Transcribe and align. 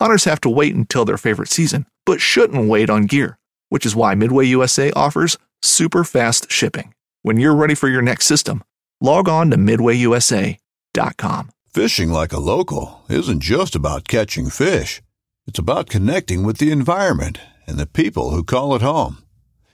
Hunters 0.00 0.24
have 0.24 0.40
to 0.40 0.48
wait 0.48 0.74
until 0.74 1.04
their 1.04 1.18
favorite 1.18 1.50
season, 1.50 1.84
but 2.06 2.22
shouldn't 2.22 2.70
wait 2.70 2.88
on 2.88 3.04
gear, 3.04 3.38
which 3.68 3.84
is 3.84 3.94
why 3.94 4.14
Midway 4.14 4.46
USA 4.46 4.90
offers 4.92 5.36
super 5.60 6.04
fast 6.04 6.50
shipping. 6.50 6.94
When 7.20 7.38
you're 7.38 7.54
ready 7.54 7.74
for 7.74 7.86
your 7.86 8.00
next 8.00 8.24
system, 8.24 8.64
log 9.02 9.28
on 9.28 9.50
to 9.50 9.58
MidwayUSA.com. 9.58 11.50
Fishing 11.68 12.08
like 12.08 12.32
a 12.32 12.40
local 12.40 13.02
isn't 13.10 13.42
just 13.42 13.74
about 13.76 14.08
catching 14.08 14.48
fish. 14.48 15.02
It's 15.46 15.58
about 15.58 15.90
connecting 15.90 16.44
with 16.44 16.56
the 16.56 16.70
environment 16.70 17.38
and 17.66 17.76
the 17.76 17.86
people 17.86 18.30
who 18.30 18.42
call 18.42 18.74
it 18.74 18.82
home. 18.82 19.18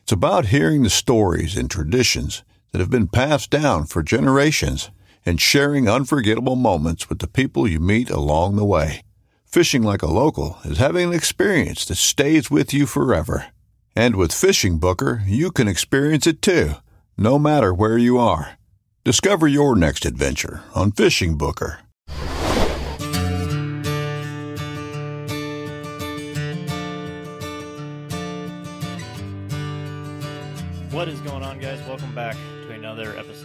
It's 0.02 0.12
about 0.12 0.46
hearing 0.46 0.82
the 0.82 0.90
stories 0.90 1.56
and 1.56 1.70
traditions 1.70 2.42
that 2.72 2.80
have 2.80 2.90
been 2.90 3.06
passed 3.06 3.50
down 3.50 3.86
for 3.86 4.02
generations 4.02 4.90
and 5.24 5.40
sharing 5.40 5.88
unforgettable 5.88 6.56
moments 6.56 7.08
with 7.08 7.20
the 7.20 7.28
people 7.28 7.68
you 7.68 7.78
meet 7.78 8.10
along 8.10 8.56
the 8.56 8.64
way. 8.64 9.02
Fishing 9.56 9.82
like 9.82 10.02
a 10.02 10.06
local 10.06 10.58
is 10.64 10.76
having 10.76 11.08
an 11.08 11.14
experience 11.14 11.86
that 11.86 11.94
stays 11.94 12.50
with 12.50 12.74
you 12.74 12.84
forever. 12.84 13.46
And 13.96 14.14
with 14.14 14.30
Fishing 14.30 14.76
Booker, 14.76 15.22
you 15.26 15.50
can 15.50 15.66
experience 15.66 16.26
it 16.26 16.42
too, 16.42 16.72
no 17.16 17.38
matter 17.38 17.72
where 17.72 17.96
you 17.96 18.18
are. 18.18 18.58
Discover 19.02 19.48
your 19.48 19.74
next 19.74 20.04
adventure 20.04 20.62
on 20.74 20.92
Fishing 20.92 21.38
Booker. 21.38 21.78
What 30.90 31.08
is 31.08 31.18
going 31.20 31.42
on, 31.42 31.58
guys? 31.60 31.80
Welcome 31.88 32.14
back 32.14 32.36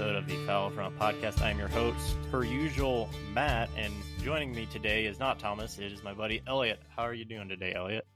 episode 0.01 0.15
of 0.15 0.27
the 0.27 0.45
Fowl 0.47 0.71
Front 0.71 0.97
Podcast. 0.97 1.43
I'm 1.43 1.59
your 1.59 1.67
host, 1.67 2.17
per 2.31 2.43
usual, 2.43 3.07
Matt, 3.35 3.69
and 3.77 3.93
joining 4.23 4.51
me 4.51 4.65
today 4.65 5.05
is 5.05 5.19
not 5.19 5.37
Thomas. 5.37 5.77
It 5.77 5.91
is 5.91 6.03
my 6.03 6.11
buddy 6.11 6.41
Elliott. 6.47 6.79
How 6.95 7.03
are 7.03 7.13
you 7.13 7.23
doing 7.23 7.47
today, 7.47 7.73
Elliott? 7.75 8.07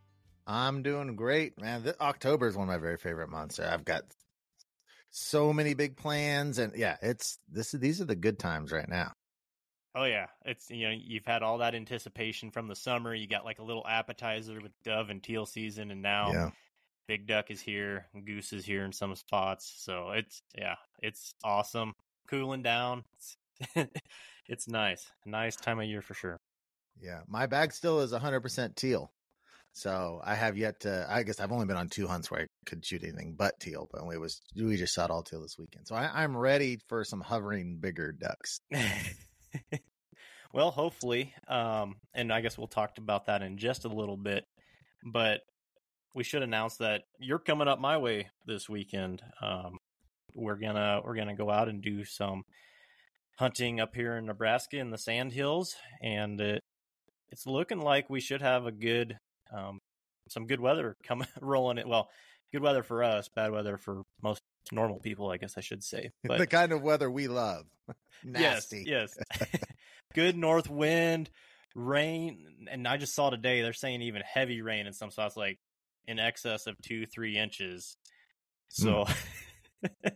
I'm 0.48 0.82
doing 0.82 1.16
great, 1.16 1.62
man. 1.62 1.84
This, 1.84 1.94
October 2.02 2.48
is 2.48 2.56
one 2.56 2.68
of 2.68 2.74
my 2.74 2.80
very 2.80 2.98
favorite 2.98 3.30
months. 3.30 3.60
I've 3.60 3.86
got 3.86 4.02
so 5.12 5.54
many 5.54 5.76
big 5.76 5.96
plans, 5.96 6.58
and 6.58 6.74
yeah, 6.76 6.98
it's 7.04 7.38
this. 7.52 7.76
Is 7.76 7.80
these 7.80 8.02
are 8.02 8.06
the 8.06 8.16
good 8.16 8.40
times 8.40 8.72
right 8.72 8.90
now. 8.90 9.12
Oh 9.94 10.06
yeah, 10.06 10.26
it's 10.44 10.72
you 10.72 10.88
know 10.88 10.96
you've 10.98 11.28
had 11.28 11.44
all 11.44 11.60
that 11.60 11.76
anticipation 11.76 12.50
from 12.50 12.68
the 12.68 12.76
summer. 12.76 13.14
You 13.14 13.28
got 13.28 13.46
like 13.46 13.60
a 13.60 13.64
little 13.64 13.86
appetizer 13.88 14.60
with 14.60 14.72
dove 14.84 15.12
and 15.12 15.22
teal 15.22 15.46
season, 15.46 15.92
and 15.92 16.02
now 16.02 16.32
Yeah. 16.32 16.50
Big 17.08 17.28
duck 17.28 17.52
is 17.52 17.62
here, 17.62 18.06
goose 18.26 18.54
is 18.54 18.66
here 18.66 18.84
in 18.84 18.92
some 18.92 19.16
spots. 19.16 19.74
So 19.78 20.12
it's 20.12 20.42
yeah, 20.58 20.76
it's 21.02 21.34
awesome. 21.44 21.94
Cooling 22.28 22.64
down. 22.64 23.04
It's, 23.14 23.38
it's 24.48 24.68
nice, 24.68 25.06
nice 25.26 25.56
time 25.56 25.80
of 25.80 25.86
year 25.86 26.02
for 26.02 26.14
sure. 26.14 26.40
Yeah, 27.02 27.22
my 27.28 27.46
bag 27.46 27.74
still 27.74 28.00
is 28.00 28.14
100% 28.14 28.76
teal. 28.76 29.12
So 29.74 30.22
I 30.24 30.36
have 30.36 30.58
yet 30.58 30.82
to. 30.82 31.06
I 31.10 31.24
guess 31.24 31.42
I've 31.42 31.52
only 31.52 31.66
been 31.66 31.76
on 31.76 31.90
two 31.90 32.08
hunts 32.08 32.32
where 32.32 32.44
I 32.44 32.46
could 32.66 32.86
shoot 32.86 33.04
anything 33.04 33.36
but 33.38 33.60
teal, 33.60 33.90
but 33.92 34.04
it 34.10 34.20
was 34.20 34.42
we 34.56 34.78
just 34.78 34.96
shot 34.96 35.12
all 35.12 35.22
teal 35.22 35.42
this 35.42 35.58
weekend. 35.60 35.86
So 35.86 35.96
I, 35.96 36.24
I'm 36.24 36.36
ready 36.36 36.80
for 36.88 37.04
some 37.04 37.20
hovering 37.20 37.80
bigger 37.82 38.14
ducks. 38.14 38.62
well, 40.54 40.72
hopefully, 40.72 41.34
um, 41.50 41.98
and 42.14 42.32
I 42.32 42.40
guess 42.40 42.58
we'll 42.58 42.68
talk 42.68 42.98
about 42.98 43.26
that 43.26 43.42
in 43.42 43.58
just 43.58 43.84
a 43.84 43.90
little 43.90 44.16
bit. 44.16 44.46
But 45.04 45.42
we 46.16 46.24
should 46.24 46.42
announce 46.42 46.78
that 46.78 47.04
you're 47.20 47.40
coming 47.40 47.68
up 47.68 47.80
my 47.80 47.98
way 47.98 48.30
this 48.46 48.70
weekend. 48.70 49.22
Um, 49.42 49.78
we're 50.34 50.56
gonna 50.56 51.02
we're 51.04 51.16
gonna 51.16 51.36
go 51.36 51.52
out 51.52 51.68
and 51.68 51.82
do 51.82 52.06
some 52.06 52.44
hunting 53.38 53.82
up 53.82 53.94
here 53.94 54.18
in 54.18 54.26
Nebraska 54.26 54.78
in 54.78 54.90
the 54.90 54.98
Sand 54.98 55.34
Hills, 55.34 55.76
and 56.02 56.40
it, 56.40 56.64
it's 57.30 57.46
looking 57.46 57.82
like 57.82 58.10
we 58.10 58.22
should 58.22 58.42
have 58.42 58.66
a 58.66 58.72
good 58.72 59.18
um, 59.54 59.80
some 60.30 60.48
good 60.48 60.62
weather 60.62 60.96
coming 61.04 61.28
rolling 61.42 61.78
it. 61.78 61.88
Well, 61.88 62.10
good 62.52 62.64
weather 62.64 62.82
for 62.82 63.04
us, 63.04 63.30
bad 63.36 63.52
weather 63.52 63.78
for 63.78 64.04
most 64.24 64.42
normal 64.72 65.00
people, 65.00 65.30
I 65.30 65.38
guess 65.38 65.58
I 65.58 65.62
should 65.62 65.84
say. 65.84 66.12
But 66.24 66.40
the 66.40 66.48
kind 66.48 66.72
of 66.72 66.82
weather 66.82 67.12
we 67.12 67.28
love. 67.28 67.66
Nasty. 68.24 68.86
Yes, 68.88 69.18
yes. 69.40 69.50
Good 70.14 70.38
north 70.38 70.70
wind, 70.70 71.30
rain, 71.76 72.68
and 72.72 72.88
I 72.88 72.96
just 72.96 73.14
saw 73.14 73.30
today 73.30 73.62
they're 73.62 73.74
saying 73.74 74.02
even 74.02 74.22
heavy 74.22 74.62
rain 74.62 74.88
in 74.88 74.94
some 74.94 75.12
spots, 75.12 75.36
like 75.36 75.60
in 76.08 76.20
excess 76.20 76.68
of 76.68 76.76
two, 76.82 77.06
three 77.06 77.38
inches. 77.38 77.98
Hmm. 78.78 78.84
So 78.84 79.06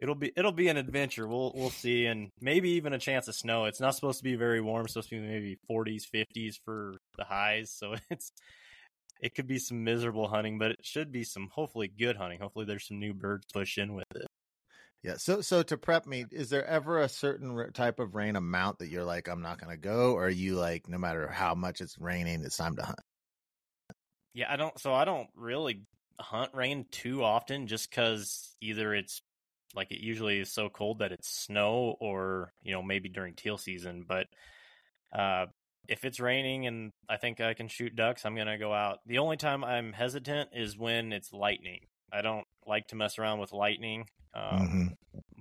it'll 0.00 0.14
be 0.14 0.32
it'll 0.36 0.52
be 0.52 0.68
an 0.68 0.76
adventure. 0.76 1.26
We'll 1.26 1.52
we'll 1.54 1.70
see, 1.70 2.06
and 2.06 2.30
maybe 2.40 2.70
even 2.70 2.92
a 2.92 2.98
chance 2.98 3.28
of 3.28 3.34
snow. 3.34 3.66
It's 3.66 3.80
not 3.80 3.94
supposed 3.94 4.18
to 4.18 4.24
be 4.24 4.36
very 4.36 4.60
warm. 4.60 4.84
It's 4.84 4.94
supposed 4.94 5.10
to 5.10 5.20
be 5.20 5.26
maybe 5.26 5.58
40s, 5.70 6.04
50s 6.12 6.56
for 6.64 6.96
the 7.16 7.24
highs. 7.24 7.70
So 7.70 7.94
it's 8.10 8.32
it 9.20 9.34
could 9.34 9.46
be 9.46 9.58
some 9.58 9.84
miserable 9.84 10.28
hunting, 10.28 10.58
but 10.58 10.72
it 10.72 10.80
should 10.82 11.12
be 11.12 11.24
some 11.24 11.48
hopefully 11.52 11.88
good 11.88 12.16
hunting. 12.16 12.40
Hopefully 12.40 12.64
there's 12.64 12.88
some 12.88 12.98
new 12.98 13.14
birds 13.14 13.46
push 13.52 13.78
in 13.78 13.94
with 13.94 14.06
it. 14.16 14.26
Yeah. 15.02 15.16
So, 15.16 15.40
so 15.40 15.62
to 15.64 15.76
prep 15.76 16.06
me, 16.06 16.26
is 16.30 16.50
there 16.50 16.64
ever 16.64 17.00
a 17.00 17.08
certain 17.08 17.72
type 17.72 17.98
of 17.98 18.14
rain 18.14 18.36
amount 18.36 18.78
that 18.78 18.88
you're 18.88 19.04
like, 19.04 19.28
I'm 19.28 19.42
not 19.42 19.60
going 19.60 19.72
to 19.72 19.80
go, 19.80 20.12
or 20.12 20.26
are 20.26 20.30
you 20.30 20.54
like, 20.54 20.88
no 20.88 20.98
matter 20.98 21.28
how 21.28 21.54
much 21.54 21.80
it's 21.80 21.98
raining, 21.98 22.42
it's 22.44 22.56
time 22.56 22.76
to 22.76 22.82
hunt? 22.82 23.00
Yeah, 24.34 24.52
I 24.52 24.56
don't. 24.56 24.78
So 24.78 24.94
I 24.94 25.04
don't 25.04 25.28
really 25.34 25.82
hunt 26.18 26.52
rain 26.54 26.86
too 26.90 27.22
often, 27.22 27.66
just 27.66 27.90
because 27.90 28.54
either 28.60 28.94
it's 28.94 29.22
like 29.74 29.90
it 29.90 30.00
usually 30.00 30.40
is 30.40 30.52
so 30.52 30.68
cold 30.68 30.98
that 31.00 31.12
it's 31.12 31.28
snow, 31.28 31.96
or 32.00 32.52
you 32.62 32.72
know 32.72 32.82
maybe 32.82 33.08
during 33.08 33.34
teal 33.34 33.58
season. 33.58 34.04
But 34.06 34.26
uh, 35.12 35.46
if 35.88 36.04
it's 36.04 36.20
raining 36.20 36.66
and 36.66 36.92
I 37.08 37.16
think 37.16 37.40
I 37.40 37.54
can 37.54 37.68
shoot 37.68 37.94
ducks, 37.96 38.24
I'm 38.24 38.36
gonna 38.36 38.58
go 38.58 38.72
out. 38.72 39.00
The 39.06 39.18
only 39.18 39.36
time 39.36 39.64
I'm 39.64 39.92
hesitant 39.92 40.50
is 40.54 40.76
when 40.78 41.12
it's 41.12 41.32
lightning. 41.32 41.80
I 42.12 42.22
don't 42.22 42.46
like 42.66 42.88
to 42.88 42.96
mess 42.96 43.18
around 43.18 43.40
with 43.40 43.52
lightning. 43.52 44.08
Um, 44.34 44.96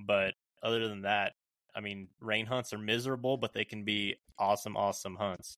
But 0.06 0.34
other 0.64 0.88
than 0.88 1.04
that, 1.04 1.34
I 1.76 1.80
mean, 1.80 2.08
rain 2.20 2.46
hunts 2.46 2.74
are 2.74 2.78
miserable, 2.78 3.38
but 3.38 3.54
they 3.54 3.66
can 3.66 3.84
be 3.84 4.16
awesome, 4.38 4.76
awesome 4.76 5.16
hunts. 5.16 5.58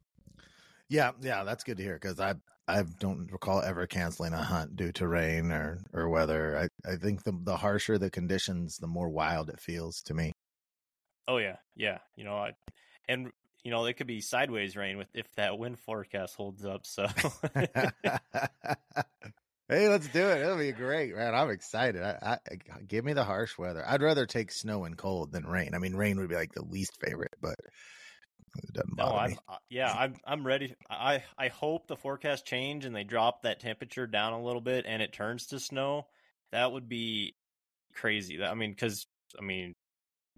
Yeah, 0.89 1.12
yeah, 1.21 1.44
that's 1.44 1.63
good 1.63 1.77
to 1.77 1.83
hear 1.83 1.95
because 1.95 2.19
I 2.19 2.36
I 2.68 2.83
don't 3.00 3.31
recall 3.31 3.62
ever 3.62 3.88
canceling 3.88 4.33
a 4.33 4.44
hunt 4.44 4.75
due 4.75 4.92
to 4.94 5.07
rain 5.07 5.51
or 5.51 5.83
or 5.94 6.10
weather. 6.10 6.57
I 6.57 6.92
I 6.92 6.95
think 6.95 7.24
the 7.24 7.38
the 7.44 7.57
harsher 7.57 7.98
the 7.98 8.10
conditions, 8.10 8.77
the 8.77 8.88
more 8.88 9.10
wild 9.10 9.50
it 9.50 9.60
feels 9.60 10.01
to 10.04 10.13
me. 10.13 10.31
Oh 11.27 11.38
yeah, 11.38 11.57
yeah. 11.75 12.00
You 12.15 12.24
know, 12.24 12.38
I, 12.38 12.51
and 13.07 13.31
you 13.63 13.71
know 13.71 13.86
it 13.86 13.94
could 13.94 14.07
be 14.07 14.21
sideways 14.21 14.75
rain 14.75 14.98
with 14.98 15.07
if 15.13 15.27
that 15.36 15.57
wind 15.57 15.80
forecast 15.80 16.36
holds 16.36 16.65
up. 16.65 16.86
So 16.86 17.07
Hey, 19.69 19.88
let's 19.88 20.07
do 20.10 20.27
it. 20.27 20.42
It'll 20.42 20.57
be 20.57 20.74
great, 20.74 21.15
man. 21.15 21.33
I'm 21.33 21.50
excited. 21.50 22.04
I, 22.04 22.38
I, 22.51 22.56
give 22.86 23.06
me 23.06 23.13
the 23.13 23.24
harsh 23.24 23.57
weather. 23.57 23.83
I'd 23.88 24.01
rather 24.01 24.25
take 24.25 24.51
snow 24.51 24.83
and 24.83 24.98
cold 24.98 25.31
than 25.31 25.48
rain. 25.48 25.71
I 25.74 25.80
mean, 25.80 25.95
rain 25.95 26.19
would 26.19 26.27
be 26.30 26.36
like 26.36 26.51
the 26.54 26.65
least 26.65 27.00
favorite, 27.00 27.33
but 27.42 27.56
it 28.57 28.73
doesn't 28.73 28.95
No, 28.97 29.05
bother 29.05 29.19
I'm 29.19 29.29
me. 29.31 29.38
uh, 29.47 29.57
yeah, 29.69 29.91
I'm 29.91 30.15
I'm 30.25 30.45
ready. 30.45 30.75
I 30.89 31.23
I 31.38 31.47
hope 31.47 31.88
the 31.88 31.95
forecast 31.95 32.45
change 32.45 32.85
and 32.85 32.95
they 32.95 33.03
drop 33.03 33.44
that 33.44 33.59
temperature 33.59 34.07
down 34.07 34.33
a 34.33 34.44
little 34.44 34.61
bit 34.61 34.85
and 34.88 35.01
it 35.01 35.13
turns 35.13 35.47
to 35.47 35.59
snow. 35.59 36.07
That 36.51 36.71
would 36.71 36.88
be 36.88 37.35
crazy. 37.94 38.38
That 38.38 38.51
I 38.51 38.53
mean, 38.55 38.71
because 38.71 39.05
I 39.39 39.44
mean, 39.44 39.73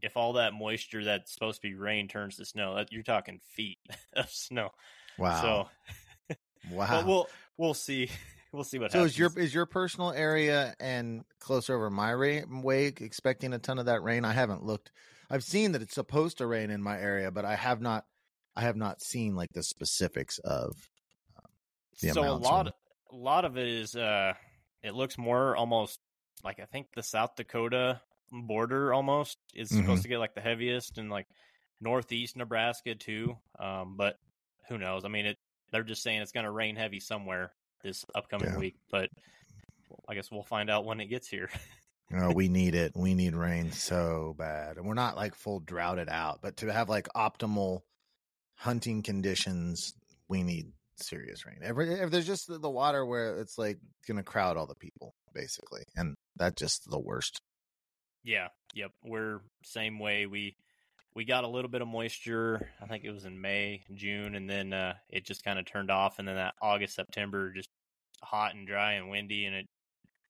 if 0.01 0.17
all 0.17 0.33
that 0.33 0.53
moisture 0.53 1.03
that's 1.03 1.33
supposed 1.33 1.61
to 1.61 1.67
be 1.67 1.73
rain 1.75 2.07
turns 2.07 2.37
to 2.37 2.45
snow, 2.45 2.75
that 2.75 2.91
you're 2.91 3.03
talking 3.03 3.39
feet 3.55 3.79
of 4.13 4.29
snow. 4.29 4.69
Wow. 5.17 5.69
So, 6.29 6.35
wow. 6.71 6.87
but 6.91 7.05
we'll 7.07 7.27
we'll 7.57 7.73
see. 7.73 8.09
We'll 8.51 8.63
see 8.63 8.79
what 8.79 8.91
so 8.91 8.99
happens. 8.99 9.11
is 9.11 9.19
your 9.19 9.31
is 9.37 9.53
your 9.53 9.65
personal 9.65 10.13
area 10.13 10.73
and 10.79 11.25
closer 11.41 11.75
over 11.75 11.89
my 11.89 12.13
ra- 12.13 12.43
way 12.49 12.85
expecting 12.85 13.51
a 13.51 13.59
ton 13.59 13.79
of 13.79 13.87
that 13.87 14.01
rain? 14.01 14.23
I 14.23 14.31
haven't 14.31 14.63
looked. 14.63 14.93
I've 15.29 15.43
seen 15.43 15.71
that 15.73 15.81
it's 15.81 15.95
supposed 15.95 16.37
to 16.39 16.47
rain 16.47 16.69
in 16.69 16.81
my 16.81 16.99
area, 16.99 17.31
but 17.31 17.45
I 17.45 17.55
have 17.55 17.81
not. 17.81 18.05
I 18.55 18.61
have 18.61 18.75
not 18.77 19.01
seen 19.01 19.35
like 19.35 19.51
the 19.53 19.63
specifics 19.63 20.37
of. 20.39 20.73
the 22.01 22.09
so 22.09 22.21
a 22.23 22.31
lot 22.35 22.67
of- 22.67 22.73
a 23.11 23.15
lot 23.15 23.45
of 23.45 23.57
it 23.57 23.67
is 23.67 23.95
uh 23.95 24.33
it 24.83 24.93
looks 24.95 25.17
more 25.17 25.55
almost 25.55 25.99
like 26.43 26.59
I 26.59 26.65
think 26.65 26.87
the 26.95 27.03
South 27.03 27.35
Dakota 27.35 28.01
border 28.31 28.93
almost 28.93 29.37
is 29.53 29.71
Mhm. 29.71 29.81
supposed 29.81 30.03
to 30.03 30.09
get 30.09 30.17
like 30.19 30.33
the 30.35 30.41
heaviest 30.41 30.97
and 30.97 31.09
like 31.09 31.27
northeast 31.79 32.35
Nebraska 32.35 32.95
too. 32.95 33.37
Um 33.59 33.95
but 33.97 34.17
who 34.67 34.77
knows? 34.77 35.05
I 35.05 35.07
mean 35.09 35.25
it 35.27 35.37
they're 35.71 35.83
just 35.83 36.03
saying 36.03 36.21
it's 36.21 36.31
going 36.31 36.45
to 36.45 36.51
rain 36.51 36.75
heavy 36.75 36.99
somewhere 36.99 37.53
this 37.83 38.05
upcoming 38.13 38.49
Yeah. 38.49 38.57
week, 38.57 38.75
but 38.91 39.09
I 40.07 40.15
guess 40.15 40.29
we'll 40.31 40.43
find 40.43 40.69
out 40.69 40.85
when 40.85 40.99
it 40.99 41.07
gets 41.07 41.27
here. 41.27 41.49
Oh, 42.13 42.33
we 42.33 42.49
need 42.49 42.75
it. 42.75 42.93
We 42.95 43.13
need 43.15 43.35
rain 43.35 43.71
so 43.71 44.35
bad, 44.37 44.77
and 44.77 44.85
we're 44.85 44.93
not 44.93 45.15
like 45.15 45.35
full 45.35 45.59
droughted 45.59 46.07
out, 46.09 46.39
but 46.41 46.57
to 46.57 46.71
have 46.71 46.87
like 46.87 47.07
optimal 47.15 47.81
hunting 48.55 49.01
conditions, 49.01 49.93
we 50.27 50.43
need 50.43 50.71
serious 50.97 51.45
rain. 51.45 51.57
Every 51.63 51.91
if 51.91 52.11
there's 52.11 52.27
just 52.27 52.47
the, 52.47 52.59
the 52.59 52.69
water 52.69 53.05
where 53.05 53.39
it's 53.39 53.57
like 53.57 53.79
going 54.07 54.17
to 54.17 54.23
crowd 54.23 54.55
all 54.55 54.67
the 54.67 54.75
people, 54.75 55.15
basically, 55.33 55.83
and 55.95 56.15
that's 56.35 56.59
just 56.59 56.89
the 56.89 56.99
worst. 56.99 57.41
Yeah, 58.23 58.49
yep. 58.73 58.91
We're 59.03 59.41
same 59.63 59.99
way. 59.99 60.25
We 60.25 60.55
we 61.15 61.25
got 61.25 61.43
a 61.43 61.49
little 61.49 61.69
bit 61.69 61.81
of 61.81 61.87
moisture. 61.87 62.69
I 62.81 62.85
think 62.85 63.03
it 63.03 63.11
was 63.11 63.25
in 63.25 63.41
May, 63.41 63.83
June, 63.93 64.35
and 64.35 64.49
then 64.49 64.73
uh, 64.73 64.93
it 65.09 65.25
just 65.25 65.43
kind 65.43 65.57
of 65.57 65.65
turned 65.65 65.89
off. 65.89 66.19
And 66.19 66.27
then 66.27 66.35
that 66.35 66.55
August, 66.61 66.95
September, 66.95 67.51
just 67.51 67.69
hot 68.21 68.53
and 68.53 68.67
dry 68.67 68.93
and 68.93 69.09
windy, 69.09 69.45
and 69.45 69.55
it 69.55 69.67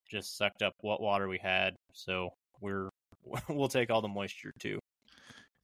just 0.09 0.37
sucked 0.37 0.61
up 0.61 0.73
what 0.81 1.01
water 1.01 1.27
we 1.27 1.37
had. 1.37 1.75
So 1.93 2.29
we're 2.61 2.89
we'll 3.49 3.67
take 3.67 3.89
all 3.89 4.01
the 4.01 4.07
moisture 4.07 4.51
too. 4.59 4.79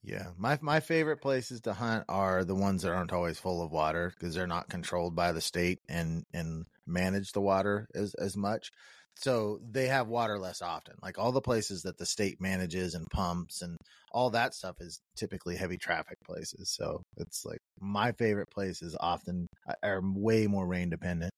Yeah, 0.04 0.30
my 0.38 0.58
my 0.62 0.80
favorite 0.80 1.22
places 1.22 1.62
to 1.62 1.74
hunt 1.74 2.06
are 2.10 2.44
the 2.44 2.56
ones 2.56 2.82
that 2.82 2.92
aren't 2.92 3.14
always 3.14 3.38
full 3.38 3.62
of 3.64 3.72
water 3.72 4.12
because 4.16 4.34
they're 4.34 4.48
not 4.48 4.70
controlled 4.70 5.16
by 5.16 5.32
the 5.32 5.42
state 5.42 5.80
and 5.88 6.24
and 6.34 6.66
manage 6.88 7.34
the 7.34 7.42
water 7.42 7.88
as 7.94 8.14
as 8.16 8.36
much. 8.36 8.72
So 9.16 9.60
they 9.70 9.88
have 9.88 10.08
water 10.08 10.40
less 10.40 10.62
often. 10.62 10.96
Like 11.04 11.20
all 11.20 11.32
the 11.32 11.42
places 11.42 11.84
that 11.84 11.98
the 11.98 12.06
state 12.06 12.42
manages 12.42 12.96
and 12.96 13.06
pumps 13.12 13.62
and 13.62 13.78
all 14.12 14.32
that 14.32 14.56
stuff 14.56 14.78
is 14.80 15.00
typically 15.16 15.56
heavy 15.56 15.78
traffic 15.78 16.18
places. 16.26 16.74
So 16.76 17.04
it's 17.18 17.46
like 17.46 17.60
my 17.80 18.14
favorite 18.14 18.50
places 18.52 18.98
often 19.00 19.48
uh, 19.68 19.74
are 19.84 20.02
way 20.02 20.48
more 20.48 20.66
rain 20.66 20.90
dependent 20.90 21.32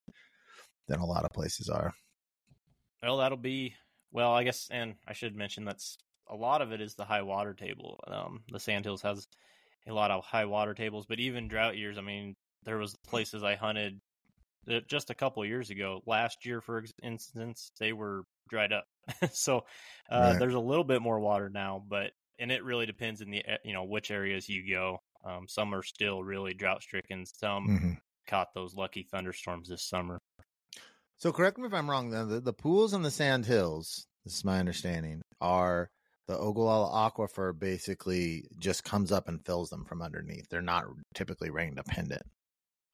than 0.88 1.00
a 1.00 1.06
lot 1.06 1.26
of 1.26 1.32
places 1.32 1.70
are. 1.70 1.94
Well, 3.04 3.18
that'll 3.18 3.38
be 3.38 3.76
well, 4.12 4.34
I 4.34 4.46
guess, 4.46 4.70
and 4.72 4.98
I 5.08 5.14
should 5.14 5.36
mention 5.36 5.66
that's 5.66 5.98
a 6.28 6.36
lot 6.36 6.62
of 6.64 6.72
it 6.74 6.82
is 6.82 6.96
the 6.96 7.06
high 7.06 7.24
water 7.24 7.54
table. 7.54 8.00
Um, 8.08 8.46
the 8.52 8.60
Sandhills 8.60 9.04
has 9.04 9.28
a 9.88 9.94
lot 9.94 10.12
of 10.12 10.26
high 10.26 10.46
water 10.46 10.74
tables, 10.76 11.06
but 11.08 11.20
even 11.22 11.48
drought 11.50 11.78
years. 11.78 11.98
I 11.98 12.02
mean, 12.02 12.36
there 12.64 12.78
was 12.80 12.96
places 13.08 13.44
I 13.44 13.56
hunted 13.56 14.02
just 14.88 15.10
a 15.10 15.16
couple 15.16 15.44
of 15.44 15.50
years 15.50 15.72
ago. 15.72 16.02
Last 16.08 16.46
year, 16.46 16.62
for 16.62 16.84
instance, 17.04 17.72
they 17.80 17.94
were 17.94 18.24
dried 18.50 18.74
up. 18.74 18.86
so 19.32 19.66
uh, 20.10 20.34
Right. 20.34 20.40
there's 20.40 20.56
a 20.56 20.60
little 20.62 20.86
bit 20.86 21.02
more 21.02 21.20
water 21.22 21.50
now, 21.50 21.84
but 21.88 22.14
and 22.40 22.52
it 22.52 22.64
really 22.66 22.88
depends 22.88 23.22
in 23.22 23.32
the 23.32 23.44
you 23.66 23.74
know 23.74 23.86
which 23.86 24.12
areas 24.12 24.50
you 24.50 24.70
go. 24.70 25.00
Um, 25.26 25.48
some 25.48 25.76
are 25.76 25.84
still 25.84 26.24
really 26.24 26.54
drought 26.56 26.84
stricken. 26.84 27.26
Some 27.26 27.72
Mhm. 27.72 27.98
caught 28.28 28.54
those 28.56 28.76
lucky 28.76 29.04
thunderstorms 29.04 29.70
this 29.70 29.84
summer. 29.84 30.20
So 31.24 31.32
correct 31.32 31.58
me 31.58 31.68
if 31.68 31.74
I'm 31.74 31.90
wrong. 31.90 32.10
Then 32.10 32.28
the, 32.28 32.42
the 32.42 32.52
pools 32.52 32.94
in 32.94 33.02
the 33.02 33.10
Sand 33.10 33.46
Hills, 33.46 34.08
this 34.26 34.36
is 34.36 34.44
my 34.44 34.60
understanding, 34.60 35.22
are 35.40 35.90
the 36.28 36.38
Ogallala 36.38 37.10
aquifer 37.10 37.58
basically 37.58 38.44
just 38.60 38.84
comes 38.84 39.10
up 39.10 39.30
and 39.30 39.46
fills 39.46 39.70
them 39.70 39.86
from 39.86 40.02
underneath. 40.02 40.50
They're 40.50 40.62
not 40.62 40.84
typically 41.14 41.50
rain 41.50 41.76
dependent. 41.76 42.24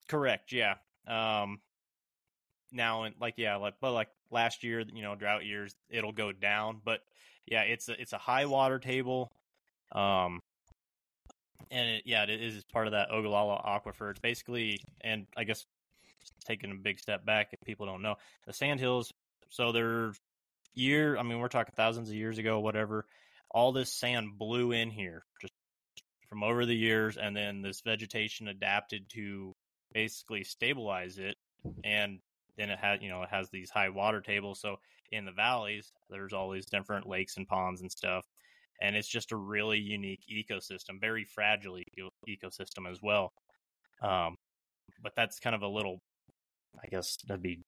Correct. 0.08 0.52
Yeah. 0.52 0.76
Um. 1.08 1.60
Now 2.72 3.02
and 3.02 3.16
like 3.20 3.34
yeah, 3.38 3.56
like 3.56 3.74
but 3.82 3.94
like 3.94 4.10
last 4.30 4.64
year, 4.64 4.82
you 4.82 5.02
know, 5.02 5.16
drought 5.16 5.44
years, 5.44 5.76
it'll 5.90 6.12
go 6.12 6.32
down. 6.32 6.82
But 6.86 7.00
yeah, 7.48 7.64
it's 7.64 7.90
a 7.90 8.00
it's 8.00 8.14
a 8.14 8.20
high 8.20 8.46
water 8.46 8.78
table. 8.78 9.32
Um. 9.92 10.40
And 11.72 11.90
it, 11.90 12.04
yeah, 12.06 12.26
it 12.26 12.30
is 12.30 12.64
part 12.66 12.86
of 12.86 12.92
that 12.92 13.10
Ogallala 13.10 13.64
aquifer. 13.66 14.12
It's 14.12 14.20
basically, 14.20 14.84
and 15.02 15.26
I 15.36 15.46
guess 15.46 15.66
taking 16.46 16.72
a 16.72 16.76
big 16.76 17.00
step 17.00 17.26
back, 17.26 17.50
if 17.52 17.60
people 17.66 17.86
don't 17.86 18.02
know, 18.02 18.16
the 18.46 18.54
Sandhills. 18.54 19.12
So 19.50 19.72
they're 19.72 20.14
year. 20.74 21.18
I 21.18 21.24
mean, 21.24 21.40
we're 21.40 21.48
talking 21.48 21.74
thousands 21.76 22.10
of 22.10 22.16
years 22.16 22.38
ago, 22.38 22.60
whatever. 22.60 23.06
All 23.52 23.72
this 23.72 23.92
sand 23.92 24.38
blew 24.38 24.72
in 24.72 24.92
here 24.92 25.24
just 25.42 25.54
from 26.30 26.44
over 26.44 26.66
the 26.66 26.76
years, 26.76 27.18
and 27.18 27.36
then 27.36 27.62
this 27.62 27.82
vegetation 27.82 28.48
adapted 28.48 29.10
to 29.16 29.56
basically 29.94 30.44
stabilize 30.44 31.18
it 31.18 31.36
and 31.84 32.20
then 32.58 32.70
it 32.70 32.80
had 32.80 33.02
you 33.02 33.10
know 33.10 33.24
it 33.24 33.30
has 33.30 33.50
these 33.50 33.70
high 33.70 33.90
water 33.90 34.22
tables 34.22 34.60
so 34.62 34.78
in 35.12 35.26
the 35.26 35.32
valleys 35.32 35.92
there's 36.10 36.34
all 36.34 36.52
these 36.52 36.68
different 36.68 37.08
lakes 37.08 37.38
and 37.38 37.48
ponds 37.48 37.82
and 37.82 37.92
stuff 37.92 38.26
and 38.82 38.96
it's 38.96 39.08
just 39.08 39.32
a 39.32 39.36
really 39.36 39.80
unique 39.80 40.22
ecosystem 40.32 41.00
very 41.00 41.26
fragile 41.26 41.80
ecosystem 42.28 42.90
as 42.90 43.00
well 43.02 43.32
um 44.02 44.36
but 45.02 45.14
that's 45.16 45.40
kind 45.40 45.56
of 45.56 45.62
a 45.62 45.68
little 45.68 46.02
i 46.84 46.88
guess 46.88 47.18
that'd 47.28 47.42
be 47.42 47.60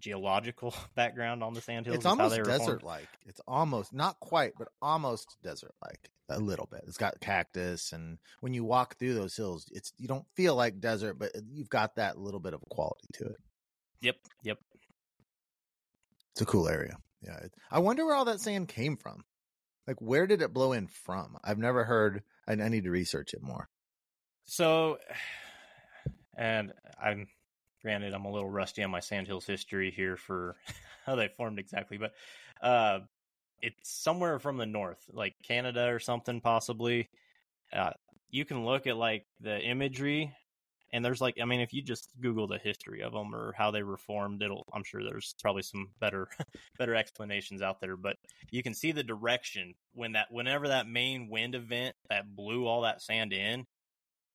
geological 0.00 0.74
background 0.94 1.42
on 1.42 1.54
the 1.54 1.60
sandhills 1.60 1.96
it's 1.96 2.06
almost 2.06 2.34
they 2.34 2.40
were 2.40 2.44
formed. 2.44 2.60
desert 2.60 2.82
like. 2.82 3.08
It's 3.26 3.40
almost 3.46 3.92
not 3.92 4.18
quite, 4.20 4.52
but 4.58 4.68
almost 4.82 5.36
desert 5.42 5.74
like 5.82 6.10
a 6.28 6.38
little 6.38 6.68
bit. 6.70 6.82
It's 6.86 6.96
got 6.96 7.20
cactus, 7.20 7.92
and 7.92 8.18
when 8.40 8.54
you 8.54 8.64
walk 8.64 8.98
through 8.98 9.14
those 9.14 9.36
hills, 9.36 9.66
it's 9.72 9.92
you 9.98 10.08
don't 10.08 10.26
feel 10.34 10.54
like 10.54 10.80
desert, 10.80 11.18
but 11.18 11.32
you've 11.50 11.70
got 11.70 11.96
that 11.96 12.18
little 12.18 12.40
bit 12.40 12.54
of 12.54 12.60
quality 12.68 13.06
to 13.14 13.24
it. 13.26 13.36
yep 14.00 14.16
yep 14.42 14.58
It's 16.32 16.42
a 16.42 16.46
cool 16.46 16.68
area. 16.68 16.96
Yeah, 17.22 17.36
it, 17.38 17.54
I 17.70 17.78
wonder 17.78 18.04
where 18.04 18.14
all 18.14 18.26
that 18.26 18.40
sand 18.40 18.68
came 18.68 18.96
from. 18.96 19.24
Like, 19.86 20.00
where 20.00 20.26
did 20.26 20.42
it 20.42 20.52
blow 20.52 20.72
in 20.72 20.88
from? 20.88 21.36
I've 21.44 21.58
never 21.58 21.84
heard. 21.84 22.22
I, 22.46 22.52
I 22.52 22.68
need 22.68 22.84
to 22.84 22.90
research 22.90 23.34
it 23.34 23.42
more. 23.42 23.68
So, 24.44 24.98
and 26.36 26.72
I'm 27.02 27.28
granted 27.86 28.12
I'm 28.12 28.24
a 28.24 28.32
little 28.32 28.50
rusty 28.50 28.82
on 28.82 28.90
my 28.90 28.98
Sandhills 28.98 29.46
history 29.46 29.92
here 29.92 30.16
for 30.16 30.56
how 31.06 31.14
they 31.14 31.28
formed 31.28 31.60
exactly, 31.60 31.98
but 31.98 32.14
uh, 32.60 32.98
it's 33.62 33.88
somewhere 33.88 34.40
from 34.40 34.56
the 34.56 34.66
north, 34.66 34.98
like 35.12 35.36
Canada 35.46 35.86
or 35.86 36.00
something, 36.00 36.40
possibly. 36.40 37.08
Uh, 37.72 37.92
you 38.28 38.44
can 38.44 38.64
look 38.64 38.88
at 38.88 38.96
like 38.96 39.24
the 39.40 39.60
imagery, 39.60 40.34
and 40.92 41.04
there's 41.04 41.20
like, 41.20 41.36
I 41.40 41.44
mean, 41.44 41.60
if 41.60 41.72
you 41.72 41.80
just 41.80 42.10
Google 42.20 42.48
the 42.48 42.58
history 42.58 43.02
of 43.04 43.12
them 43.12 43.32
or 43.32 43.54
how 43.56 43.70
they 43.70 43.84
were 43.84 43.96
formed, 43.96 44.42
it'll. 44.42 44.66
I'm 44.72 44.82
sure 44.82 45.04
there's 45.04 45.36
probably 45.40 45.62
some 45.62 45.90
better, 46.00 46.26
better 46.78 46.96
explanations 46.96 47.62
out 47.62 47.80
there. 47.80 47.96
But 47.96 48.16
you 48.50 48.64
can 48.64 48.74
see 48.74 48.90
the 48.90 49.04
direction 49.04 49.74
when 49.94 50.10
that, 50.14 50.32
whenever 50.32 50.66
that 50.66 50.88
main 50.88 51.28
wind 51.28 51.54
event 51.54 51.94
that 52.10 52.34
blew 52.34 52.66
all 52.66 52.80
that 52.80 53.00
sand 53.00 53.32
in 53.32 53.64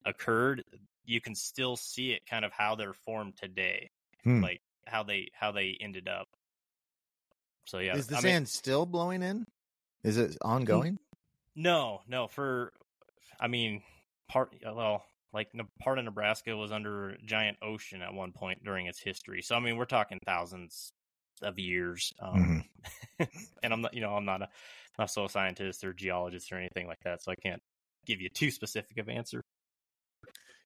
occurred, 0.06 0.64
you 1.06 1.22
can 1.22 1.36
still 1.36 1.76
see 1.76 2.12
it 2.12 2.26
kind 2.30 2.46
of 2.46 2.52
how 2.52 2.76
they're 2.76 2.94
formed 2.94 3.38
today, 3.38 3.90
Hmm. 4.24 4.42
like 4.42 4.62
how 4.86 5.04
they 5.04 5.30
how 5.34 5.52
they 5.52 5.78
ended 5.80 6.08
up. 6.08 6.28
So 7.66 7.80
yeah, 7.80 7.96
Is 7.96 8.08
the 8.08 8.16
I 8.16 8.18
mean- 8.18 8.24
sand 8.24 8.50
still 8.50 8.86
blowing 8.86 9.22
in? 9.24 9.46
Is 10.04 10.18
it 10.18 10.38
ongoing? 10.42 10.98
no, 11.56 12.02
no. 12.08 12.28
For 12.28 12.74
I 13.40 13.48
mean, 13.48 13.84
part 14.28 14.54
well, 14.66 15.06
like 15.34 15.52
part 15.80 16.00
of 16.00 16.06
Nebraska 16.06 16.56
was 16.56 16.72
under 16.72 17.12
a 17.12 17.18
giant 17.22 17.58
ocean 17.62 18.02
at 18.02 18.14
one 18.14 18.32
point 18.32 18.64
during 18.64 18.88
its 18.88 19.00
history. 19.00 19.42
So 19.42 19.56
I 19.56 19.60
mean, 19.60 19.78
we're 19.78 19.86
talking 19.86 20.20
thousands 20.26 20.92
of 21.42 21.60
years. 21.60 22.14
Um, 22.20 22.64
and 23.64 23.74
I'm 23.74 23.82
not, 23.82 23.94
you 23.94 24.02
know, 24.02 24.16
I'm 24.16 24.26
not 24.26 24.42
a 24.42 24.50
not 24.98 25.06
a 25.06 25.12
soil 25.12 25.28
scientist 25.28 25.84
or 25.84 25.94
geologist 25.94 26.52
or 26.52 26.58
anything 26.58 26.88
like 26.88 27.00
that, 27.06 27.22
so 27.24 27.32
I 27.32 27.36
can't 27.36 27.62
give 28.06 28.20
you 28.22 28.30
too 28.30 28.50
specific 28.52 28.98
of 28.98 29.08
answer. 29.08 29.42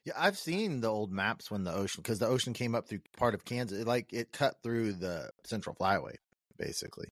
Yeah, 0.06 0.14
I've 0.18 0.38
seen 0.38 0.82
the 0.82 0.88
old 0.88 1.12
maps 1.12 1.50
when 1.50 1.64
the 1.64 1.74
ocean 1.74 2.02
because 2.02 2.20
the 2.20 2.28
ocean 2.28 2.54
came 2.54 2.76
up 2.76 2.88
through 2.88 3.00
part 3.18 3.34
of 3.34 3.44
Kansas. 3.44 3.80
It, 3.82 3.88
like 3.88 4.14
it 4.14 4.32
cut 4.32 4.56
through 4.64 4.94
the 4.94 5.32
Central 5.46 5.76
Flyway, 5.76 6.16
basically. 6.58 7.08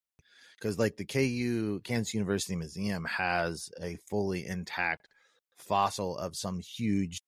Because 0.57 0.79
like 0.79 0.97
the 0.97 1.05
KU 1.05 1.81
Kansas 1.83 2.13
University 2.13 2.55
Museum 2.55 3.05
has 3.05 3.69
a 3.81 3.97
fully 4.09 4.45
intact 4.45 5.07
fossil 5.57 6.17
of 6.17 6.35
some 6.35 6.59
huge 6.59 7.21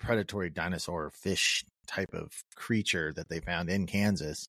predatory 0.00 0.50
dinosaur 0.50 1.10
fish 1.10 1.64
type 1.86 2.12
of 2.14 2.30
creature 2.56 3.12
that 3.14 3.28
they 3.28 3.40
found 3.40 3.70
in 3.70 3.86
Kansas. 3.86 4.48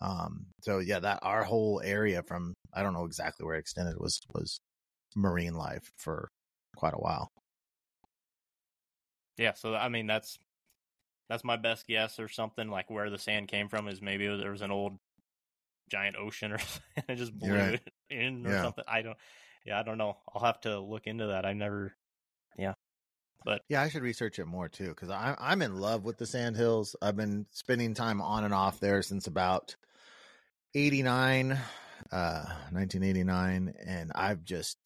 Um, 0.00 0.46
so 0.62 0.78
yeah, 0.78 1.00
that 1.00 1.20
our 1.22 1.44
whole 1.44 1.80
area 1.84 2.22
from 2.22 2.54
I 2.74 2.82
don't 2.82 2.94
know 2.94 3.06
exactly 3.06 3.46
where 3.46 3.56
it 3.56 3.60
extended 3.60 3.96
was 3.98 4.20
was 4.34 4.60
marine 5.16 5.54
life 5.54 5.90
for 5.96 6.28
quite 6.76 6.94
a 6.94 6.98
while. 6.98 7.30
Yeah, 9.38 9.52
so 9.54 9.74
I 9.74 9.88
mean 9.88 10.06
that's 10.06 10.38
that's 11.28 11.44
my 11.44 11.56
best 11.56 11.86
guess 11.86 12.20
or 12.20 12.28
something 12.28 12.70
like 12.70 12.90
where 12.90 13.10
the 13.10 13.18
sand 13.18 13.48
came 13.48 13.68
from 13.68 13.88
is 13.88 14.02
maybe 14.02 14.26
there 14.28 14.52
was 14.52 14.62
an 14.62 14.70
old 14.70 14.98
giant 15.90 16.16
ocean 16.16 16.52
or 16.52 16.58
something 16.60 16.82
and 16.96 17.04
it 17.10 17.16
just 17.16 17.38
blew 17.38 17.60
right. 17.60 17.74
it 17.74 17.92
in 18.10 18.46
or 18.46 18.52
Yeah. 18.52 18.56
something. 18.56 18.84
I 18.88 19.02
don't 19.02 19.18
yeah, 19.64 19.80
I 19.80 19.82
don't 19.82 19.98
know. 19.98 20.18
I'll 20.32 20.44
have 20.44 20.60
to 20.62 20.80
look 20.80 21.06
into 21.06 21.28
that. 21.28 21.46
I 21.46 21.54
never 21.54 21.94
yeah. 22.58 22.74
But 23.44 23.62
Yeah, 23.68 23.82
I 23.82 23.88
should 23.88 24.02
research 24.02 24.38
it 24.38 24.44
more 24.46 24.68
too 24.68 24.90
because 24.90 25.10
I'm 25.10 25.60
in 25.62 25.76
love 25.76 26.04
with 26.04 26.18
the 26.18 26.26
Sand 26.26 26.56
Hills. 26.56 26.94
I've 27.02 27.16
been 27.16 27.46
spending 27.50 27.94
time 27.94 28.20
on 28.22 28.44
and 28.44 28.54
off 28.54 28.78
there 28.78 29.02
since 29.02 29.26
about 29.26 29.74
89, 30.74 31.58
uh, 32.12 32.56
1989. 32.72 33.74
And 33.84 34.12
I've 34.14 34.44
just, 34.44 34.78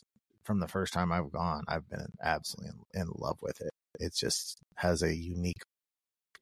from 0.44 0.60
the 0.60 0.68
first 0.68 0.94
time 0.94 1.12
I've 1.12 1.30
gone, 1.32 1.64
I've 1.68 1.88
been 1.88 2.12
absolutely 2.22 2.72
in, 2.94 3.02
in 3.02 3.08
love 3.16 3.38
with 3.42 3.60
it. 3.60 3.69
It 4.00 4.14
just 4.16 4.60
has 4.76 5.02
a 5.02 5.14
unique 5.14 5.62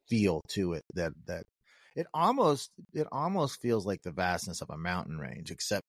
feel 0.09 0.43
to 0.51 0.75
it 0.75 0.85
that, 0.95 1.13
that 1.27 1.45
it 1.97 2.07
almost, 2.15 2.73
it 2.95 3.07
almost 3.13 3.61
feels 3.61 3.87
like 3.87 4.03
the 4.03 4.13
vastness 4.13 4.63
of 4.63 4.71
a 4.71 4.79
mountain 4.79 5.19
range, 5.19 5.51
except 5.51 5.87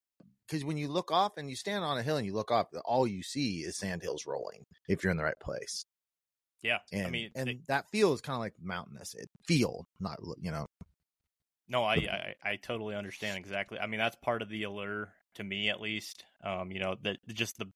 because 0.47 0.65
when 0.65 0.77
you 0.77 0.87
look 0.89 1.11
off 1.11 1.33
and 1.37 1.49
you 1.49 1.55
stand 1.55 1.83
on 1.85 1.97
a 1.97 2.03
hill 2.03 2.17
and 2.17 2.25
you 2.25 2.33
look 2.33 2.51
off, 2.51 2.67
all 2.85 3.07
you 3.07 3.23
see 3.23 3.59
is 3.61 3.77
sand 3.77 4.01
hills 4.03 4.25
rolling 4.27 4.65
if 4.89 5.03
you're 5.03 5.11
in 5.11 5.17
the 5.17 5.23
right 5.23 5.39
place. 5.41 5.85
yeah, 6.61 6.79
And, 6.91 7.05
I 7.05 7.09
mean 7.09 7.31
and 7.35 7.51
it- 7.51 7.67
that 7.67 7.89
feel 7.91 8.13
is 8.13 8.21
kind 8.21 8.35
of 8.35 8.39
like 8.39 8.55
mountainous. 8.59 9.13
It 9.13 9.29
feel, 9.47 9.87
not, 9.99 10.19
you 10.39 10.51
know, 10.51 10.65
No, 11.67 11.83
I, 11.83 11.95
I 11.97 12.35
I 12.51 12.55
totally 12.55 12.95
understand 12.95 13.37
exactly. 13.37 13.79
I 13.79 13.85
mean, 13.87 13.99
that's 13.99 14.15
part 14.15 14.41
of 14.41 14.49
the 14.49 14.63
allure 14.63 15.13
to 15.35 15.43
me, 15.43 15.69
at 15.69 15.79
least. 15.81 16.25
Um, 16.43 16.71
you 16.71 16.79
know, 16.79 16.95
that 17.01 17.19
just 17.27 17.57
the 17.57 17.71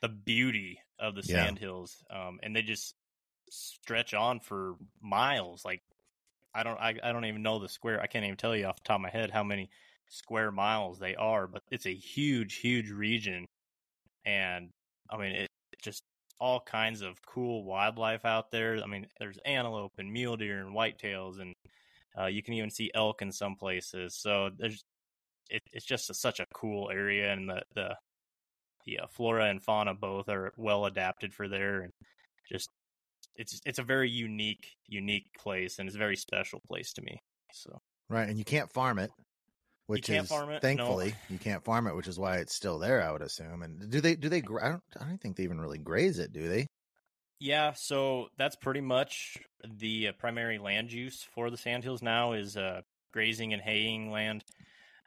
the 0.00 0.08
beauty 0.08 0.80
of 0.98 1.14
the 1.14 1.22
Yeah. 1.22 1.52
sandhills, 1.52 2.04
um, 2.10 2.38
and 2.42 2.54
they 2.54 2.62
just 2.62 2.94
stretch 3.50 4.14
on 4.14 4.40
for 4.40 4.76
miles. 5.00 5.64
Like, 5.64 5.82
I 6.54 6.62
don't, 6.62 6.78
I, 6.78 6.96
I 7.02 7.12
don't 7.12 7.24
even 7.26 7.42
know 7.42 7.58
the 7.58 7.68
square. 7.68 8.00
I 8.00 8.06
can't 8.06 8.24
even 8.24 8.36
tell 8.36 8.56
you 8.56 8.66
off 8.66 8.76
the 8.76 8.84
top 8.84 8.96
of 8.96 9.02
my 9.02 9.10
head 9.10 9.30
how 9.30 9.44
many 9.44 9.70
square 10.08 10.50
miles 10.50 10.98
they 10.98 11.14
are, 11.16 11.46
but 11.46 11.62
it's 11.70 11.86
a 11.86 11.94
huge, 11.94 12.56
huge 12.56 12.90
region, 12.90 13.46
and 14.24 14.70
I 15.10 15.16
mean, 15.18 15.32
it 15.32 15.48
just 15.82 16.02
all 16.40 16.60
kinds 16.60 17.02
of 17.02 17.20
cool 17.26 17.64
wildlife 17.64 18.24
out 18.24 18.50
there. 18.50 18.80
I 18.82 18.86
mean, 18.86 19.06
there's 19.18 19.38
antelope 19.44 19.92
and 19.98 20.12
mule 20.12 20.36
deer 20.36 20.64
and 20.64 20.74
whitetails 20.74 21.40
and 21.40 21.54
uh, 22.18 22.26
you 22.26 22.42
can 22.42 22.54
even 22.54 22.70
see 22.70 22.90
elk 22.94 23.22
in 23.22 23.32
some 23.32 23.56
places. 23.56 24.14
So 24.14 24.50
there's 24.58 24.82
it, 25.50 25.62
it's 25.72 25.84
just 25.86 26.10
a, 26.10 26.14
such 26.14 26.40
a 26.40 26.46
cool 26.54 26.90
area, 26.90 27.32
and 27.32 27.48
the 27.48 27.62
the 27.74 27.96
the 28.86 28.98
uh, 29.00 29.06
flora 29.08 29.46
and 29.46 29.62
fauna 29.62 29.94
both 29.94 30.28
are 30.28 30.52
well 30.56 30.86
adapted 30.86 31.34
for 31.34 31.48
there, 31.48 31.82
and 31.82 31.92
just 32.50 32.70
it's 33.38 33.60
it's 33.64 33.78
a 33.78 33.82
very 33.82 34.10
unique 34.10 34.76
unique 34.86 35.26
place, 35.38 35.78
and 35.78 35.88
it's 35.88 35.96
a 35.96 35.98
very 35.98 36.16
special 36.16 36.60
place 36.66 36.92
to 36.94 37.02
me. 37.02 37.18
So 37.52 37.78
right. 38.08 38.28
And 38.28 38.38
you 38.38 38.44
can't 38.44 38.70
farm 38.70 38.98
it, 38.98 39.10
which 39.86 40.02
can't 40.02 40.24
is 40.24 40.28
farm 40.28 40.50
it, 40.50 40.62
no. 40.62 40.68
thankfully 40.68 41.14
you 41.30 41.38
can't 41.38 41.64
farm 41.64 41.86
it, 41.86 41.94
which 41.96 42.08
is 42.08 42.18
why 42.18 42.38
it's 42.38 42.54
still 42.54 42.78
there. 42.78 43.02
I 43.02 43.12
would 43.12 43.22
assume. 43.22 43.62
And 43.62 43.90
do 43.90 44.00
they, 44.00 44.16
do 44.16 44.28
they, 44.28 44.38
I 44.38 44.68
don't, 44.68 44.82
I 45.00 45.04
don't 45.04 45.20
think 45.20 45.36
they 45.36 45.44
even 45.44 45.60
really 45.60 45.78
graze 45.78 46.18
it, 46.18 46.32
do 46.32 46.48
they? 46.48 46.66
yeah, 47.40 47.72
so 47.72 48.28
that's 48.36 48.56
pretty 48.56 48.80
much 48.80 49.38
the 49.64 50.08
uh, 50.08 50.12
primary 50.12 50.58
land 50.58 50.92
use 50.92 51.22
for 51.22 51.50
the 51.50 51.56
sandhills 51.56 52.02
now 52.02 52.32
is 52.32 52.56
uh, 52.56 52.82
grazing 53.12 53.52
and 53.52 53.62
haying 53.62 54.10
land. 54.10 54.44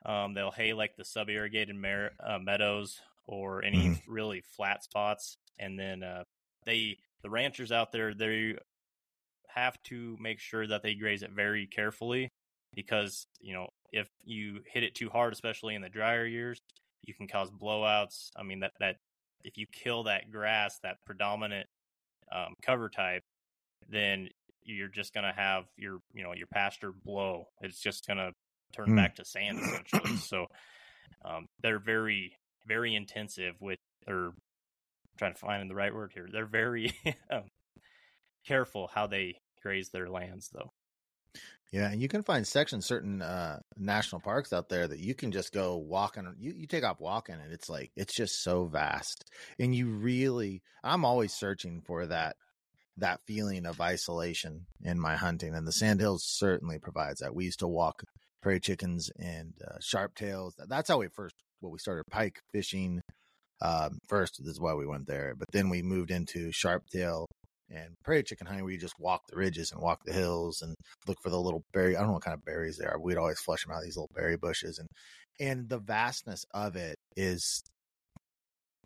Um, 0.05 0.33
they'll 0.33 0.51
hay 0.51 0.73
like 0.73 0.95
the 0.95 1.05
sub 1.05 1.29
irrigated 1.29 1.75
mer- 1.75 2.11
uh, 2.19 2.39
meadows 2.39 2.99
or 3.25 3.63
any 3.63 3.89
Mhm. 3.89 4.01
really 4.07 4.41
flat 4.41 4.83
spots, 4.83 5.37
and 5.59 5.77
then 5.77 6.03
uh, 6.03 6.23
they 6.65 6.97
the 7.23 7.29
ranchers 7.29 7.71
out 7.71 7.91
there 7.91 8.13
they 8.13 8.55
have 9.49 9.81
to 9.83 10.15
make 10.19 10.39
sure 10.39 10.65
that 10.67 10.81
they 10.81 10.95
graze 10.95 11.23
it 11.23 11.31
very 11.31 11.67
carefully 11.67 12.29
because 12.73 13.25
you 13.39 13.53
know 13.53 13.67
if 13.91 14.07
you 14.23 14.61
hit 14.65 14.83
it 14.83 14.95
too 14.95 15.09
hard, 15.09 15.33
especially 15.33 15.75
in 15.75 15.81
the 15.81 15.89
drier 15.89 16.25
years, 16.25 16.59
you 17.03 17.13
can 17.13 17.27
cause 17.27 17.51
blowouts. 17.51 18.29
I 18.37 18.43
mean 18.43 18.61
that 18.61 18.71
that 18.79 18.95
if 19.43 19.57
you 19.57 19.65
kill 19.71 20.03
that 20.03 20.31
grass, 20.31 20.79
that 20.83 20.97
predominant 21.05 21.67
um, 22.31 22.53
cover 22.61 22.87
type, 22.89 23.23
then 23.89 24.29
you're 24.63 24.87
just 24.87 25.13
gonna 25.13 25.33
have 25.35 25.65
your 25.77 25.99
you 26.13 26.23
know 26.23 26.33
your 26.33 26.47
pasture 26.47 26.93
blow. 27.03 27.47
It's 27.61 27.81
just 27.81 28.07
gonna 28.07 28.31
turn 28.73 28.89
Hmm. 28.89 28.95
back 28.95 29.15
to 29.15 29.25
sand 29.25 29.59
essentially. 29.59 30.15
so 30.17 30.45
um, 31.25 31.47
they're 31.61 31.79
very 31.79 32.37
very 32.67 32.95
intensive 32.95 33.55
with 33.59 33.79
I'm 34.07 34.33
trying 35.21 35.33
to 35.35 35.39
find 35.39 35.69
the 35.69 35.75
right 35.75 35.93
word 35.93 36.11
here. 36.15 36.27
They're 36.31 36.47
very 36.47 36.95
um, 37.31 37.43
careful 38.47 38.89
how 38.91 39.05
they 39.05 39.35
graze 39.61 39.89
their 39.89 40.09
lands 40.09 40.49
though. 40.51 40.71
Yeah, 41.71 41.91
and 41.91 42.01
you 42.01 42.07
can 42.07 42.23
find 42.23 42.45
sections, 42.45 42.87
certain 42.87 43.21
uh, 43.21 43.59
national 43.77 44.19
parks 44.19 44.51
out 44.51 44.67
there 44.67 44.87
that 44.87 44.99
you 44.99 45.13
can 45.13 45.31
just 45.31 45.53
go 45.53 45.77
walking. 45.77 46.27
You 46.39 46.53
you 46.57 46.65
take 46.65 46.83
off 46.83 46.99
walking, 46.99 47.35
and 47.35 47.53
it's 47.53 47.69
like 47.69 47.91
it's 47.95 48.15
just 48.15 48.41
so 48.41 48.65
vast, 48.65 49.23
and 49.59 49.75
you 49.75 49.89
really. 49.89 50.63
I'm 50.83 51.05
always 51.05 51.33
searching 51.33 51.81
for 51.85 52.07
that 52.07 52.35
that 52.97 53.21
feeling 53.27 53.67
of 53.67 53.79
isolation 53.79 54.65
in 54.83 54.99
my 54.99 55.15
hunting, 55.15 55.53
and 55.53 55.67
the 55.67 55.71
Sandhills 55.71 56.25
certainly 56.25 56.79
provides 56.79 57.19
that. 57.19 57.35
We 57.35 57.45
used 57.45 57.59
to 57.59 57.67
walk 57.67 58.03
prairie 58.41 58.59
chickens 58.59 59.11
and 59.19 59.53
uh, 59.65 59.75
sharp 59.81 60.15
tails. 60.15 60.55
That's 60.67 60.89
how 60.89 60.97
we 60.97 61.09
first 61.09 61.35
well 61.61 61.71
we 61.71 61.77
started 61.77 62.05
pike 62.09 62.41
fishing. 62.51 63.01
Um, 63.61 63.99
first, 64.07 64.39
this 64.39 64.53
is 64.53 64.59
why 64.59 64.73
we 64.73 64.87
went 64.87 65.07
there, 65.07 65.35
but 65.37 65.47
then 65.51 65.69
we 65.69 65.81
moved 65.81 66.11
into 66.11 66.51
sharp 66.51 66.83
tail 66.91 67.27
and 67.69 67.93
prairie 68.03 68.23
chicken 68.23 68.47
hunting, 68.47 68.63
where 68.63 68.73
you 68.73 68.79
just 68.79 68.99
walk 68.99 69.21
the 69.29 69.37
ridges 69.37 69.71
and 69.71 69.81
walk 69.81 69.99
the 70.05 70.13
hills 70.13 70.61
and 70.61 70.75
look 71.07 71.17
for 71.21 71.29
the 71.29 71.39
little 71.39 71.63
berry. 71.71 71.95
I 71.95 71.99
don't 71.99 72.07
know 72.07 72.13
what 72.13 72.23
kind 72.23 72.35
of 72.35 72.43
berries 72.43 72.77
they 72.77 72.85
are. 72.85 72.99
We'd 72.99 73.17
always 73.17 73.39
flush 73.39 73.63
them 73.63 73.75
out 73.75 73.83
these 73.83 73.95
little 73.95 74.09
berry 74.13 74.35
bushes, 74.35 74.79
and 74.79 74.87
and 75.39 75.69
the 75.69 75.79
vastness 75.79 76.45
of 76.53 76.75
it 76.75 76.95
is, 77.15 77.61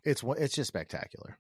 it's 0.04 0.24
it's 0.24 0.56
just 0.56 0.68
spectacular. 0.68 1.38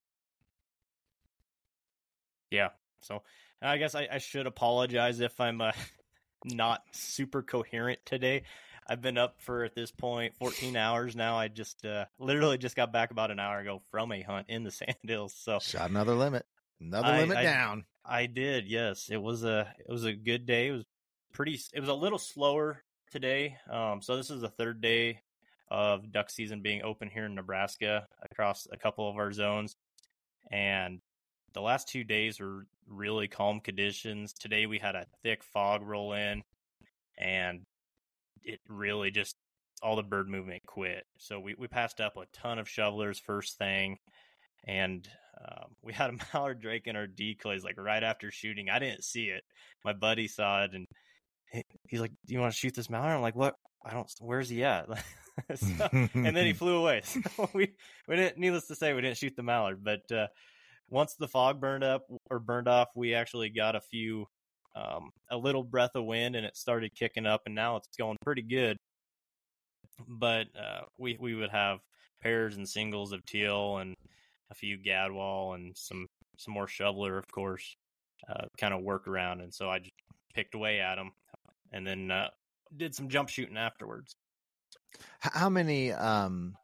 Yeah. 2.52 2.70
So 3.02 3.22
I 3.62 3.78
guess 3.78 3.96
I, 3.96 4.08
I 4.12 4.18
should 4.18 4.48
apologize 4.48 5.20
if 5.20 5.40
I'm 5.40 5.62
uh, 5.62 5.72
not 6.46 6.82
super 6.92 7.44
coherent 7.44 8.00
today. 8.06 8.44
I've 8.88 9.02
been 9.02 9.18
up 9.18 9.42
for 9.42 9.64
at 9.64 9.74
this 9.76 9.92
point 9.92 10.36
14 10.36 10.76
hours 10.76 11.16
now. 11.16 11.38
I 11.38 11.48
just 11.48 11.86
uh, 11.86 12.06
literally 12.20 12.58
just 12.58 12.76
got 12.76 12.94
back 12.94 13.12
about 13.12 13.32
an 13.32 13.40
hour 13.40 13.60
ago 13.60 13.82
from 13.92 14.12
a 14.12 14.22
hunt 14.22 14.48
in 14.50 14.64
the 14.64 14.72
Sandhills. 15.04 15.34
So 15.36 15.60
Shot 15.60 15.90
another 15.90 16.14
limit, 16.14 16.46
another 16.80 17.08
I- 17.08 17.20
limit 17.22 17.38
I- 17.38 17.44
down. 17.44 17.86
I 18.08 18.28
did, 18.28 18.68
yes. 18.68 19.10
It 19.10 19.18
was 19.18 19.44
a 19.44 19.74
it 19.80 19.92
was 19.92 20.04
a 20.06 20.14
good 20.14 20.46
day. 20.46 20.68
It 20.68 20.72
was 20.74 20.86
pretty. 21.34 21.60
It 21.74 21.80
was 21.80 21.90
a 21.90 21.94
little 21.96 22.20
slower 22.20 22.84
today. 23.10 23.58
Um, 23.68 24.02
so 24.04 24.16
this 24.16 24.30
is 24.30 24.42
the 24.42 24.50
third 24.50 24.80
day 24.80 25.22
of 25.72 26.12
duck 26.12 26.30
season 26.30 26.62
being 26.62 26.84
open 26.84 27.10
here 27.10 27.26
in 27.26 27.34
Nebraska 27.34 28.06
across 28.22 28.68
a 28.72 28.78
couple 28.78 29.10
of 29.10 29.16
our 29.18 29.32
zones, 29.32 29.76
and 30.52 31.02
the 31.54 31.62
last 31.62 31.88
two 31.88 32.04
days 32.04 32.40
were 32.40 32.68
really 32.88 33.28
calm 33.28 33.60
conditions. 33.60 34.34
Today 34.34 34.68
we 34.68 34.78
had 34.78 34.94
a 34.94 35.08
thick 35.24 35.44
fog 35.44 35.82
roll 35.82 36.14
in, 36.14 36.44
and 37.18 37.62
it 38.46 38.60
really 38.70 39.12
just 39.12 39.36
all 39.84 39.96
the 39.96 40.04
bird 40.04 40.30
movement 40.30 40.64
quit. 40.66 41.04
So 41.18 41.40
we 41.40 41.56
we 41.58 41.68
passed 41.68 42.00
up 42.00 42.16
a 42.18 42.26
ton 42.34 42.60
of 42.60 42.70
shovelers 42.70 43.20
first 43.20 43.58
thing 43.58 43.98
and 44.68 45.08
um, 45.40 45.70
we 45.82 45.94
had 45.94 46.10
a 46.12 46.18
mallard 46.34 46.60
drake 46.62 46.88
in 46.88 46.96
our 46.96 47.08
decoys 47.08 47.64
like 47.64 47.78
right 47.78 48.04
after 48.04 48.32
shooting. 48.32 48.70
I 48.70 48.80
didn't 48.80 49.04
see 49.04 49.26
it. 49.26 49.44
My 49.84 49.94
buddy 49.94 50.28
saw 50.28 50.64
it, 50.64 50.72
and 50.74 50.86
he, 51.52 51.64
he's 51.88 52.00
like, 52.02 52.12
"Do 52.26 52.34
you 52.34 52.40
want 52.40 52.54
to 52.54 52.58
shoot 52.58 52.74
this 52.74 52.90
mallard?" 52.90 53.12
I'm 53.12 53.22
like, 53.22 53.36
"What? 53.36 53.56
I 53.86 53.92
don't. 53.94 54.10
Where's 54.20 54.50
he 54.50 54.64
at?" 54.64 54.88
So- 55.56 55.90
and 55.92 56.34
then 56.34 56.46
he 56.46 56.54
flew 56.62 56.78
away. 56.78 57.02
So 57.04 57.20
we 57.54 57.74
we 58.08 58.16
didn't. 58.16 58.38
Needless 58.38 58.68
to 58.68 58.76
say, 58.76 58.94
we 58.94 59.02
didn't 59.02 59.18
shoot 59.18 59.36
the 59.36 59.44
mallard. 59.44 59.84
But 59.84 60.10
uh, 60.10 60.28
once 60.88 61.16
the 61.16 61.28
fog 61.28 61.60
burned 61.60 61.84
up 61.84 62.04
or 62.30 62.40
burned 62.40 62.70
off, 62.70 62.88
we 62.96 63.14
actually 63.14 63.50
got 63.50 63.76
a 63.76 63.82
few. 63.82 64.28
Um, 64.76 65.12
a 65.32 65.38
little 65.38 65.64
breath 65.64 65.96
of 65.96 66.04
wind 66.04 66.36
and 66.36 66.46
it 66.46 66.58
started 66.58 66.94
kicking 66.94 67.26
up 67.26 67.44
and 67.46 67.56
now 67.56 67.78
it's 67.78 67.88
going 67.98 68.18
pretty 68.24 68.42
good 68.42 68.78
but 70.08 70.48
uh, 70.60 70.82
we 70.98 71.18
we 71.20 71.36
would 71.36 71.52
have 71.52 71.80
pairs 72.22 72.58
and 72.58 72.68
singles 72.68 73.12
of 73.12 73.26
teal 73.26 73.78
and 73.78 73.96
a 74.52 74.56
few 74.56 74.78
gadwall 74.78 75.56
and 75.56 75.76
some 75.78 76.08
some 76.38 76.54
more 76.54 76.68
shoveler, 76.68 77.18
of 77.18 77.28
course. 77.32 77.76
uh, 78.30 78.46
kind 78.58 78.74
of 78.74 78.82
work 78.82 79.08
around. 79.08 79.42
And 79.42 79.54
so 79.54 79.70
I 79.70 79.80
just 79.80 79.94
picked 80.34 80.56
away 80.56 80.80
at 80.80 80.96
them 80.96 81.12
and 81.72 81.86
then 81.86 82.12
uh, 82.12 82.30
did 82.76 82.96
some 82.96 83.10
jump 83.10 83.30
shooting 83.30 83.58
afterwards. 83.58 84.16
How 85.20 85.50
many? 85.50 85.92
Um, 85.92 86.56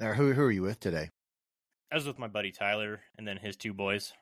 or 0.00 0.14
who 0.14 0.32
who 0.32 0.42
are 0.42 0.50
you 0.50 0.62
with 0.62 0.80
today? 0.80 1.10
I 1.90 1.94
was 1.94 2.06
with 2.06 2.18
my 2.18 2.26
buddy 2.26 2.52
Tyler 2.52 3.00
and 3.16 3.26
then 3.26 3.36
his 3.36 3.56
two 3.56 3.72
boys. 3.72 4.12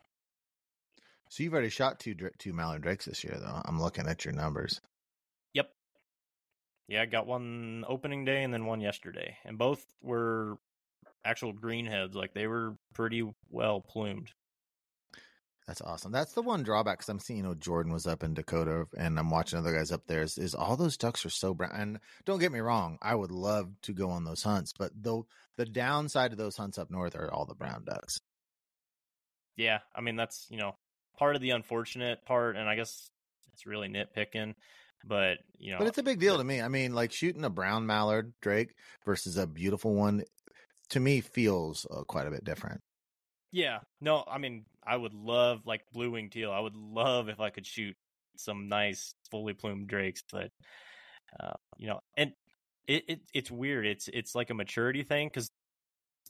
So 1.34 1.42
you've 1.42 1.52
already 1.52 1.68
shot 1.68 1.98
two 1.98 2.14
two 2.38 2.52
mallard 2.52 2.82
drakes 2.82 3.06
this 3.06 3.24
year, 3.24 3.36
though. 3.36 3.60
I'm 3.64 3.82
looking 3.82 4.06
at 4.06 4.24
your 4.24 4.32
numbers. 4.32 4.80
Yep. 5.54 5.68
Yeah, 6.86 7.02
I 7.02 7.06
got 7.06 7.26
one 7.26 7.84
opening 7.88 8.24
day 8.24 8.44
and 8.44 8.54
then 8.54 8.66
one 8.66 8.80
yesterday, 8.80 9.36
and 9.44 9.58
both 9.58 9.84
were 10.00 10.58
actual 11.24 11.52
greenheads. 11.52 12.14
Like 12.14 12.34
they 12.34 12.46
were 12.46 12.76
pretty 12.94 13.28
well 13.50 13.80
plumed. 13.80 14.30
That's 15.66 15.80
awesome. 15.80 16.12
That's 16.12 16.34
the 16.34 16.42
one 16.42 16.62
drawback 16.62 16.98
because 16.98 17.08
I'm 17.08 17.18
seeing, 17.18 17.38
you 17.38 17.42
know, 17.42 17.54
Jordan 17.54 17.92
was 17.92 18.06
up 18.06 18.22
in 18.22 18.34
Dakota 18.34 18.86
and 18.96 19.18
I'm 19.18 19.30
watching 19.30 19.58
other 19.58 19.74
guys 19.74 19.90
up 19.90 20.06
there. 20.06 20.22
Is, 20.22 20.38
is 20.38 20.54
all 20.54 20.76
those 20.76 20.96
ducks 20.96 21.26
are 21.26 21.30
so 21.30 21.52
brown. 21.52 21.72
And 21.74 22.00
don't 22.26 22.38
get 22.38 22.52
me 22.52 22.60
wrong, 22.60 22.96
I 23.02 23.16
would 23.16 23.32
love 23.32 23.72
to 23.82 23.92
go 23.92 24.10
on 24.10 24.22
those 24.22 24.44
hunts, 24.44 24.72
but 24.78 24.92
though 24.94 25.26
the 25.56 25.64
downside 25.64 26.30
of 26.30 26.38
those 26.38 26.56
hunts 26.56 26.78
up 26.78 26.92
north 26.92 27.16
are 27.16 27.32
all 27.32 27.44
the 27.44 27.56
brown 27.56 27.82
ducks. 27.84 28.20
Yeah, 29.56 29.80
I 29.96 30.00
mean 30.00 30.14
that's 30.14 30.46
you 30.48 30.58
know 30.58 30.76
part 31.16 31.36
of 31.36 31.42
the 31.42 31.50
unfortunate 31.50 32.24
part, 32.24 32.56
and 32.56 32.68
I 32.68 32.76
guess 32.76 33.10
it's 33.52 33.66
really 33.66 33.88
nitpicking, 33.88 34.54
but 35.04 35.38
you 35.58 35.72
know, 35.72 35.78
but 35.78 35.86
it's 35.86 35.98
a 35.98 36.02
big 36.02 36.20
deal 36.20 36.38
to 36.38 36.44
me. 36.44 36.60
I 36.60 36.68
mean, 36.68 36.94
like 36.94 37.12
shooting 37.12 37.44
a 37.44 37.50
brown 37.50 37.86
mallard 37.86 38.32
drake 38.40 38.74
versus 39.04 39.36
a 39.36 39.46
beautiful 39.46 39.94
one, 39.94 40.24
to 40.90 41.00
me 41.00 41.20
feels 41.20 41.86
uh, 41.90 42.02
quite 42.04 42.26
a 42.26 42.30
bit 42.30 42.44
different. 42.44 42.80
Yeah, 43.52 43.80
no, 44.00 44.24
I 44.26 44.38
mean, 44.38 44.64
I 44.84 44.96
would 44.96 45.14
love 45.14 45.60
like 45.64 45.82
blue 45.92 46.10
wing 46.10 46.30
teal. 46.30 46.50
I 46.50 46.60
would 46.60 46.76
love 46.76 47.28
if 47.28 47.40
I 47.40 47.50
could 47.50 47.66
shoot 47.66 47.96
some 48.36 48.68
nice 48.68 49.14
fully 49.30 49.52
plumed 49.52 49.86
drakes, 49.86 50.24
but 50.32 50.50
uh, 51.38 51.52
you 51.78 51.86
know, 51.86 52.00
and 52.16 52.32
it, 52.86 53.04
it 53.08 53.20
it's 53.32 53.50
weird. 53.50 53.86
It's 53.86 54.08
it's 54.08 54.34
like 54.34 54.50
a 54.50 54.54
maturity 54.54 55.02
thing 55.02 55.28
because 55.28 55.50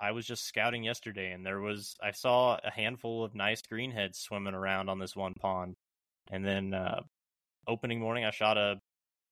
I 0.00 0.12
was 0.12 0.26
just 0.26 0.44
scouting 0.44 0.84
yesterday, 0.84 1.32
and 1.32 1.44
there 1.44 1.60
was 1.60 1.96
I 2.02 2.10
saw 2.10 2.58
a 2.62 2.70
handful 2.70 3.24
of 3.24 3.34
nice 3.34 3.62
greenheads 3.62 4.16
swimming 4.16 4.54
around 4.54 4.88
on 4.88 4.98
this 4.98 5.14
one 5.14 5.34
pond, 5.34 5.76
and 6.30 6.44
then 6.44 6.74
uh, 6.74 7.00
opening 7.66 8.00
morning 8.00 8.24
I 8.24 8.30
shot 8.30 8.58
a 8.58 8.80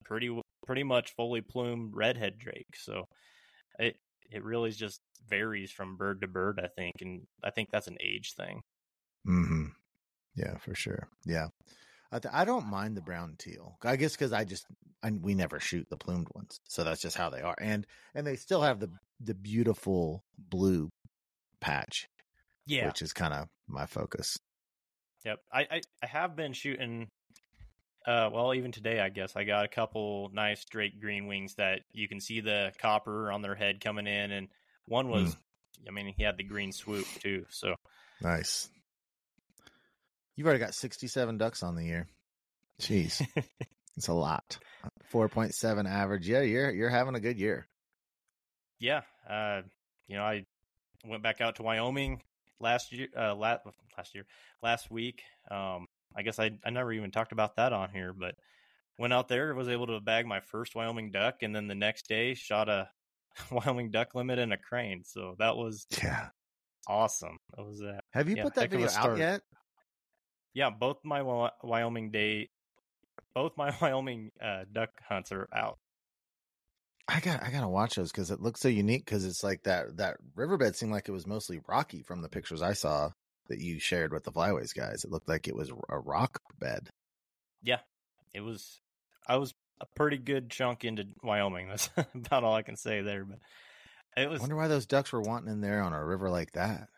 pretty 0.04 0.40
pretty 0.66 0.82
much 0.84 1.14
fully 1.14 1.40
plumed 1.40 1.94
redhead 1.94 2.38
drake. 2.38 2.76
So 2.76 3.08
it 3.78 3.96
it 4.30 4.44
really 4.44 4.70
just 4.70 5.00
varies 5.28 5.70
from 5.70 5.96
bird 5.96 6.20
to 6.20 6.28
bird, 6.28 6.60
I 6.62 6.68
think, 6.68 6.94
and 7.00 7.22
I 7.42 7.50
think 7.50 7.70
that's 7.70 7.88
an 7.88 7.98
age 8.00 8.34
thing. 8.34 8.62
Hmm. 9.26 9.66
Yeah, 10.34 10.56
for 10.58 10.74
sure. 10.74 11.08
Yeah. 11.24 11.48
I, 12.12 12.18
th- 12.18 12.34
I 12.34 12.44
don't 12.44 12.66
mind 12.66 12.96
the 12.96 13.00
brown 13.00 13.36
teal. 13.38 13.78
I 13.82 13.96
guess 13.96 14.12
because 14.12 14.32
I 14.32 14.44
just 14.44 14.66
I, 15.02 15.10
we 15.10 15.34
never 15.34 15.58
shoot 15.58 15.86
the 15.90 15.96
plumed 15.96 16.28
ones, 16.34 16.60
so 16.68 16.84
that's 16.84 17.00
just 17.00 17.16
how 17.16 17.30
they 17.30 17.40
are. 17.40 17.56
And 17.60 17.86
and 18.14 18.26
they 18.26 18.36
still 18.36 18.62
have 18.62 18.78
the 18.80 18.90
the 19.20 19.34
beautiful 19.34 20.22
blue 20.38 20.88
patch, 21.60 22.06
Yeah. 22.66 22.86
which 22.86 23.02
is 23.02 23.12
kind 23.12 23.32
of 23.32 23.48
my 23.66 23.86
focus. 23.86 24.36
Yep. 25.24 25.38
I, 25.52 25.60
I 25.70 25.80
I 26.02 26.06
have 26.06 26.36
been 26.36 26.52
shooting. 26.52 27.08
Uh, 28.04 28.28
well, 28.32 28.52
even 28.52 28.72
today, 28.72 28.98
I 28.98 29.10
guess 29.10 29.36
I 29.36 29.44
got 29.44 29.64
a 29.64 29.68
couple 29.68 30.28
nice 30.34 30.64
Drake 30.64 31.00
green 31.00 31.28
wings 31.28 31.54
that 31.54 31.82
you 31.92 32.08
can 32.08 32.18
see 32.20 32.40
the 32.40 32.72
copper 32.78 33.30
on 33.30 33.42
their 33.42 33.54
head 33.54 33.80
coming 33.80 34.08
in, 34.08 34.32
and 34.32 34.48
one 34.86 35.08
was, 35.08 35.36
I 35.86 35.92
mean, 35.92 36.12
he 36.16 36.24
had 36.24 36.36
the 36.36 36.42
green 36.42 36.72
swoop 36.72 37.06
too. 37.20 37.46
So 37.50 37.76
Nice. 38.20 38.68
You've 40.36 40.46
already 40.46 40.60
got 40.60 40.74
sixty 40.74 41.06
seven 41.08 41.38
ducks 41.38 41.62
on 41.62 41.74
the 41.76 41.84
year. 41.84 42.06
Jeez, 42.80 43.24
it's 43.96 44.08
a 44.08 44.12
lot. 44.14 44.58
Four 45.10 45.28
point 45.28 45.54
seven 45.54 45.86
average. 45.86 46.28
Yeah, 46.28 46.40
you're 46.42 46.70
you're 46.70 46.88
having 46.90 47.14
a 47.14 47.20
good 47.20 47.38
year. 47.38 47.66
yeah, 48.78 49.02
uh, 49.28 49.62
you 50.08 50.16
know, 50.16 50.24
I 50.24 50.44
went 51.04 51.22
back 51.22 51.40
out 51.40 51.56
to 51.56 51.62
Wyoming 51.62 52.22
last 52.60 52.92
year, 52.92 53.08
uh, 53.16 53.34
last 53.34 53.60
last 53.96 54.14
year, 54.14 54.24
last 54.62 54.90
week. 54.90 55.22
Um, 55.50 55.86
I 56.16 56.22
guess 56.22 56.38
I 56.38 56.52
I 56.64 56.70
never 56.70 56.92
even 56.92 57.10
talked 57.10 57.32
about 57.32 57.56
that 57.56 57.72
on 57.72 57.90
here, 57.90 58.12
but 58.12 58.34
went 58.98 59.12
out 59.12 59.28
there, 59.28 59.54
was 59.54 59.68
able 59.68 59.86
to 59.88 60.00
bag 60.00 60.26
my 60.26 60.40
first 60.40 60.74
Wyoming 60.74 61.10
duck, 61.10 61.42
and 61.42 61.54
then 61.54 61.68
the 61.68 61.74
next 61.74 62.08
day 62.08 62.34
shot 62.34 62.68
a 62.68 62.88
Wyoming 63.50 63.90
duck 63.90 64.14
limit 64.14 64.38
and 64.38 64.52
a 64.52 64.56
crane. 64.58 65.02
So 65.04 65.36
that 65.38 65.56
was 65.56 65.86
Yeah. 66.02 66.28
awesome. 66.88 67.38
That 67.56 67.64
was 67.64 67.82
uh, 67.82 68.00
Have 68.12 68.28
you 68.28 68.36
Yeah, 68.36 68.44
put 68.44 68.54
that 68.54 68.62
heck 68.62 68.74
of 68.74 68.80
a 68.82 68.86
video 68.86 68.98
out 69.12 69.18
yet? 69.18 69.42
Yeah, 70.54 70.70
both 70.70 70.98
my 71.04 71.22
Wyoming 71.62 72.10
day, 72.10 72.50
both 73.34 73.52
my 73.56 73.74
Wyoming 73.80 74.30
uh, 74.42 74.64
duck 74.72 74.90
hunts 75.08 75.32
are 75.32 75.48
out. 75.54 75.78
I 77.08 77.20
got 77.20 77.42
I 77.42 77.50
gotta 77.50 77.68
watch 77.68 77.96
those 77.96 78.12
because 78.12 78.30
it 78.30 78.40
looks 78.40 78.60
so 78.60 78.68
unique. 78.68 79.04
Because 79.04 79.24
it's 79.24 79.42
like 79.42 79.64
that 79.64 79.96
that 79.96 80.16
riverbed 80.34 80.76
seemed 80.76 80.92
like 80.92 81.08
it 81.08 81.12
was 81.12 81.26
mostly 81.26 81.60
rocky 81.68 82.02
from 82.02 82.22
the 82.22 82.28
pictures 82.28 82.62
I 82.62 82.74
saw 82.74 83.10
that 83.48 83.60
you 83.60 83.80
shared 83.80 84.12
with 84.12 84.24
the 84.24 84.32
Flyways 84.32 84.74
guys. 84.74 85.04
It 85.04 85.10
looked 85.10 85.28
like 85.28 85.48
it 85.48 85.56
was 85.56 85.70
a 85.88 85.98
rock 85.98 86.40
bed. 86.58 86.88
Yeah, 87.62 87.80
it 88.32 88.40
was. 88.40 88.80
I 89.26 89.36
was 89.36 89.52
a 89.80 89.86
pretty 89.96 90.18
good 90.18 90.48
chunk 90.50 90.84
into 90.84 91.04
Wyoming. 91.22 91.68
That's 91.68 91.90
about 92.14 92.44
all 92.44 92.54
I 92.54 92.62
can 92.62 92.76
say 92.76 93.02
there. 93.02 93.24
But 93.24 93.38
it 94.16 94.26
I 94.26 94.28
was. 94.28 94.40
wonder 94.40 94.56
why 94.56 94.68
those 94.68 94.86
ducks 94.86 95.12
were 95.12 95.20
wanting 95.20 95.52
in 95.52 95.60
there 95.60 95.82
on 95.82 95.92
a 95.92 96.04
river 96.04 96.30
like 96.30 96.52
that. 96.52 96.88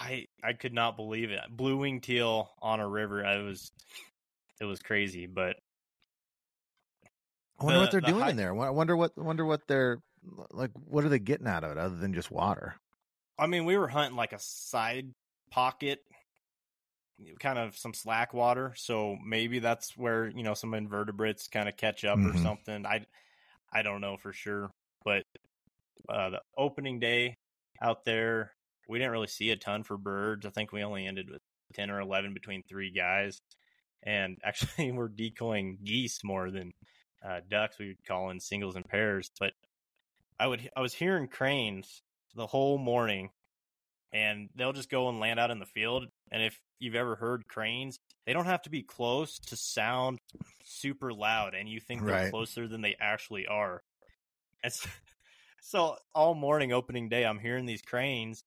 I 0.00 0.26
I 0.42 0.54
could 0.54 0.72
not 0.72 0.96
believe 0.96 1.30
it. 1.30 1.40
Blue 1.50 1.76
wing 1.76 2.00
teal 2.00 2.50
on 2.62 2.80
a 2.80 2.88
river. 2.88 3.24
I 3.24 3.38
was. 3.42 3.70
It 4.60 4.64
was 4.64 4.80
crazy, 4.80 5.26
but 5.26 5.56
I 7.58 7.64
wonder 7.64 7.78
The- 7.78 7.82
what 7.84 7.90
they're 7.90 8.00
the 8.00 8.06
doing 8.08 8.20
high- 8.22 8.30
in 8.30 8.36
there. 8.36 8.58
I 8.58 8.70
wonder 8.70 8.96
what 8.96 9.16
wonder 9.16 9.44
what 9.44 9.66
they're 9.68 9.98
like. 10.50 10.70
What 10.74 11.04
are 11.04 11.08
they 11.10 11.18
getting 11.18 11.46
out 11.46 11.64
of 11.64 11.70
it 11.72 11.78
other 11.78 11.96
than 11.96 12.14
just 12.14 12.30
water? 12.30 12.74
I 13.38 13.46
mean, 13.46 13.64
we 13.64 13.76
were 13.76 13.88
hunting 13.88 14.16
like 14.16 14.32
a 14.32 14.38
side 14.38 15.14
pocket, 15.50 16.00
kind 17.38 17.58
of 17.58 17.76
some 17.76 17.94
slack 17.94 18.32
water. 18.34 18.72
So 18.76 19.16
maybe 19.24 19.58
that's 19.58 19.96
where 19.96 20.28
you 20.28 20.42
know 20.42 20.54
some 20.54 20.72
invertebrates 20.74 21.48
kind 21.48 21.68
of 21.68 21.76
catch 21.76 22.04
up 22.04 22.18
or 22.18 22.32
Mhm. 22.32 22.42
something. 22.42 22.86
I 22.86 23.04
I 23.72 23.82
don't 23.82 24.00
know 24.00 24.16
for 24.16 24.32
sure, 24.32 24.70
but 25.04 25.24
uh, 26.08 26.30
the 26.30 26.42
opening 26.56 26.98
day 27.00 27.36
out 27.80 28.04
there, 28.04 28.52
we 28.90 28.98
didn't 28.98 29.12
really 29.12 29.26
see 29.26 29.50
a 29.50 29.56
ton 29.56 29.82
for 29.82 29.96
birds. 29.96 30.44
I 30.44 30.50
think 30.50 30.72
we 30.72 30.82
only 30.82 31.06
ended 31.06 31.30
with 31.30 31.42
ten 31.74 31.90
or 31.90 32.00
eleven 32.00 32.34
between 32.34 32.62
three 32.62 32.90
guys, 32.90 33.40
and 34.02 34.38
actually 34.44 34.92
we're 34.92 35.08
decoying 35.08 35.78
geese 35.84 36.22
more 36.24 36.50
than 36.50 36.72
uh, 37.24 37.40
ducks. 37.48 37.78
We 37.78 37.88
would 37.88 38.04
call 38.06 38.30
in 38.30 38.40
singles 38.40 38.76
and 38.76 38.84
pairs, 38.84 39.30
but 39.38 39.52
I 40.38 40.46
would 40.46 40.70
I 40.76 40.80
was 40.80 40.94
hearing 40.94 41.28
cranes 41.28 42.02
the 42.34 42.46
whole 42.46 42.78
morning 42.78 43.30
and 44.12 44.48
they'll 44.56 44.72
just 44.72 44.90
go 44.90 45.08
and 45.08 45.20
land 45.20 45.38
out 45.38 45.50
in 45.50 45.58
the 45.58 45.66
field. 45.66 46.06
And 46.30 46.42
if 46.42 46.60
you've 46.78 46.94
ever 46.94 47.16
heard 47.16 47.46
cranes, 47.46 47.98
they 48.26 48.32
don't 48.32 48.46
have 48.46 48.62
to 48.62 48.70
be 48.70 48.82
close 48.82 49.38
to 49.38 49.56
sound 49.56 50.18
super 50.64 51.12
loud, 51.12 51.54
and 51.54 51.68
you 51.68 51.80
think 51.80 52.04
they're 52.04 52.14
Right. 52.14 52.30
closer 52.30 52.66
than 52.66 52.80
they 52.80 52.96
actually 53.00 53.46
are. 53.46 53.82
And 54.62 54.72
so, 54.72 54.88
so 55.62 55.96
all 56.14 56.34
morning 56.34 56.72
opening 56.72 57.08
day, 57.08 57.24
I'm 57.24 57.38
hearing 57.38 57.66
these 57.66 57.82
cranes, 57.82 58.42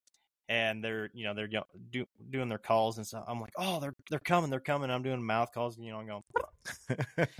and 0.49 0.83
they're 0.83 1.09
you 1.13 1.25
know 1.25 1.33
they're 1.33 1.49
do, 1.91 2.05
doing 2.29 2.49
their 2.49 2.57
calls 2.57 2.97
and 2.97 3.07
stuff. 3.07 3.23
I'm 3.27 3.39
like, 3.39 3.53
oh, 3.57 3.79
they're 3.79 3.95
they're 4.09 4.19
coming, 4.19 4.49
they're 4.49 4.59
coming. 4.59 4.89
I'm 4.89 5.03
doing 5.03 5.23
mouth 5.23 5.51
calls, 5.53 5.77
you 5.77 5.91
know, 5.91 5.99
I'm 5.99 6.07
going 6.07 6.23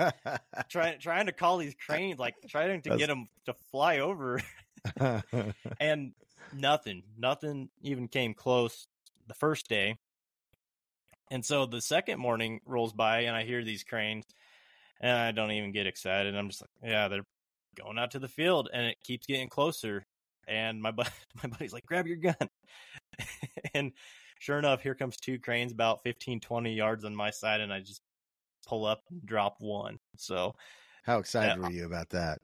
trying 0.70 1.00
trying 1.00 1.26
to 1.28 1.32
call 1.32 1.58
these 1.58 1.76
cranes, 1.76 2.20
like 2.20 2.36
trying 2.50 2.82
to 2.82 2.90
That's- 2.90 3.00
get 3.00 3.08
them 3.08 3.28
to 3.46 3.54
fly 3.72 4.00
over 4.00 4.42
and 5.80 6.14
nothing, 6.56 7.04
nothing 7.18 7.70
even 7.82 8.08
came 8.08 8.34
close 8.34 8.88
the 9.28 9.34
first 9.34 9.68
day. 9.68 9.98
And 11.32 11.44
so 11.44 11.66
the 11.66 11.82
second 11.82 12.20
morning 12.20 12.60
rolls 12.66 12.94
by, 12.94 13.22
and 13.22 13.36
I 13.36 13.44
hear 13.44 13.64
these 13.64 13.84
cranes, 13.84 14.26
and 15.02 15.18
I 15.18 15.32
don't 15.32 15.52
even 15.52 15.72
get 15.72 15.88
excited. 15.88 16.36
I'm 16.36 16.50
just 16.50 16.62
like, 16.62 16.70
yeah, 16.84 17.08
they're 17.08 17.26
going 17.76 17.98
out 17.98 18.12
to 18.12 18.20
the 18.20 18.28
field, 18.28 18.70
and 18.72 18.86
it 18.86 18.98
keeps 19.04 19.26
getting 19.26 19.50
closer. 19.50 20.06
And 20.48 20.82
my 20.82 20.92
buddy, 20.92 21.10
my 21.44 21.50
buddy's 21.50 21.74
like, 21.74 21.86
grab 21.86 22.08
your 22.08 22.18
gun. 22.18 22.36
and 23.74 23.92
sure 24.40 24.60
enough, 24.60 24.82
here 24.82 24.96
comes 24.96 25.18
two 25.18 25.40
cranes 25.40 25.72
about 25.72 26.04
15, 26.04 26.40
20 26.40 26.74
yards 26.74 27.06
on 27.06 27.16
my 27.16 27.30
side, 27.32 27.62
and 27.62 27.72
I 27.74 27.80
just 27.80 28.02
pull 28.68 28.86
up 28.86 29.04
and 29.10 29.26
drop 29.26 29.56
one. 29.60 30.00
So 30.18 30.56
How 31.04 31.20
excited 31.20 31.58
Yeah. 31.58 31.62
were 31.62 31.72
you 31.72 31.86
about 31.86 32.10
that? 32.12 32.40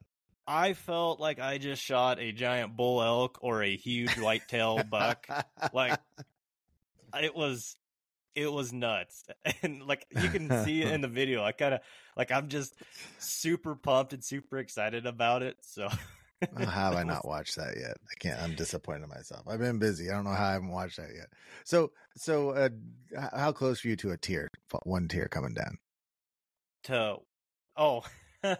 I 0.46 0.72
felt 0.72 1.20
like 1.20 1.38
I 1.38 1.58
just 1.58 1.82
shot 1.82 2.18
a 2.18 2.32
giant 2.32 2.76
bull 2.76 3.02
elk 3.02 3.38
or 3.40 3.62
a 3.62 3.76
huge 3.76 4.18
whitetail 4.18 4.82
buck. 4.90 5.26
Like 5.72 6.00
it 7.20 7.34
was 7.34 7.76
it 8.34 8.50
was 8.50 8.72
nuts. 8.72 9.24
And 9.62 9.82
like 9.86 10.06
you 10.10 10.28
can 10.28 10.64
see 10.64 10.82
it 10.82 10.88
in 10.92 11.02
the 11.02 11.08
video. 11.08 11.44
I 11.44 11.52
kind 11.52 11.74
of 11.74 11.80
like 12.16 12.32
I'm 12.32 12.48
just 12.48 12.74
super 13.18 13.74
pumped 13.76 14.12
and 14.12 14.24
super 14.24 14.58
excited 14.58 15.06
about 15.06 15.42
it. 15.42 15.56
So 15.62 15.88
How 16.56 16.64
have 16.66 16.96
I 16.96 17.02
not 17.02 17.24
watched 17.26 17.56
that 17.56 17.76
yet? 17.76 17.96
I 18.10 18.14
can't. 18.18 18.40
I'm 18.40 18.54
disappointed 18.54 19.04
in 19.04 19.08
myself. 19.10 19.42
I've 19.46 19.58
been 19.58 19.78
busy. 19.78 20.10
I 20.10 20.14
don't 20.14 20.24
know 20.24 20.30
how 20.30 20.48
I 20.48 20.52
haven't 20.52 20.70
watched 20.70 20.96
that 20.96 21.10
yet. 21.14 21.28
So, 21.64 21.92
so 22.16 22.50
uh, 22.50 22.68
how 23.34 23.52
close 23.52 23.84
are 23.84 23.88
you 23.88 23.96
to 23.96 24.10
a 24.10 24.16
tier? 24.16 24.48
One 24.84 25.08
tier 25.08 25.28
coming 25.28 25.54
down. 25.54 25.78
To 26.84 27.18
oh, 27.76 28.02
I 28.42 28.54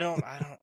don't, 0.00 0.24
I 0.24 0.38
don't, 0.38 0.58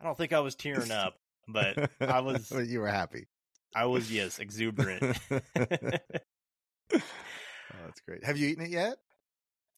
I 0.00 0.04
don't 0.04 0.18
think 0.18 0.32
I 0.32 0.40
was 0.40 0.54
tearing 0.54 0.90
up, 0.90 1.14
but 1.48 1.90
I 2.00 2.20
was. 2.22 2.50
you 2.50 2.80
were 2.80 2.88
happy. 2.88 3.26
I 3.74 3.86
was 3.86 4.12
yes, 4.12 4.38
exuberant. 4.38 5.18
oh, 5.30 5.40
that's 6.90 8.00
great. 8.06 8.24
Have 8.24 8.36
you 8.36 8.48
eaten 8.48 8.64
it 8.64 8.70
yet? 8.70 8.96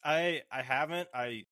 I 0.05 0.43
I 0.51 0.63
haven't. 0.63 1.09
I 1.15 1.45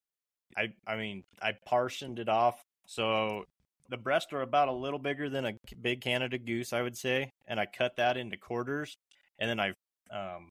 I 0.56 0.72
I 0.86 0.96
mean 0.96 1.24
I 1.40 1.52
portioned 1.66 2.18
it 2.18 2.28
off. 2.28 2.64
So 2.90 3.44
the 3.88 3.96
breasts 3.96 4.32
are 4.32 4.42
about 4.42 4.66
a 4.66 4.72
little 4.72 4.98
bigger 4.98 5.30
than 5.30 5.46
a 5.46 5.52
big 5.80 6.00
Canada 6.00 6.38
goose, 6.38 6.72
I 6.72 6.82
would 6.82 6.96
say, 6.96 7.32
and 7.46 7.60
I 7.60 7.66
cut 7.66 7.94
that 7.98 8.16
into 8.16 8.36
quarters, 8.36 8.96
and 9.38 9.48
then 9.48 9.60
I 9.60 9.68
um, 10.12 10.50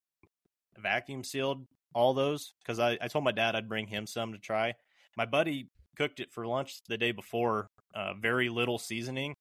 vacuum 0.78 1.26
sealed 1.26 1.68
all 1.94 2.14
those 2.14 2.54
because 2.64 2.80
I, 2.80 2.98
I 3.02 3.10
told 3.10 3.26
my 3.26 3.34
dad 3.34 3.58
I'd 3.58 3.68
bring 3.68 3.88
him 3.88 4.08
some 4.08 4.32
to 4.32 4.38
try. 4.38 4.76
My 5.18 5.26
buddy 5.26 5.68
cooked 5.98 6.22
it 6.22 6.32
for 6.32 6.48
lunch 6.48 6.80
the 6.88 6.98
day 6.98 7.12
before, 7.12 7.68
uh, 7.94 8.14
very 8.14 8.48
little 8.48 8.80
seasoning, 8.80 9.36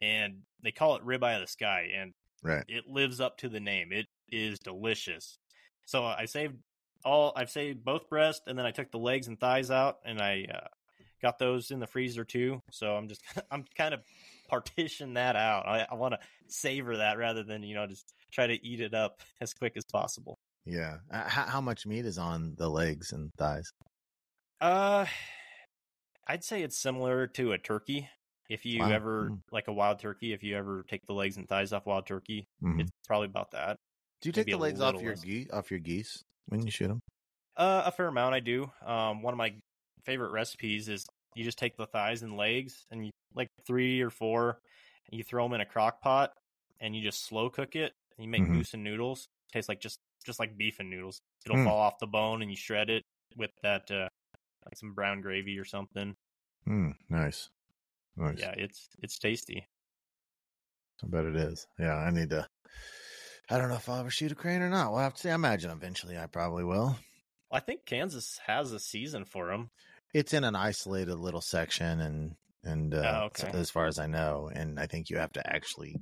and 0.00 0.42
they 0.62 0.70
call 0.70 0.94
it 0.94 1.04
ribeye 1.04 1.34
of 1.34 1.40
the 1.40 1.48
sky, 1.48 1.90
and 1.92 2.12
right. 2.44 2.64
it 2.68 2.86
lives 2.86 3.20
up 3.20 3.36
to 3.38 3.48
the 3.48 3.58
name. 3.58 3.88
It 3.90 4.06
is 4.30 4.60
delicious. 4.60 5.38
So 5.86 6.04
I 6.04 6.26
saved 6.26 6.54
all. 7.04 7.32
I've 7.34 7.50
saved 7.50 7.84
both 7.84 8.08
breasts, 8.08 8.42
and 8.46 8.56
then 8.56 8.64
I 8.64 8.70
took 8.70 8.92
the 8.92 8.98
legs 8.98 9.26
and 9.26 9.40
thighs 9.40 9.72
out, 9.72 9.98
and 10.04 10.20
I 10.20 10.46
uh, 10.54 10.68
got 11.24 11.38
those 11.38 11.70
in 11.70 11.80
the 11.80 11.86
freezer 11.86 12.22
too. 12.24 12.60
So 12.70 12.94
I'm 12.94 13.08
just 13.08 13.22
I'm 13.50 13.64
kind 13.76 13.94
of 13.94 14.00
partition 14.48 15.14
that 15.14 15.36
out. 15.36 15.66
I, 15.66 15.86
I 15.90 15.94
want 15.94 16.12
to 16.14 16.20
savor 16.48 16.98
that 16.98 17.16
rather 17.18 17.42
than 17.42 17.62
you 17.62 17.74
know 17.74 17.86
just 17.86 18.12
try 18.30 18.46
to 18.46 18.66
eat 18.66 18.80
it 18.80 18.92
up 18.94 19.20
as 19.40 19.54
quick 19.54 19.72
as 19.76 19.84
possible. 19.90 20.36
Yeah. 20.66 20.98
Uh, 21.10 21.28
how, 21.28 21.44
how 21.44 21.60
much 21.60 21.86
meat 21.86 22.04
is 22.06 22.18
on 22.18 22.54
the 22.58 22.68
legs 22.68 23.12
and 23.12 23.30
thighs? 23.38 23.64
Uh, 24.60 25.06
I'd 26.26 26.44
say 26.44 26.62
it's 26.62 26.78
similar 26.78 27.26
to 27.28 27.52
a 27.52 27.58
turkey. 27.58 28.08
If 28.48 28.64
you 28.66 28.80
Wow. 28.80 28.90
ever 28.90 29.30
Mm. 29.30 29.40
like 29.52 29.68
a 29.68 29.72
wild 29.72 29.98
turkey, 30.00 30.32
if 30.34 30.42
you 30.42 30.56
ever 30.56 30.84
take 30.88 31.00
the 31.06 31.14
legs 31.14 31.36
and 31.38 31.48
thighs 31.48 31.72
off 31.72 31.86
wild 31.86 32.06
turkey, 32.06 32.46
Mhm. 32.62 32.80
it's 32.82 32.90
probably 33.06 33.26
about 33.26 33.50
that. 33.52 33.76
Do 34.20 34.28
you 34.28 34.32
take 34.32 34.46
the 34.46 34.56
legs 34.56 34.80
off 34.80 35.00
your 35.00 35.12
less. 35.16 35.22
ge- 35.22 35.48
off 35.52 35.70
your 35.70 35.80
geese 35.80 36.22
when 36.46 36.62
you 36.64 36.70
shoot 36.70 36.88
them? 36.88 37.00
Uh, 37.56 37.82
a 37.86 37.90
fair 37.92 38.08
amount 38.08 38.34
I 38.34 38.40
do. 38.40 38.70
Um, 38.84 39.22
one 39.22 39.32
of 39.34 39.38
my 39.38 39.54
favorite 40.04 40.30
recipes 40.32 40.88
is 40.88 41.06
you 41.34 41.44
just 41.44 41.58
take 41.58 41.76
the 41.76 41.86
thighs 41.86 42.22
and 42.22 42.36
legs 42.36 42.86
and 42.90 43.04
you 43.06 43.10
like 43.34 43.48
three 43.66 44.00
or 44.00 44.10
four, 44.10 44.60
and 45.10 45.18
you 45.18 45.24
throw 45.24 45.44
them 45.44 45.54
in 45.54 45.60
a 45.60 45.66
crock 45.66 46.00
pot 46.00 46.32
and 46.80 46.94
you 46.94 47.02
just 47.02 47.24
slow 47.26 47.50
cook 47.50 47.76
it. 47.76 47.92
And 48.16 48.24
you 48.24 48.30
make 48.30 48.42
Mhm. 48.42 48.54
goose 48.58 48.74
and 48.74 48.84
noodles. 48.84 49.26
Tastes 49.52 49.68
like 49.68 49.80
just 49.80 49.98
just 50.24 50.38
like 50.38 50.56
beef 50.56 50.80
and 50.80 50.88
noodles. 50.88 51.20
It'll 51.44 51.58
Mm. 51.58 51.64
fall 51.64 51.78
off 51.80 51.98
the 51.98 52.06
bone 52.06 52.42
and 52.42 52.50
you 52.50 52.56
shred 52.56 52.88
it 52.90 53.02
with 53.36 53.50
that 53.62 53.90
uh 53.90 54.08
like 54.64 54.76
some 54.76 54.94
brown 54.94 55.20
gravy 55.20 55.58
or 55.58 55.64
something. 55.64 56.14
Mm, 56.66 56.94
nice. 57.10 57.50
Nice. 58.16 58.38
Yeah, 58.38 58.54
it's 58.56 58.88
it's 59.02 59.18
tasty. 59.18 59.66
I 61.02 61.06
bet 61.08 61.24
it 61.24 61.36
is. 61.36 61.66
Yeah, 61.78 61.96
I 61.96 62.10
need 62.10 62.30
to. 62.30 62.48
I 63.50 63.58
don't 63.58 63.68
know 63.68 63.74
if 63.74 63.88
I'll 63.88 64.00
ever 64.00 64.10
shoot 64.10 64.32
a 64.32 64.34
crane 64.34 64.62
or 64.62 64.70
not. 64.70 64.90
We'll 64.92 65.00
have 65.00 65.14
to 65.14 65.20
see. 65.20 65.30
I 65.30 65.34
imagine 65.34 65.70
eventually 65.70 66.16
I 66.16 66.26
probably 66.26 66.64
will. 66.64 66.96
I 67.50 67.60
think 67.60 67.84
Kansas 67.84 68.38
has 68.46 68.72
a 68.72 68.80
season 68.80 69.24
for 69.24 69.48
them. 69.48 69.70
It's 70.14 70.32
in 70.32 70.44
an 70.44 70.56
isolated 70.56 71.16
little 71.16 71.40
section, 71.42 72.00
and 72.00 72.36
and 72.62 72.94
uh, 72.94 73.20
Oh, 73.22 73.24
okay. 73.26 73.50
as 73.52 73.70
far 73.70 73.86
as 73.86 73.98
I 73.98 74.06
know, 74.06 74.50
and 74.54 74.80
I 74.80 74.86
think 74.86 75.10
you 75.10 75.18
have 75.18 75.32
to 75.32 75.46
actually 75.46 75.96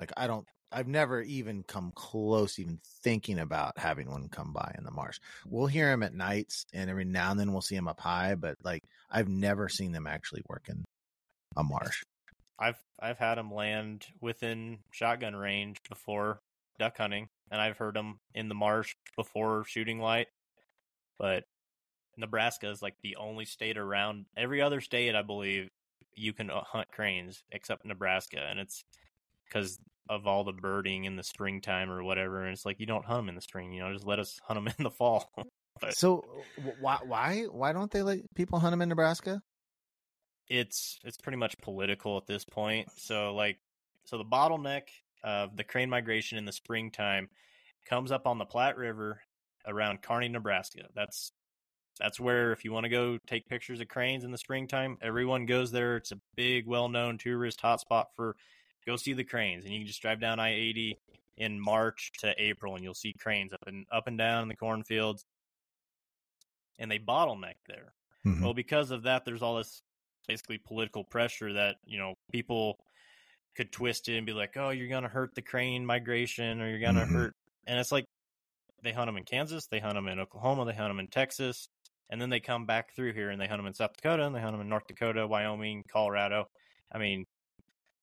like 0.00 0.10
I 0.16 0.26
don't. 0.26 0.46
I've 0.70 0.88
never 0.88 1.22
even 1.22 1.62
come 1.62 1.92
close, 1.94 2.58
even 2.58 2.78
thinking 3.02 3.38
about 3.38 3.78
having 3.78 4.10
one 4.10 4.28
come 4.28 4.52
by 4.52 4.74
in 4.76 4.84
the 4.84 4.90
marsh. 4.90 5.18
We'll 5.46 5.66
hear 5.66 5.88
them 5.90 6.02
at 6.02 6.12
nights, 6.12 6.66
and 6.74 6.90
every 6.90 7.06
now 7.06 7.30
and 7.30 7.40
then 7.40 7.52
we'll 7.52 7.62
see 7.62 7.76
them 7.76 7.88
up 7.88 8.00
high, 8.00 8.34
but 8.34 8.56
like 8.62 8.82
I've 9.10 9.28
never 9.28 9.68
seen 9.68 9.92
them 9.92 10.06
actually 10.06 10.42
work 10.48 10.68
in 10.68 10.84
a 11.56 11.64
marsh. 11.64 12.02
I've 12.58 12.78
I've 13.00 13.18
had 13.18 13.36
them 13.36 13.52
land 13.52 14.06
within 14.20 14.78
shotgun 14.90 15.36
range 15.36 15.78
before 15.88 16.40
duck 16.78 16.98
hunting, 16.98 17.28
and 17.50 17.60
I've 17.60 17.78
heard 17.78 17.94
them 17.94 18.18
in 18.34 18.48
the 18.48 18.54
marsh 18.54 18.94
before 19.16 19.64
shooting 19.66 20.00
light. 20.00 20.28
But 21.18 21.44
Nebraska 22.18 22.68
is 22.70 22.82
like 22.82 22.96
the 23.02 23.16
only 23.16 23.44
state 23.44 23.78
around. 23.78 24.26
Every 24.36 24.60
other 24.60 24.80
state, 24.80 25.14
I 25.14 25.22
believe, 25.22 25.68
you 26.14 26.32
can 26.32 26.50
uh, 26.50 26.62
hunt 26.64 26.88
cranes 26.90 27.42
except 27.52 27.84
Nebraska, 27.84 28.38
and 28.40 28.58
it's 28.58 28.82
because 29.46 29.78
of 30.10 30.26
all 30.26 30.42
the 30.44 30.52
birding 30.52 31.04
in 31.04 31.16
the 31.16 31.22
springtime 31.22 31.90
or 31.90 32.02
whatever. 32.02 32.42
And 32.42 32.52
it's 32.52 32.66
like 32.66 32.80
you 32.80 32.86
don't 32.86 33.04
hunt 33.04 33.18
them 33.20 33.28
in 33.28 33.34
the 33.34 33.40
spring, 33.40 33.72
you 33.72 33.80
know, 33.80 33.92
just 33.92 34.06
let 34.06 34.18
us 34.18 34.38
hunt 34.42 34.62
them 34.64 34.74
in 34.78 34.84
the 34.84 34.90
fall. 34.90 35.30
But- 35.80 35.96
So 35.96 36.24
why 36.80 36.98
why 37.04 37.42
why 37.44 37.72
don't 37.72 37.88
they 37.92 38.02
let 38.02 38.18
people 38.34 38.58
hunt 38.58 38.72
them 38.72 38.82
in 38.82 38.88
Nebraska? 38.88 39.40
it's 40.48 40.98
it's 41.04 41.18
pretty 41.18 41.36
much 41.36 41.54
political 41.62 42.16
at 42.16 42.26
this 42.26 42.44
point. 42.44 42.88
So 42.96 43.34
like 43.34 43.58
so 44.04 44.18
the 44.18 44.24
bottleneck 44.24 44.82
of 45.22 45.56
the 45.56 45.64
crane 45.64 45.90
migration 45.90 46.38
in 46.38 46.44
the 46.46 46.52
springtime 46.52 47.28
comes 47.88 48.10
up 48.10 48.26
on 48.26 48.38
the 48.38 48.44
Platte 48.44 48.76
River 48.76 49.20
around 49.66 50.02
Kearney, 50.02 50.28
Nebraska. 50.28 50.84
That's 50.94 51.32
that's 51.98 52.20
where 52.20 52.52
if 52.52 52.64
you 52.64 52.72
want 52.72 52.84
to 52.84 52.90
go 52.90 53.18
take 53.26 53.48
pictures 53.48 53.80
of 53.80 53.88
cranes 53.88 54.24
in 54.24 54.30
the 54.30 54.38
springtime, 54.38 54.98
everyone 55.02 55.46
goes 55.46 55.70
there. 55.72 55.96
It's 55.96 56.12
a 56.12 56.20
big, 56.36 56.66
well-known 56.66 57.18
tourist 57.18 57.60
hotspot 57.60 58.06
for 58.14 58.36
go 58.86 58.96
see 58.96 59.12
the 59.12 59.24
cranes, 59.24 59.64
and 59.64 59.72
you 59.74 59.80
can 59.80 59.86
just 59.86 60.02
drive 60.02 60.20
down 60.20 60.40
I-80 60.40 60.98
in 61.36 61.60
March 61.60 62.12
to 62.20 62.34
April, 62.42 62.74
and 62.74 62.82
you'll 62.84 62.94
see 62.94 63.12
cranes 63.14 63.52
up 63.52 63.64
and 63.66 63.86
up 63.92 64.06
and 64.06 64.18
down 64.18 64.42
in 64.42 64.48
the 64.48 64.56
cornfields, 64.56 65.24
and 66.78 66.90
they 66.90 66.98
bottleneck 66.98 67.54
there. 67.66 67.94
Mhm. 68.24 68.42
Well, 68.42 68.54
because 68.54 68.90
of 68.90 69.02
that, 69.04 69.24
there's 69.24 69.42
all 69.42 69.56
this 69.56 69.82
basically 70.26 70.58
political 70.58 71.04
pressure 71.04 71.52
that 71.54 71.76
you 71.84 71.98
know 71.98 72.14
people 72.32 72.78
could 73.56 73.72
twist 73.72 74.08
it 74.08 74.16
and 74.18 74.26
be 74.26 74.32
like, 74.32 74.56
"Oh, 74.56 74.70
you're 74.70 74.88
gonna 74.88 75.08
hurt 75.08 75.34
the 75.34 75.42
crane 75.42 75.86
migration, 75.86 76.60
or 76.60 76.68
you're 76.70 76.80
gonna 76.80 77.06
Mhm. 77.06 77.06
hurt," 77.06 77.34
and 77.66 77.80
it's 77.80 77.92
like 77.92 78.06
they 78.82 78.92
hunt 78.92 79.08
them 79.08 79.16
in 79.18 79.24
Kansas, 79.24 79.66
they 79.68 79.80
hunt 79.80 79.94
them 79.96 80.08
in 80.08 80.20
Oklahoma, 80.20 80.64
they 80.66 80.74
hunt 80.74 80.90
them 80.90 81.00
in 81.00 81.08
Texas, 81.08 81.68
and 82.10 82.20
then 82.20 82.30
they 82.30 82.40
come 82.40 82.66
back 82.66 82.94
through 82.94 83.12
here 83.12 83.30
and 83.30 83.40
they 83.40 83.46
hunt 83.46 83.58
them 83.58 83.66
in 83.66 83.74
South 83.74 83.92
Dakota, 83.96 84.24
and 84.26 84.34
they 84.34 84.40
hunt 84.40 84.52
them 84.52 84.60
in 84.60 84.68
North 84.68 84.86
Dakota, 84.86 85.26
Wyoming, 85.26 85.84
Colorado. 85.90 86.46
I 86.92 86.98
mean, 86.98 87.24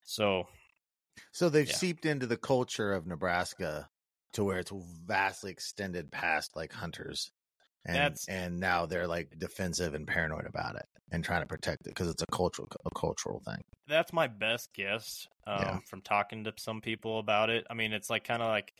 so 0.03 0.47
So 1.31 1.47
they've 1.49 1.67
Yeah. 1.67 1.75
seeped 1.75 2.05
into 2.05 2.27
the 2.27 2.37
culture 2.37 2.91
of 2.91 3.07
Nebraska 3.07 3.89
to 4.33 4.43
where 4.43 4.59
it's 4.59 4.71
vastly 5.05 5.49
extended 5.51 6.11
past 6.11 6.55
like 6.55 6.73
hunters. 6.73 7.31
And 7.85 7.95
That's- 7.95 8.27
and 8.27 8.59
now 8.59 8.85
they're 8.85 9.07
like 9.07 9.37
defensive 9.37 9.93
and 9.93 10.05
paranoid 10.07 10.45
about 10.45 10.75
it 10.75 10.85
and 11.11 11.23
trying 11.23 11.41
to 11.41 11.47
protect 11.47 11.81
it 11.87 11.89
because 11.91 12.09
it's 12.09 12.21
a 12.21 12.25
cultural 12.35 12.67
a 12.85 12.89
cultural 12.99 13.39
thing. 13.45 13.61
that's 13.87 14.11
my 14.11 14.27
best 14.27 14.73
guess 14.73 15.27
um, 15.47 15.61
Yeah. 15.61 15.79
from 15.87 16.01
talking 16.01 16.43
to 16.45 16.53
some 16.57 16.81
people 16.81 17.19
about 17.19 17.49
it. 17.51 17.65
I 17.69 17.75
mean, 17.75 17.93
it's 17.93 18.09
like 18.09 18.23
kind 18.23 18.41
of 18.41 18.49
like 18.49 18.73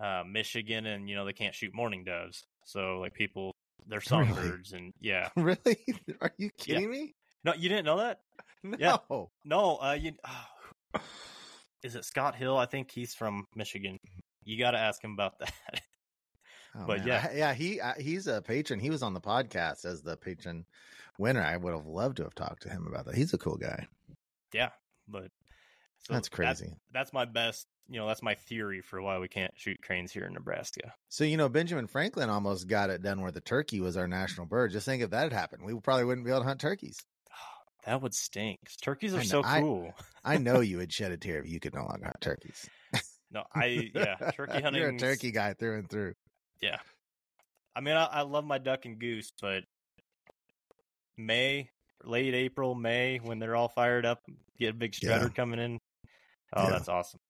uh, 0.00 0.24
Michigan, 0.26 0.86
and 0.86 1.08
you 1.08 1.14
know 1.16 1.24
they 1.24 1.32
can't 1.32 1.54
shoot 1.54 1.74
mourning 1.74 2.02
doves, 2.04 2.46
so 2.64 2.98
like 3.00 3.12
people 3.14 3.54
they're 3.88 3.98
Really? 4.10 4.26
songbirds, 4.26 4.72
and 4.72 4.92
yeah. 5.00 5.28
Really? 5.36 5.78
Are 6.20 6.32
you 6.36 6.50
kidding 6.58 6.90
me? 6.90 7.14
No, 7.44 7.54
you 7.54 7.68
didn't 7.68 7.84
know 7.86 7.98
that? 7.98 8.20
No. 8.62 8.76
Yeah. 8.78 8.96
No, 9.44 9.76
uh, 9.82 9.96
you. 10.00 10.12
Oh, 10.26 11.00
is 11.82 11.94
it 11.94 12.04
Scott 12.04 12.34
Hill? 12.34 12.56
I 12.56 12.66
think 12.66 12.90
he's 12.90 13.14
from 13.14 13.46
Michigan. 13.54 13.98
You 14.44 14.58
got 14.58 14.72
to 14.72 14.78
ask 14.78 15.02
him 15.02 15.12
about 15.12 15.38
that. 15.40 15.52
Oh, 16.76 16.84
But 16.86 16.98
man. 17.00 17.06
yeah. 17.08 17.28
Yeah, 17.34 17.54
he 17.54 17.80
uh, 17.80 17.94
he's 17.98 18.26
a 18.26 18.42
patron. 18.42 18.80
He 18.80 18.90
was 18.90 19.02
on 19.02 19.14
the 19.14 19.20
podcast 19.20 19.84
as 19.84 20.02
the 20.02 20.16
patron 20.16 20.64
winner. 21.18 21.42
I 21.42 21.56
would 21.56 21.72
have 21.74 21.86
loved 21.86 22.18
to 22.18 22.24
have 22.24 22.34
talked 22.34 22.62
to 22.64 22.68
him 22.68 22.86
about 22.86 23.06
that. 23.06 23.14
He's 23.14 23.32
a 23.32 23.38
cool 23.38 23.56
guy. 23.56 23.86
yeah, 24.52 24.70
but 25.08 25.30
so 26.00 26.12
That's 26.14 26.28
that- 26.28 26.34
crazy. 26.34 26.74
that's 26.92 27.12
my 27.12 27.24
best. 27.24 27.66
You 27.90 27.98
know, 27.98 28.06
that's 28.06 28.22
my 28.22 28.34
theory 28.34 28.82
for 28.82 29.00
why 29.00 29.18
we 29.18 29.28
can't 29.28 29.52
shoot 29.56 29.80
cranes 29.82 30.12
here 30.12 30.24
in 30.24 30.34
Nebraska. 30.34 30.92
So 31.08 31.24
you 31.24 31.36
know, 31.38 31.48
Benjamin 31.48 31.86
Franklin 31.86 32.28
almost 32.28 32.68
got 32.68 32.90
it 32.90 33.02
done 33.02 33.22
where 33.22 33.30
the 33.32 33.40
turkey 33.40 33.80
was 33.80 33.96
our 33.96 34.06
national 34.06 34.46
bird. 34.46 34.72
Just 34.72 34.84
think 34.84 35.02
if 35.02 35.10
that 35.10 35.22
had 35.22 35.32
happened, 35.32 35.64
we 35.64 35.74
probably 35.80 36.04
wouldn't 36.04 36.26
be 36.26 36.30
able 36.30 36.40
to 36.42 36.46
hunt 36.46 36.60
turkeys. 36.60 36.98
That 37.86 38.02
would 38.02 38.12
stink. 38.12 38.58
Turkeys 38.82 39.14
are 39.14 39.18
know. 39.18 39.22
so 39.22 39.42
I- 39.42 39.60
cool. 39.60 39.94
I 40.22 40.36
know 40.36 40.60
you 40.60 40.76
would 40.78 40.92
shed 40.92 41.10
a 41.12 41.16
tear 41.16 41.38
if 41.38 41.48
you 41.48 41.58
could 41.60 41.72
no 41.74 41.86
longer 41.86 42.04
hunt 42.06 42.20
turkeys. 42.20 42.68
No, 43.30 43.44
I 43.54 43.90
yeah, 43.94 44.16
turkey 44.34 44.60
hunting. 44.60 44.74
You're 44.82 44.90
a 44.90 44.98
turkey 44.98 45.30
guy 45.30 45.54
through 45.54 45.78
and 45.78 45.88
through. 45.88 46.12
Yeah, 46.60 46.76
I 47.74 47.80
mean, 47.80 47.94
I, 47.96 48.04
I 48.04 48.22
love 48.22 48.44
my 48.44 48.58
duck 48.58 48.84
and 48.84 48.98
goose, 48.98 49.32
but 49.40 49.64
May, 51.16 51.70
late 52.04 52.34
April, 52.34 52.74
May, 52.74 53.18
when 53.18 53.38
they're 53.38 53.56
all 53.56 53.68
fired 53.68 54.04
up, 54.06 54.20
get 54.58 54.70
a 54.70 54.74
big 54.74 54.94
strutter 54.94 55.26
Yeah. 55.26 55.30
coming 55.30 55.58
in. 55.60 55.78
Oh, 56.54 56.64
Yeah. 56.64 56.70
that's 56.70 56.88
awesome. 56.88 57.20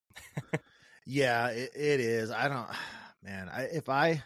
Yeah, 1.06 1.48
it, 1.48 1.70
it 1.74 2.00
is. 2.00 2.30
I 2.30 2.48
don't, 2.48 2.68
man. 3.22 3.48
I, 3.48 3.62
if 3.62 3.88
I, 3.88 4.22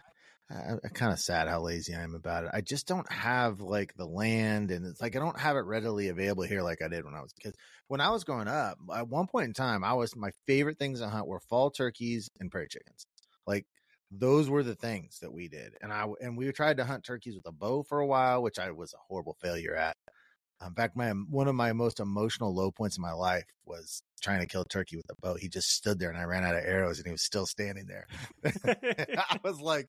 I, 0.51 0.75
I 0.85 0.89
kind 0.89 1.13
of 1.13 1.21
sad 1.21 1.49
how 1.49 1.61
lazy 1.61 1.95
I 1.95 2.03
am 2.03 2.15
about 2.15 2.45
it. 2.45 2.51
I 2.53 2.61
just 2.61 2.87
don't 2.87 3.11
have 3.11 3.61
like 3.61 3.95
the 3.95 4.07
land, 4.07 4.71
and 4.71 4.85
it's 4.85 5.01
like 5.01 5.17
I 5.17 5.21
don't 5.21 5.39
have 5.39 5.57
it 5.57 5.61
readily 5.61 6.09
available 6.09 6.43
here 6.43 6.63
like 6.63 6.83
I 6.83 6.89
did 6.89 7.05
when 7.05 7.15
I 7.15 7.23
was 7.23 7.33
because 7.33 7.55
when 7.89 8.01
I 8.01 8.11
was 8.11 8.25
growing 8.25 8.49
up, 8.49 8.79
at 8.95 9.09
one 9.09 9.29
point 9.29 9.47
in 9.47 9.55
time, 9.55 9.85
I 9.85 9.95
was 9.95 10.17
my 10.17 10.31
favorite 10.47 10.79
things 10.79 11.01
to 11.01 11.09
hunt 11.09 11.27
were 11.29 11.41
fall 11.41 11.71
turkeys 11.71 12.29
and 12.41 12.51
prairie 12.51 12.69
chickens. 12.69 13.07
Like 13.47 13.67
those 14.11 14.51
were 14.51 14.63
the 14.63 14.75
things 14.75 15.21
that 15.21 15.33
we 15.33 15.49
did, 15.49 15.75
and 15.81 15.93
I 15.93 16.07
and 16.21 16.37
we 16.37 16.51
tried 16.53 16.79
to 16.79 16.85
hunt 16.85 17.05
turkeys 17.05 17.37
with 17.37 17.47
a 17.47 17.53
bow 17.53 17.85
for 17.85 18.01
a 18.01 18.07
while, 18.07 18.43
which 18.43 18.59
I 18.59 18.73
was 18.73 18.93
a 18.93 18.99
horrible 19.09 19.37
failure 19.41 19.75
at. 19.77 19.97
Uh, 20.63 20.67
in 20.69 20.75
fact, 20.75 20.97
my 20.97 21.11
one 21.11 21.49
of 21.49 21.55
my 21.55 21.73
most 21.73 22.01
emotional 22.01 22.55
low 22.55 22.71
points 22.71 22.97
in 22.97 23.03
my 23.03 23.13
life 23.13 23.45
was 23.65 24.03
trying 24.21 24.41
to 24.41 24.47
kill 24.47 24.65
turkey 24.65 24.97
with 24.97 25.07
a 25.11 25.15
bow. 25.21 25.35
He 25.35 25.49
just 25.49 25.71
stood 25.71 25.99
there, 25.99 26.11
and 26.11 26.19
I 26.19 26.25
ran 26.25 26.45
out 26.45 26.55
of 26.55 26.65
arrows, 26.65 26.99
and 26.99 27.07
he 27.07 27.13
was 27.13 27.23
still 27.23 27.47
standing 27.47 27.87
there. 27.87 28.07
I 29.31 29.39
was 29.43 29.61
like, 29.61 29.89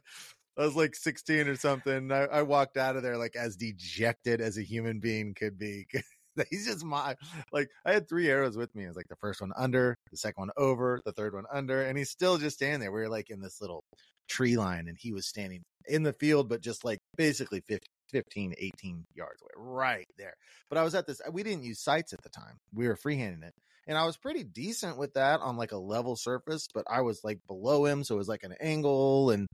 I 0.57 0.65
was 0.65 0.75
like 0.75 0.95
16 0.95 1.47
or 1.47 1.55
something. 1.55 2.11
I, 2.11 2.25
I, 2.25 2.41
walked 2.43 2.77
out 2.77 2.95
of 2.95 3.03
there 3.03 3.17
like 3.17 3.35
as 3.35 3.55
dejected 3.55 4.39
as 4.39 4.57
a 4.57 4.63
human 4.63 4.99
being 4.99 5.33
could 5.33 5.57
be. 5.57 5.85
He's 6.49 6.65
just 6.65 6.83
my 6.83 7.15
like 7.51 7.69
I 7.85 7.93
had 7.93 8.09
three 8.09 8.29
arrows 8.29 8.57
with 8.57 8.73
me. 8.75 8.85
It 8.85 8.87
was 8.87 8.95
like 8.95 9.07
the 9.09 9.15
first 9.17 9.41
one 9.41 9.51
under, 9.55 9.95
the 10.11 10.17
second 10.17 10.41
one 10.41 10.51
over, 10.57 10.99
the 11.05 11.11
third 11.11 11.33
one 11.33 11.45
under, 11.51 11.83
and 11.83 11.95
he's 11.95 12.09
still 12.09 12.39
just 12.39 12.55
standing 12.55 12.79
there. 12.79 12.91
We 12.91 13.01
were 13.01 13.09
like 13.09 13.29
in 13.29 13.39
this 13.39 13.61
little 13.61 13.83
tree 14.27 14.57
line, 14.57 14.87
and 14.87 14.97
he 14.99 15.13
was 15.13 15.27
standing 15.27 15.61
in 15.87 16.01
the 16.01 16.13
field, 16.13 16.49
but 16.49 16.61
just 16.61 16.83
like 16.83 16.97
basically 17.17 17.61
50, 17.67 17.85
15, 18.13 18.53
18 18.57 19.05
yards 19.13 19.41
away, 19.41 19.51
right 19.57 20.07
there. 20.17 20.35
But 20.69 20.77
I 20.77 20.83
was 20.83 20.95
at 20.95 21.07
this, 21.07 21.21
we 21.31 21.43
didn't 21.43 21.63
use 21.63 21.81
sights 21.81 22.13
at 22.13 22.21
the 22.21 22.29
time. 22.29 22.59
We 22.73 22.87
were 22.87 22.95
freehanding 22.95 23.43
it. 23.43 23.53
And 23.87 23.97
I 23.97 24.05
was 24.05 24.15
pretty 24.15 24.43
decent 24.43 24.97
with 24.97 25.15
that 25.15 25.41
on 25.41 25.57
like 25.57 25.73
a 25.73 25.77
level 25.77 26.15
surface, 26.15 26.67
but 26.73 26.85
I 26.89 27.01
was 27.01 27.23
like 27.23 27.39
below 27.47 27.85
him. 27.85 28.03
So 28.03 28.15
it 28.15 28.19
was 28.19 28.29
like 28.29 28.43
an 28.43 28.55
angle. 28.61 29.31
And 29.31 29.47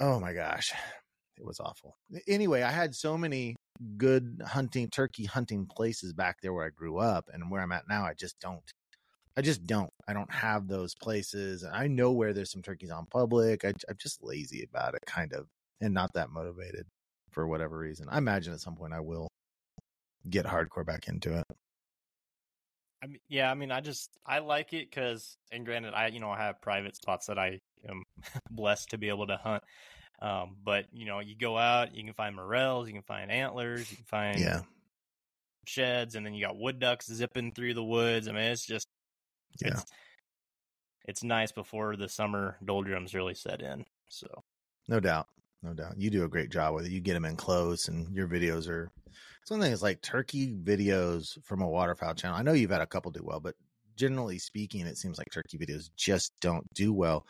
oh 0.00 0.20
my 0.20 0.32
gosh, 0.32 0.72
it 1.36 1.44
was 1.44 1.58
awful. 1.58 1.96
Anyway, 2.28 2.62
I 2.62 2.70
had 2.70 2.94
so 2.94 3.18
many 3.18 3.56
good 3.96 4.42
hunting, 4.46 4.88
turkey 4.88 5.24
hunting 5.24 5.66
places 5.66 6.12
back 6.12 6.36
there 6.40 6.52
where 6.52 6.66
I 6.66 6.70
grew 6.70 6.98
up 6.98 7.28
and 7.32 7.50
where 7.50 7.60
I'm 7.60 7.72
at 7.72 7.88
now. 7.88 8.04
I 8.04 8.14
just 8.14 8.38
don't. 8.40 8.62
I 9.36 9.40
just 9.40 9.66
don't. 9.66 9.90
I 10.06 10.12
don't 10.12 10.30
have 10.30 10.68
those 10.68 10.94
places. 10.94 11.62
And 11.62 11.74
I 11.74 11.86
know 11.86 12.12
where 12.12 12.32
there's 12.32 12.52
some 12.52 12.62
turkeys 12.62 12.90
on 12.90 13.06
public. 13.06 13.64
I, 13.64 13.72
I'm 13.88 13.96
just 13.98 14.22
lazy 14.22 14.62
about 14.62 14.94
it, 14.94 15.02
kind 15.06 15.32
of, 15.32 15.46
and 15.80 15.94
not 15.94 16.12
that 16.14 16.30
motivated 16.30 16.86
for 17.32 17.46
whatever 17.46 17.78
reason. 17.78 18.06
I 18.10 18.18
imagine 18.18 18.52
at 18.52 18.60
some 18.60 18.76
point 18.76 18.92
I 18.92 19.00
will 19.00 19.28
get 20.28 20.46
hardcore 20.46 20.86
back 20.86 21.08
into 21.08 21.38
it. 21.38 21.44
I 23.02 23.06
mean, 23.08 23.18
yeah, 23.28 23.50
I 23.50 23.54
mean, 23.54 23.72
I 23.72 23.80
just 23.80 24.10
I 24.24 24.38
like 24.38 24.72
it 24.72 24.88
because, 24.88 25.36
and 25.50 25.66
granted, 25.66 25.92
I 25.94 26.06
you 26.08 26.20
know 26.20 26.30
I 26.30 26.38
have 26.38 26.60
private 26.60 26.94
spots 26.94 27.26
that 27.26 27.38
I 27.38 27.58
am 27.88 28.04
blessed 28.50 28.90
to 28.90 28.98
be 28.98 29.08
able 29.08 29.26
to 29.26 29.36
hunt. 29.36 29.64
Um, 30.20 30.56
but 30.62 30.86
you 30.92 31.04
know, 31.04 31.18
you 31.18 31.34
go 31.36 31.58
out, 31.58 31.96
you 31.96 32.04
can 32.04 32.12
find 32.12 32.36
morels, 32.36 32.86
you 32.86 32.94
can 32.94 33.02
find 33.02 33.30
antlers, 33.30 33.90
you 33.90 33.96
can 33.96 34.06
find 34.06 34.38
yeah 34.38 34.60
sheds, 35.66 36.14
and 36.14 36.24
then 36.24 36.34
you 36.34 36.44
got 36.44 36.56
wood 36.56 36.78
ducks 36.78 37.12
zipping 37.12 37.52
through 37.52 37.74
the 37.74 37.82
woods. 37.82 38.28
I 38.28 38.32
mean, 38.32 38.42
it's 38.42 38.64
just 38.64 38.86
yeah. 39.60 39.72
it's 39.72 39.84
it's 41.06 41.24
nice 41.24 41.50
before 41.50 41.96
the 41.96 42.08
summer 42.08 42.56
doldrums 42.64 43.14
really 43.14 43.34
set 43.34 43.62
in. 43.62 43.84
So 44.08 44.28
no 44.86 45.00
doubt 45.00 45.26
no 45.62 45.72
doubt. 45.74 45.98
You 45.98 46.10
do 46.10 46.24
a 46.24 46.28
great 46.28 46.50
job 46.50 46.74
with 46.74 46.86
it. 46.86 46.92
You 46.92 47.00
get 47.00 47.14
them 47.14 47.24
in 47.24 47.36
close, 47.36 47.88
and 47.88 48.14
your 48.14 48.28
videos 48.28 48.68
are. 48.68 48.90
It's 49.42 49.50
one 49.50 49.60
thing. 49.60 49.72
is 49.72 49.82
like 49.82 50.00
turkey 50.02 50.52
videos 50.52 51.42
from 51.44 51.62
a 51.62 51.68
waterfowl 51.68 52.14
channel. 52.14 52.36
I 52.36 52.42
know 52.42 52.52
you've 52.52 52.70
had 52.70 52.80
a 52.80 52.86
couple 52.86 53.10
do 53.10 53.22
well, 53.24 53.40
but 53.40 53.54
generally 53.96 54.38
speaking, 54.38 54.86
it 54.86 54.98
seems 54.98 55.18
like 55.18 55.28
turkey 55.32 55.58
videos 55.58 55.90
just 55.96 56.32
don't 56.40 56.66
do 56.74 56.92
well, 56.92 57.26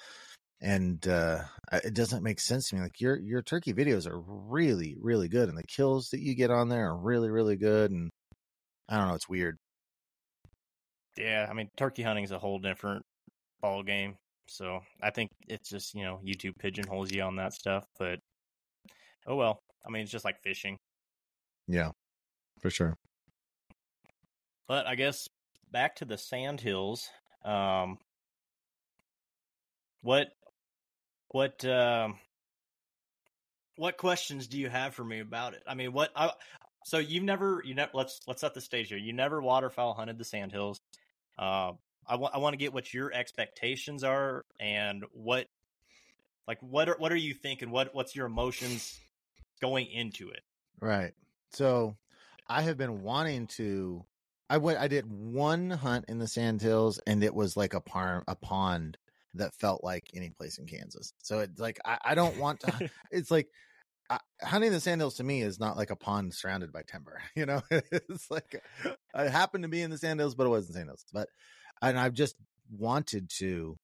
and 0.60 1.06
uh, 1.08 1.42
it 1.72 1.94
doesn't 1.94 2.22
make 2.22 2.40
sense 2.40 2.68
to 2.68 2.76
me. 2.76 2.82
Like 2.82 3.00
your 3.00 3.18
your 3.18 3.42
turkey 3.42 3.72
videos 3.72 4.06
are 4.06 4.20
really 4.20 4.96
really 5.00 5.28
good, 5.28 5.48
and 5.48 5.58
the 5.58 5.66
kills 5.66 6.10
that 6.10 6.20
you 6.20 6.34
get 6.34 6.50
on 6.50 6.68
there 6.68 6.88
are 6.88 6.96
really 6.96 7.30
really 7.30 7.56
good. 7.56 7.90
And 7.90 8.10
I 8.88 8.96
don't 8.96 9.08
know, 9.08 9.14
it's 9.14 9.28
weird. 9.28 9.58
Yeah, 11.16 11.46
I 11.48 11.52
mean, 11.52 11.68
turkey 11.76 12.02
hunting 12.02 12.24
is 12.24 12.30
a 12.30 12.38
whole 12.38 12.58
different 12.58 13.04
ball 13.60 13.82
game. 13.82 14.16
So 14.52 14.80
I 15.02 15.10
think 15.10 15.30
it's 15.48 15.70
just, 15.70 15.94
you 15.94 16.04
know, 16.04 16.20
YouTube 16.24 16.58
pigeonholes 16.58 17.10
you 17.10 17.22
on 17.22 17.36
that 17.36 17.54
stuff. 17.54 17.86
But 17.98 18.20
oh 19.26 19.36
well. 19.36 19.62
I 19.84 19.90
mean, 19.90 20.02
it's 20.02 20.12
just 20.12 20.24
like 20.24 20.40
fishing. 20.44 20.78
Yeah, 21.66 21.90
for 22.60 22.70
sure. 22.70 22.96
But 24.68 24.86
I 24.86 24.94
guess 24.94 25.28
back 25.72 25.96
to 25.96 26.04
the 26.04 26.16
sand 26.16 26.60
hills. 26.60 27.08
Um, 27.44 27.98
what, 30.02 30.28
what, 31.30 31.64
um, 31.64 32.16
what 33.76 33.96
questions 33.96 34.46
do 34.46 34.56
you 34.56 34.68
have 34.68 34.94
for 34.94 35.04
me 35.04 35.18
about 35.18 35.54
it? 35.54 35.64
I 35.66 35.74
mean, 35.74 35.92
what, 35.92 36.10
I, 36.14 36.30
so 36.84 36.98
you've 36.98 37.24
never, 37.24 37.60
you 37.64 37.74
never, 37.74 37.90
let's, 37.94 38.20
let's 38.28 38.42
set 38.42 38.54
the 38.54 38.60
stage 38.60 38.88
here. 38.88 38.98
You 38.98 39.12
never 39.12 39.42
waterfowl 39.42 39.94
hunted 39.94 40.16
the 40.16 40.24
sand 40.24 40.52
hills. 40.52 40.80
Uh, 41.36 41.72
I 42.06 42.16
want 42.16 42.34
I 42.34 42.38
want 42.38 42.54
to 42.54 42.58
get 42.58 42.72
what 42.72 42.92
your 42.92 43.12
expectations 43.12 44.04
are 44.04 44.44
and 44.58 45.04
what 45.12 45.46
like 46.46 46.58
what 46.60 46.88
are 46.88 46.96
what 46.98 47.12
are 47.12 47.16
you 47.16 47.34
thinking? 47.34 47.70
What 47.70 47.94
what's 47.94 48.16
your 48.16 48.26
emotions 48.26 48.98
going 49.60 49.86
into 49.86 50.30
it? 50.30 50.42
Right. 50.80 51.12
So 51.52 51.96
I 52.48 52.62
have 52.62 52.76
been 52.76 53.02
wanting 53.02 53.46
to 53.48 54.04
I 54.50 54.58
went 54.58 54.78
I 54.78 54.88
did 54.88 55.06
one 55.06 55.70
hunt 55.70 56.06
in 56.08 56.18
the 56.18 56.28
sandhills 56.28 56.98
and 57.06 57.22
it 57.22 57.34
was 57.34 57.56
like 57.56 57.74
a 57.74 57.80
par, 57.80 58.24
a 58.26 58.34
pond 58.34 58.98
that 59.34 59.54
felt 59.54 59.82
like 59.82 60.10
any 60.14 60.30
place 60.30 60.58
in 60.58 60.66
Kansas. 60.66 61.14
So 61.22 61.38
it's 61.38 61.58
like 61.58 61.80
I, 61.84 61.98
I 62.04 62.14
don't 62.14 62.36
want 62.36 62.60
to 62.60 62.90
it's 63.10 63.30
like 63.30 63.48
I, 64.10 64.18
hunting 64.42 64.72
the 64.72 64.80
sandhills 64.80 65.14
to 65.14 65.24
me 65.24 65.42
is 65.42 65.60
not 65.60 65.76
like 65.76 65.90
a 65.90 65.96
pond 65.96 66.34
surrounded 66.34 66.72
by 66.72 66.82
timber. 66.82 67.22
You 67.36 67.46
know, 67.46 67.62
it's 67.70 68.30
like 68.30 68.62
I 69.14 69.28
happened 69.28 69.62
to 69.62 69.68
be 69.68 69.80
in 69.80 69.90
the 69.90 69.98
sandhills, 69.98 70.34
but 70.34 70.46
it 70.46 70.50
wasn't 70.50 70.74
sandhills. 70.74 71.06
But 71.12 71.28
and 71.82 71.98
I've 71.98 72.14
just 72.14 72.36
wanted 72.70 73.28
to 73.38 73.76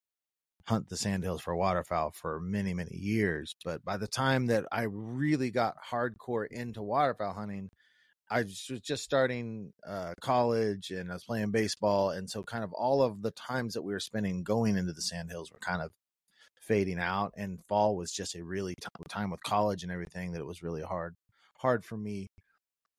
hunt 0.68 0.88
the 0.88 0.96
sandhills 0.96 1.40
for 1.40 1.56
waterfowl 1.56 2.10
for 2.10 2.40
many 2.40 2.74
many 2.74 2.94
years 2.94 3.54
but 3.64 3.82
by 3.86 3.96
the 3.96 4.06
time 4.06 4.46
that 4.46 4.66
i 4.70 4.82
really 4.82 5.50
got 5.50 5.74
hardcore 5.90 6.46
into 6.46 6.82
waterfowl 6.82 7.32
hunting 7.32 7.70
i 8.30 8.42
was 8.42 8.70
just 8.82 9.02
starting 9.02 9.72
uh, 9.86 10.12
college 10.20 10.90
and 10.90 11.10
i 11.10 11.14
was 11.14 11.24
playing 11.24 11.50
baseball 11.50 12.10
and 12.10 12.28
so 12.28 12.42
kind 12.42 12.62
of 12.62 12.72
all 12.74 13.02
of 13.02 13.22
the 13.22 13.30
times 13.30 13.72
that 13.74 13.82
we 13.82 13.94
were 13.94 14.00
spending 14.00 14.42
going 14.42 14.76
into 14.76 14.92
the 14.92 15.00
sandhills 15.00 15.50
were 15.50 15.58
kind 15.58 15.80
of 15.80 15.90
fading 16.60 16.98
out 16.98 17.32
and 17.34 17.60
fall 17.66 17.96
was 17.96 18.12
just 18.12 18.34
a 18.34 18.44
really 18.44 18.74
t- 18.78 18.88
time 19.08 19.30
with 19.30 19.42
college 19.42 19.82
and 19.82 19.90
everything 19.90 20.32
that 20.32 20.40
it 20.40 20.46
was 20.46 20.62
really 20.62 20.82
hard 20.82 21.14
hard 21.56 21.82
for 21.82 21.96
me 21.96 22.26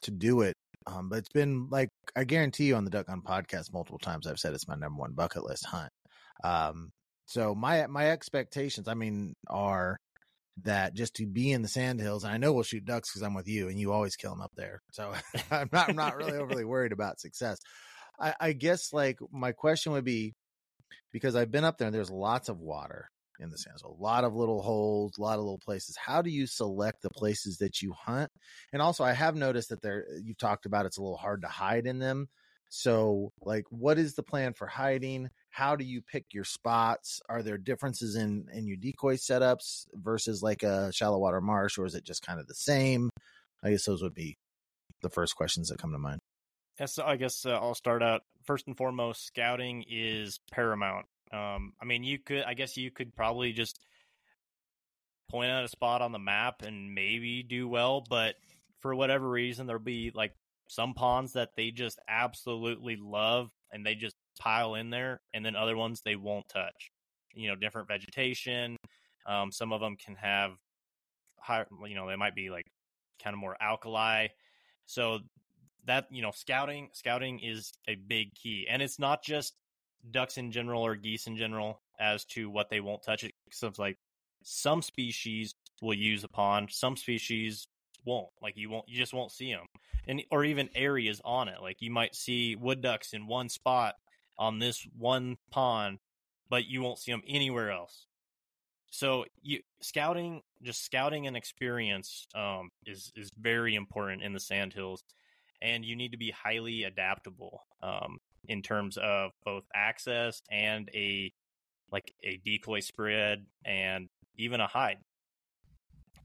to 0.01 0.09
do 0.09 0.41
it 0.41 0.55
um, 0.89 1.09
but 1.09 1.19
it's 1.19 1.29
been 1.29 1.67
like 1.69 1.89
I 2.15 2.23
guarantee 2.23 2.65
you 2.65 2.75
on 2.75 2.85
the 2.85 2.89
Duck 2.89 3.07
Hunt 3.07 3.23
podcast 3.23 3.73
multiple 3.73 3.99
times 3.99 4.27
I've 4.27 4.39
said 4.39 4.53
it's 4.53 4.67
my 4.67 4.75
number 4.75 4.99
one 4.99 5.13
bucket 5.13 5.43
list 5.43 5.65
hunt. 5.65 5.91
Um, 6.43 6.91
so 7.25 7.53
my 7.53 7.85
my 7.87 8.09
expectations, 8.11 8.87
I 8.87 8.93
mean, 8.93 9.35
are 9.47 9.97
that 10.63 10.93
just 10.93 11.15
to 11.15 11.25
be 11.25 11.51
in 11.51 11.61
the 11.61 11.67
sandhills, 11.67 12.23
and 12.23 12.33
I 12.33 12.37
know 12.37 12.53
we'll 12.53 12.63
shoot 12.63 12.85
ducks 12.85 13.11
because 13.11 13.21
I'm 13.21 13.35
with 13.35 13.47
you, 13.47 13.69
and 13.69 13.79
you 13.79 13.91
always 13.91 14.15
kill 14.15 14.31
them 14.31 14.41
up 14.41 14.51
there. 14.55 14.81
So 14.91 15.13
I'm 15.51 15.69
not 15.71 15.89
I'm 15.89 15.95
not 15.95 16.17
really 16.17 16.37
overly 16.37 16.65
worried 16.65 16.91
about 16.91 17.19
success. 17.19 17.59
I, 18.19 18.33
I 18.39 18.53
guess 18.53 18.91
like 18.91 19.19
my 19.31 19.51
question 19.51 19.91
would 19.93 20.05
be 20.05 20.33
because 21.11 21.35
I've 21.35 21.51
been 21.51 21.65
up 21.65 21.77
there, 21.77 21.87
and 21.87 21.95
there's 21.95 22.11
lots 22.11 22.49
of 22.49 22.59
water 22.59 23.09
in 23.39 23.49
the 23.49 23.57
sands. 23.57 23.83
A 23.83 23.87
lot 23.87 24.23
of 24.23 24.35
little 24.35 24.61
holes, 24.61 25.17
a 25.17 25.21
lot 25.21 25.37
of 25.37 25.45
little 25.45 25.59
places. 25.59 25.95
How 25.95 26.21
do 26.21 26.29
you 26.29 26.45
select 26.45 27.01
the 27.01 27.09
places 27.09 27.57
that 27.57 27.81
you 27.81 27.93
hunt? 27.93 28.31
And 28.73 28.81
also, 28.81 29.03
I 29.03 29.13
have 29.13 29.35
noticed 29.35 29.69
that 29.69 29.81
there, 29.81 30.05
you've 30.23 30.37
talked 30.37 30.65
about 30.65 30.85
it's 30.85 30.97
a 30.97 31.01
little 31.01 31.17
hard 31.17 31.41
to 31.41 31.47
hide 31.47 31.85
in 31.85 31.99
them. 31.99 32.27
So, 32.69 33.31
like, 33.41 33.65
what 33.69 33.97
is 33.97 34.13
the 34.13 34.23
plan 34.23 34.53
for 34.53 34.67
hiding? 34.67 35.29
How 35.49 35.75
do 35.75 35.83
you 35.83 36.01
pick 36.01 36.25
your 36.33 36.43
spots? 36.43 37.19
Are 37.27 37.41
there 37.41 37.57
differences 37.57 38.15
in 38.15 38.45
in 38.53 38.67
your 38.67 38.77
decoy 38.77 39.15
setups 39.15 39.87
versus 39.93 40.43
like 40.43 40.61
a 40.61 40.91
shallow 40.93 41.17
water 41.17 41.41
marsh, 41.41 41.79
or 41.79 41.85
is 41.85 41.95
it 41.95 42.05
just 42.05 42.25
kind 42.25 42.39
of 42.39 42.47
the 42.47 42.53
same? 42.53 43.09
I 43.63 43.71
guess 43.71 43.85
those 43.85 44.03
would 44.03 44.13
be 44.13 44.37
the 45.01 45.09
first 45.09 45.35
questions 45.35 45.69
that 45.69 45.79
come 45.79 45.91
to 45.91 45.97
mind. 45.97 46.19
Yes, 46.79 46.99
I 46.99 47.17
guess 47.17 47.45
uh, 47.45 47.57
I'll 47.57 47.75
start 47.75 48.03
out. 48.03 48.21
First 48.45 48.67
and 48.67 48.77
foremost, 48.77 49.25
scouting 49.25 49.83
is 49.89 50.39
paramount. 50.51 51.07
Um, 51.31 51.73
I 51.81 51.85
mean, 51.85 52.03
you 52.03 52.19
could, 52.19 52.43
I 52.43 52.53
guess, 52.53 52.77
you 52.77 52.91
could 52.91 53.15
probably 53.15 53.53
just 53.53 53.79
point 55.29 55.51
out 55.51 55.63
a 55.63 55.67
spot 55.67 56.01
on 56.01 56.11
the 56.11 56.19
map 56.19 56.63
and 56.63 56.93
maybe 56.93 57.43
do 57.43 57.67
well, 57.67 58.03
but 58.09 58.35
for 58.79 58.95
whatever 58.95 59.29
reason, 59.29 59.67
there'll 59.67 59.81
be 59.81 60.11
like 60.13 60.33
some 60.67 60.93
ponds 60.93 61.33
that 61.33 61.49
they 61.55 61.71
just 61.71 61.99
absolutely 62.07 62.95
love 62.95 63.49
and 63.71 63.85
they 63.85 63.95
just 63.95 64.15
pile 64.39 64.75
in 64.75 64.89
there, 64.89 65.21
and 65.33 65.45
then 65.45 65.55
other 65.55 65.77
ones 65.77 66.01
they 66.01 66.15
won't 66.15 66.47
touch. 66.49 66.91
You 67.33 67.49
know, 67.49 67.55
different 67.55 67.87
vegetation. 67.87 68.77
Um, 69.27 69.51
some 69.51 69.71
of 69.71 69.81
them 69.81 69.95
can 69.97 70.15
have 70.15 70.51
higher, 71.39 71.67
you 71.87 71.95
know, 71.95 72.07
they 72.07 72.15
might 72.15 72.35
be 72.35 72.49
like 72.49 72.65
kind 73.23 73.33
of 73.33 73.39
more 73.39 73.55
alkali. 73.61 74.27
So 74.85 75.19
that 75.85 76.07
you 76.09 76.21
know, 76.21 76.31
scouting 76.31 76.89
scouting 76.93 77.39
is 77.39 77.73
a 77.87 77.95
big 77.95 78.33
key, 78.33 78.65
and 78.69 78.81
it's 78.81 78.97
not 78.97 79.23
just 79.23 79.53
ducks 80.11 80.37
in 80.37 80.51
general 80.51 80.85
or 80.85 80.95
geese 80.95 81.27
in 81.27 81.37
general 81.37 81.81
as 81.99 82.25
to 82.25 82.49
what 82.49 82.69
they 82.69 82.79
won't 82.79 83.03
touch 83.03 83.23
it. 83.23 83.33
It's 83.47 83.79
like 83.79 83.97
some 84.43 84.81
species 84.81 85.55
will 85.81 85.93
use 85.93 86.23
a 86.23 86.27
pond, 86.27 86.69
some 86.71 86.95
species 86.95 87.67
won't. 88.05 88.29
Like 88.41 88.57
you 88.57 88.69
won't, 88.69 88.87
you 88.87 88.97
just 88.97 89.13
won't 89.13 89.31
see 89.31 89.51
them, 89.51 89.65
and 90.07 90.23
or 90.31 90.43
even 90.43 90.69
areas 90.75 91.21
on 91.23 91.47
it. 91.47 91.61
Like 91.61 91.81
you 91.81 91.91
might 91.91 92.15
see 92.15 92.55
wood 92.55 92.81
ducks 92.81 93.13
in 93.13 93.27
one 93.27 93.49
spot 93.49 93.95
on 94.37 94.59
this 94.59 94.87
one 94.97 95.37
pond, 95.51 95.99
but 96.49 96.65
you 96.65 96.81
won't 96.81 96.99
see 96.99 97.11
them 97.11 97.23
anywhere 97.27 97.71
else. 97.71 98.07
So 98.91 99.25
you 99.41 99.59
scouting, 99.81 100.41
just 100.63 100.83
scouting 100.83 101.27
and 101.27 101.37
experience 101.37 102.25
um, 102.33 102.69
is 102.85 103.11
is 103.15 103.29
very 103.39 103.75
important 103.75 104.23
in 104.23 104.33
the 104.33 104.39
sandhills, 104.39 105.03
and 105.61 105.85
you 105.85 105.95
need 105.95 106.11
to 106.11 106.17
be 106.17 106.31
highly 106.31 106.83
adaptable 106.83 107.61
um, 107.83 108.19
in 108.47 108.61
terms 108.61 108.97
of 108.97 109.31
both 109.43 109.63
access 109.73 110.41
and 110.51 110.89
a 110.93 111.31
like 111.91 112.13
a 112.23 112.39
decoy 112.45 112.79
spread 112.81 113.45
and 113.65 114.09
even 114.37 114.61
a 114.61 114.67
hide. 114.67 114.97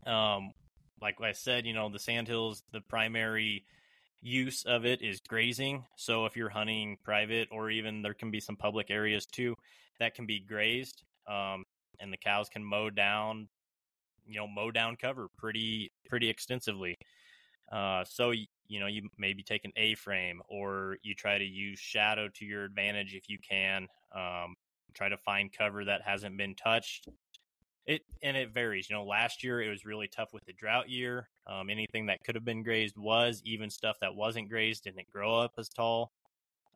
Um, 0.07 0.53
like 1.01 1.21
I 1.23 1.33
said, 1.33 1.67
you 1.67 1.73
know, 1.73 1.89
the 1.89 1.99
sandhills, 1.99 2.63
the 2.73 2.83
primary 2.83 3.65
use 4.21 4.65
of 4.65 4.85
it 4.85 5.03
is 5.03 5.21
grazing. 5.21 5.85
So 5.97 6.27
if 6.27 6.37
you're 6.37 6.51
hunting 6.51 6.99
private 7.03 7.49
or 7.51 7.71
even 7.71 8.03
there 8.03 8.15
can 8.15 8.31
be 8.31 8.41
some 8.41 8.57
public 8.57 8.91
areas 8.91 9.27
too 9.27 9.55
that 10.01 10.15
can 10.15 10.27
be 10.27 10.41
grazed. 10.41 11.03
Um, 11.27 11.65
and 12.01 12.13
the 12.13 12.17
cows 12.17 12.49
can 12.49 12.65
mow 12.65 12.91
down, 12.91 13.49
you 14.27 14.37
know, 14.37 14.47
mow 14.47 14.71
down 14.71 14.97
cover 14.97 15.29
pretty 15.37 15.93
pretty 16.09 16.29
extensively. 16.29 16.97
Uh, 17.71 18.05
so 18.05 18.33
you 18.69 18.81
know, 18.81 18.87
you 18.87 19.09
maybe 19.19 19.43
take 19.43 19.65
an 19.65 19.73
A-frame 19.77 20.43
or 20.49 20.99
you 21.03 21.15
try 21.15 21.39
to 21.39 21.45
use 21.45 21.79
shadow 21.79 22.29
to 22.35 22.45
your 22.45 22.65
advantage 22.65 23.15
if 23.15 23.29
you 23.29 23.39
can. 23.39 23.89
Um, 24.15 24.57
try 24.95 25.09
to 25.09 25.17
find 25.17 25.53
cover 25.53 25.85
that 25.85 26.03
hasn't 26.03 26.37
been 26.37 26.55
touched. 26.55 27.09
It 27.87 28.03
and 28.23 28.37
it 28.37 28.55
varies. 28.55 28.89
You 28.89 28.97
know, 28.97 29.05
last 29.05 29.45
year 29.45 29.61
it 29.61 29.69
was 29.69 29.85
really 29.85 30.09
tough 30.09 30.33
with 30.33 30.45
the 30.47 30.55
drought 30.55 30.89
year. 30.89 31.29
Um, 31.47 31.69
anything 31.69 32.07
that 32.07 32.25
could 32.25 32.35
have 32.35 32.45
been 32.45 32.63
grazed 32.63 32.97
was, 32.97 33.43
even 33.45 33.69
stuff 33.69 33.97
that 34.01 34.15
wasn't 34.15 34.49
grazed 34.49 34.85
didn't 34.85 35.11
grow 35.11 35.39
up 35.39 35.53
as 35.59 35.69
tall. 35.69 36.13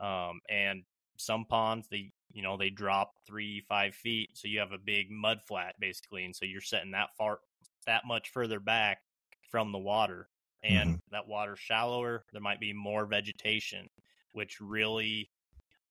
Um, 0.01 0.41
and 0.49 0.83
some 1.17 1.45
ponds 1.45 1.89
they 1.89 2.13
you 2.33 2.43
know 2.43 2.57
they 2.57 2.71
drop 2.71 3.15
three 3.27 3.63
five 3.69 3.95
feet, 3.95 4.31
so 4.35 4.49
you 4.49 4.59
have 4.59 4.73
a 4.73 4.79
big 4.79 5.11
mud 5.11 5.41
flat 5.47 5.75
basically, 5.81 6.25
and 6.25 6.37
so 6.37 6.45
you're 6.45 6.61
setting 6.61 6.91
that 6.93 7.17
far 7.17 7.41
that 7.87 8.05
much 8.07 8.31
further 8.31 8.61
back 8.61 8.99
from 9.51 9.73
the 9.73 9.79
water, 9.79 10.29
and 10.63 10.91
mm-hmm. 10.91 11.13
that 11.13 11.29
water's 11.29 11.59
shallower. 11.59 12.25
There 12.33 12.43
might 12.43 12.61
be 12.61 12.73
more 12.73 13.07
vegetation, 13.07 13.89
which 14.33 14.61
really 14.61 15.31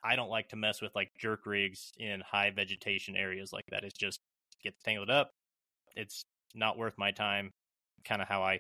I 0.04 0.16
don't 0.16 0.30
like 0.30 0.50
to 0.50 0.56
mess 0.56 0.82
with 0.82 0.96
like 0.96 1.12
jerk 1.18 1.46
rigs 1.46 1.92
in 1.98 2.22
high 2.22 2.52
vegetation 2.52 3.16
areas 3.16 3.52
like 3.52 3.66
that. 3.72 3.84
It's 3.84 3.98
just 3.98 4.20
gets 4.64 4.82
tangled 4.84 5.10
up. 5.10 5.32
It's 5.96 6.26
not 6.54 6.78
worth 6.78 6.98
my 6.98 7.12
time. 7.12 7.52
Kind 8.06 8.22
of 8.22 8.28
how 8.28 8.42
I, 8.44 8.60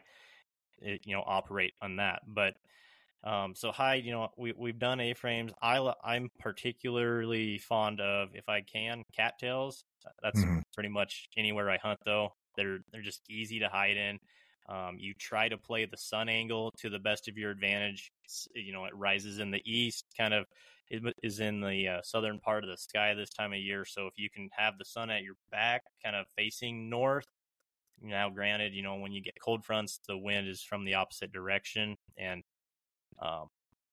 eh, 0.84 0.98
you 1.04 1.16
know, 1.16 1.24
operate 1.26 1.74
on 1.82 1.98
that. 1.98 2.22
But 2.28 2.56
um, 3.24 3.56
so 3.56 3.72
hide, 3.72 4.04
you 4.04 4.12
know, 4.12 4.30
we 4.38 4.54
we've 4.58 4.80
done 4.80 5.00
A 5.00 5.14
frames. 5.14 5.52
I 5.62 5.94
I'm 6.04 6.30
particularly 6.40 7.58
fond 7.58 8.02
of, 8.02 8.30
if 8.34 8.50
I 8.50 8.62
can, 8.62 9.04
cattails. 9.16 9.84
That's 10.22 10.40
mm-hmm. 10.40 10.60
pretty 10.74 10.90
much 10.90 11.30
anywhere 11.38 11.70
I 11.70 11.78
hunt 11.78 12.00
though. 12.06 12.34
They're 12.56 12.80
they're 12.92 13.02
just 13.02 13.22
easy 13.30 13.60
to 13.60 13.70
hide 13.70 13.98
in. 13.98 14.20
Um, 14.70 14.98
you 15.00 15.14
try 15.14 15.48
to 15.48 15.58
play 15.58 15.86
the 15.86 15.98
sun 15.98 16.28
angle 16.28 16.74
to 16.80 16.90
the 16.90 17.00
best 17.00 17.28
of 17.28 17.38
your 17.38 17.52
advantage. 17.52 18.12
You 18.54 18.74
know, 18.74 18.86
it 18.86 18.96
rises 18.96 19.40
in 19.40 19.52
the 19.52 19.62
east, 19.66 20.06
kind 20.18 20.34
of 20.34 20.46
is 21.24 21.40
in 21.40 21.60
the 21.60 21.88
uh, 21.88 22.02
southern 22.02 22.40
part 22.40 22.64
of 22.64 22.70
the 22.70 22.78
sky 22.78 23.14
this 23.14 23.30
time 23.30 23.54
of 23.54 23.60
year. 23.60 23.86
So 23.86 24.08
if 24.08 24.14
you 24.18 24.30
can 24.30 24.50
have 24.56 24.78
the 24.78 24.86
sun 24.86 25.10
at 25.10 25.24
your 25.24 25.36
back, 25.52 25.84
kind 26.04 26.16
of 26.16 26.26
facing 26.38 26.90
north. 26.90 27.26
Now, 28.02 28.30
granted, 28.30 28.74
you 28.74 28.84
know 28.84 28.96
when 28.96 29.12
you 29.12 29.22
get 29.22 29.34
cold 29.44 29.66
fronts, 29.66 30.00
the 30.08 30.18
wind 30.18 30.48
is 30.48 30.62
from 30.62 30.86
the 30.86 30.94
opposite 30.94 31.32
direction, 31.32 31.98
and 32.18 32.44
um, 33.20 33.48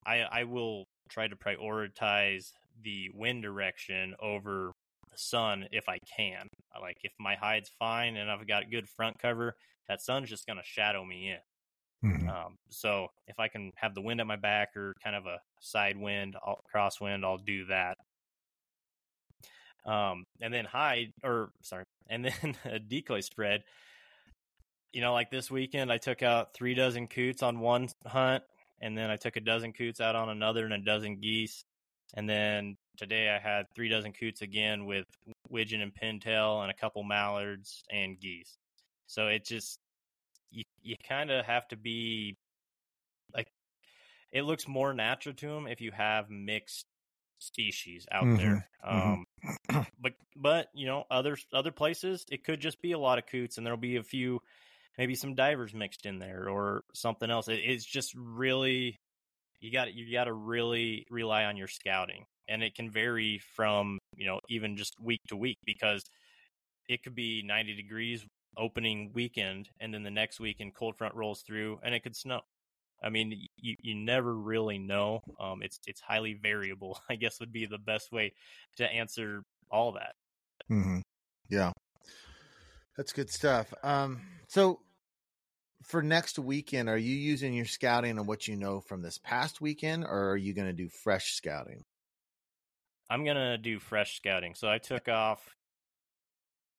I 0.05 0.21
I 0.31 0.45
will 0.45 0.85
try 1.09 1.27
to 1.27 1.37
prioritize 1.37 2.53
the 2.83 3.11
wind 3.15 3.43
direction 3.43 4.15
over 4.21 4.73
the 5.15 5.21
sun 5.21 5.67
if 5.73 5.89
I 5.89 5.99
can. 6.17 6.49
Like 6.81 6.99
if 7.03 7.13
my 7.19 7.35
hide's 7.35 7.71
fine 7.79 8.17
and 8.17 8.31
I've 8.31 8.47
got 8.47 8.71
good 8.71 8.89
front 8.89 9.19
cover, 9.19 9.57
that 9.89 10.03
sun's 10.03 10.31
just 10.31 10.47
going 10.47 10.59
to 10.59 10.65
shadow 10.65 11.05
me 11.05 11.31
in. 11.31 12.11
Mm-hmm. 12.11 12.29
Um, 12.29 12.59
so 12.69 13.09
if 13.27 13.39
I 13.39 13.49
can 13.49 13.73
have 13.77 13.95
the 13.95 14.03
wind 14.03 14.21
at 14.21 14.27
my 14.27 14.37
back 14.37 14.77
or 14.77 14.95
kind 15.03 15.17
of 15.17 15.27
a 15.27 15.39
side 15.61 15.97
wind, 15.97 16.37
crosswind, 16.75 17.25
I'll 17.25 17.39
do 17.39 17.67
that. 17.67 17.97
Um, 19.87 20.25
and 20.41 20.53
then 20.53 20.65
hide 20.65 21.13
or 21.23 21.51
sorry, 21.63 21.85
and 22.09 22.25
then 22.25 22.57
a 22.65 22.79
decoy 22.79 23.21
spread. 23.21 23.63
You 24.93 25.01
know, 25.01 25.13
like 25.13 25.31
this 25.31 25.51
weekend, 25.51 25.91
I 25.91 25.99
took 25.99 26.23
out 26.23 26.55
three 26.55 26.75
dozen 26.75 27.09
coots 27.09 27.43
on 27.43 27.59
one 27.59 27.89
hunt, 28.07 28.45
and 28.81 28.97
then 28.97 29.11
I 29.11 29.17
took 29.17 29.37
a 29.37 29.41
dozen 29.41 29.73
coots 29.73 30.01
out 30.01 30.15
on 30.15 30.29
another 30.29 30.65
and 30.65 30.75
a 30.75 30.79
dozen 30.79 31.21
geese. 31.21 31.65
And 32.17 32.29
then 32.29 32.77
today 32.97 33.29
I 33.29 33.39
had 33.39 33.67
three 33.75 33.89
dozen 33.89 34.13
coots 34.13 34.43
again 34.43 34.87
with 34.87 35.07
widgeon 35.49 35.81
and 35.81 35.93
pintail 35.95 36.63
and 36.63 36.71
a 36.71 36.75
couple 36.75 37.03
mallards 37.03 37.85
and 37.91 38.19
geese. 38.19 38.57
So 39.07 39.29
it 39.29 39.45
just 39.45 39.79
you 40.51 40.65
you 40.83 40.97
kind 41.09 41.31
of 41.31 41.45
have 41.45 41.67
to 41.69 41.77
be 41.77 42.37
like 43.35 43.49
it 44.33 44.43
looks 44.43 44.69
more 44.69 44.93
natural 44.95 45.35
to 45.37 45.47
them 45.47 45.67
if 45.67 45.81
you 45.81 45.93
have 45.93 46.31
mixed 46.31 46.87
species 47.39 48.07
out 48.11 48.25
mm-hmm. 48.25 48.37
there. 48.37 48.69
Mm-hmm. 48.87 49.09
Um, 49.13 49.25
mm-hmm. 49.71 49.81
but 50.01 50.13
but 50.37 50.69
you 50.75 50.87
know 50.87 51.05
other 51.11 51.37
other 51.53 51.73
places 51.73 52.25
it 52.31 52.45
could 52.45 52.61
just 52.61 52.81
be 52.81 52.93
a 52.93 52.99
lot 52.99 53.19
of 53.19 53.27
coots 53.27 53.57
and 53.57 53.67
there'll 53.67 53.79
be 53.79 53.97
a 53.97 54.03
few 54.03 54.41
maybe 54.99 55.15
some 55.15 55.35
divers 55.35 55.75
mixed 55.75 56.07
in 56.07 56.19
there 56.19 56.49
or 56.49 56.85
something 56.93 57.31
else. 57.31 57.49
It, 57.49 57.61
it's 57.65 57.85
just 57.85 58.15
really 58.15 59.01
you 59.61 59.73
got 59.73 59.95
you 59.95 60.13
got 60.13 60.25
to 60.25 60.33
really 60.33 61.07
rely 61.11 61.45
on 61.45 61.57
your 61.57 61.69
scouting, 61.69 62.27
and 62.49 62.63
it 62.63 62.75
can 62.75 62.91
vary 62.91 63.41
from 63.55 63.99
you 64.17 64.27
know 64.27 64.41
even 64.49 64.77
just 64.77 64.95
week 65.01 65.21
to 65.29 65.37
week 65.37 65.59
because 65.65 66.03
it 66.89 67.03
could 67.03 67.15
be 67.15 67.43
90 67.45 67.75
degrees 67.75 68.25
opening 68.57 69.11
weekend 69.15 69.69
and 69.81 69.93
then 69.93 70.03
the 70.03 70.11
next 70.11 70.39
week, 70.39 70.59
weekend 70.59 70.75
cold 70.75 70.97
front 70.97 71.15
rolls 71.15 71.43
through 71.43 71.79
and 71.83 71.95
it 71.95 72.03
could 72.03 72.17
snow. 72.17 72.41
I 73.03 73.11
mean 73.11 73.49
you, 73.57 73.77
you 73.81 73.95
never 73.95 74.35
really 74.35 74.79
know 74.79 75.21
um, 75.41 75.63
it's 75.63 75.79
it's 75.87 76.01
highly 76.01 76.35
variable 76.35 76.99
i 77.11 77.17
guess 77.17 77.41
would 77.41 77.53
be 77.53 77.67
the 77.67 77.79
best 77.79 78.13
way 78.13 78.33
to 78.77 78.91
answer 78.91 79.43
all 79.71 79.93
that. 79.93 80.15
Mm-hmm. 80.71 81.01
yeah. 81.49 81.73
That's 82.97 83.13
good 83.13 83.29
stuff. 83.29 83.75
Um, 83.83 84.21
so 84.47 84.79
for 85.85 86.03
next 86.03 86.39
weekend 86.39 86.89
are 86.89 86.99
you 86.99 87.15
using 87.15 87.53
your 87.53 87.67
scouting 87.67 88.19
and 88.19 88.27
what 88.27 88.49
you 88.49 88.57
know 88.57 88.81
from 88.81 89.03
this 89.03 89.19
past 89.19 89.61
weekend 89.61 90.05
or 90.05 90.31
are 90.31 90.37
you 90.37 90.55
going 90.55 90.67
to 90.67 90.73
do 90.73 90.89
fresh 90.89 91.35
scouting 91.35 91.83
i'm 93.11 93.25
going 93.25 93.37
to 93.37 93.59
do 93.59 93.79
fresh 93.79 94.17
scouting 94.17 94.55
so 94.55 94.69
i 94.69 94.79
took 94.79 95.09
off 95.09 95.55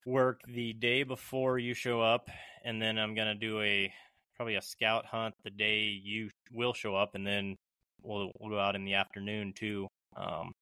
work 0.06 0.42
the 0.48 0.74
day 0.74 1.04
before 1.04 1.58
you 1.58 1.74
show 1.74 2.02
up, 2.02 2.30
and 2.64 2.82
then 2.82 2.98
I'm 2.98 3.16
gonna 3.16 3.36
do 3.36 3.60
a 3.62 3.92
probably 4.36 4.56
a 4.56 4.62
scout 4.62 5.06
hunt 5.06 5.34
the 5.44 5.50
day 5.50 6.00
you 6.04 6.30
will 6.52 6.74
show 6.74 6.96
up, 6.96 7.16
and 7.16 7.26
then 7.26 7.58
we'll 8.02 8.32
we'll 8.40 8.52
go 8.52 8.60
out 8.60 8.76
in 8.76 8.86
the 8.86 8.94
afternoon 8.94 9.54
too. 9.54 9.88
Um, 10.16 10.54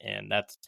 and 0.00 0.30
that's 0.30 0.58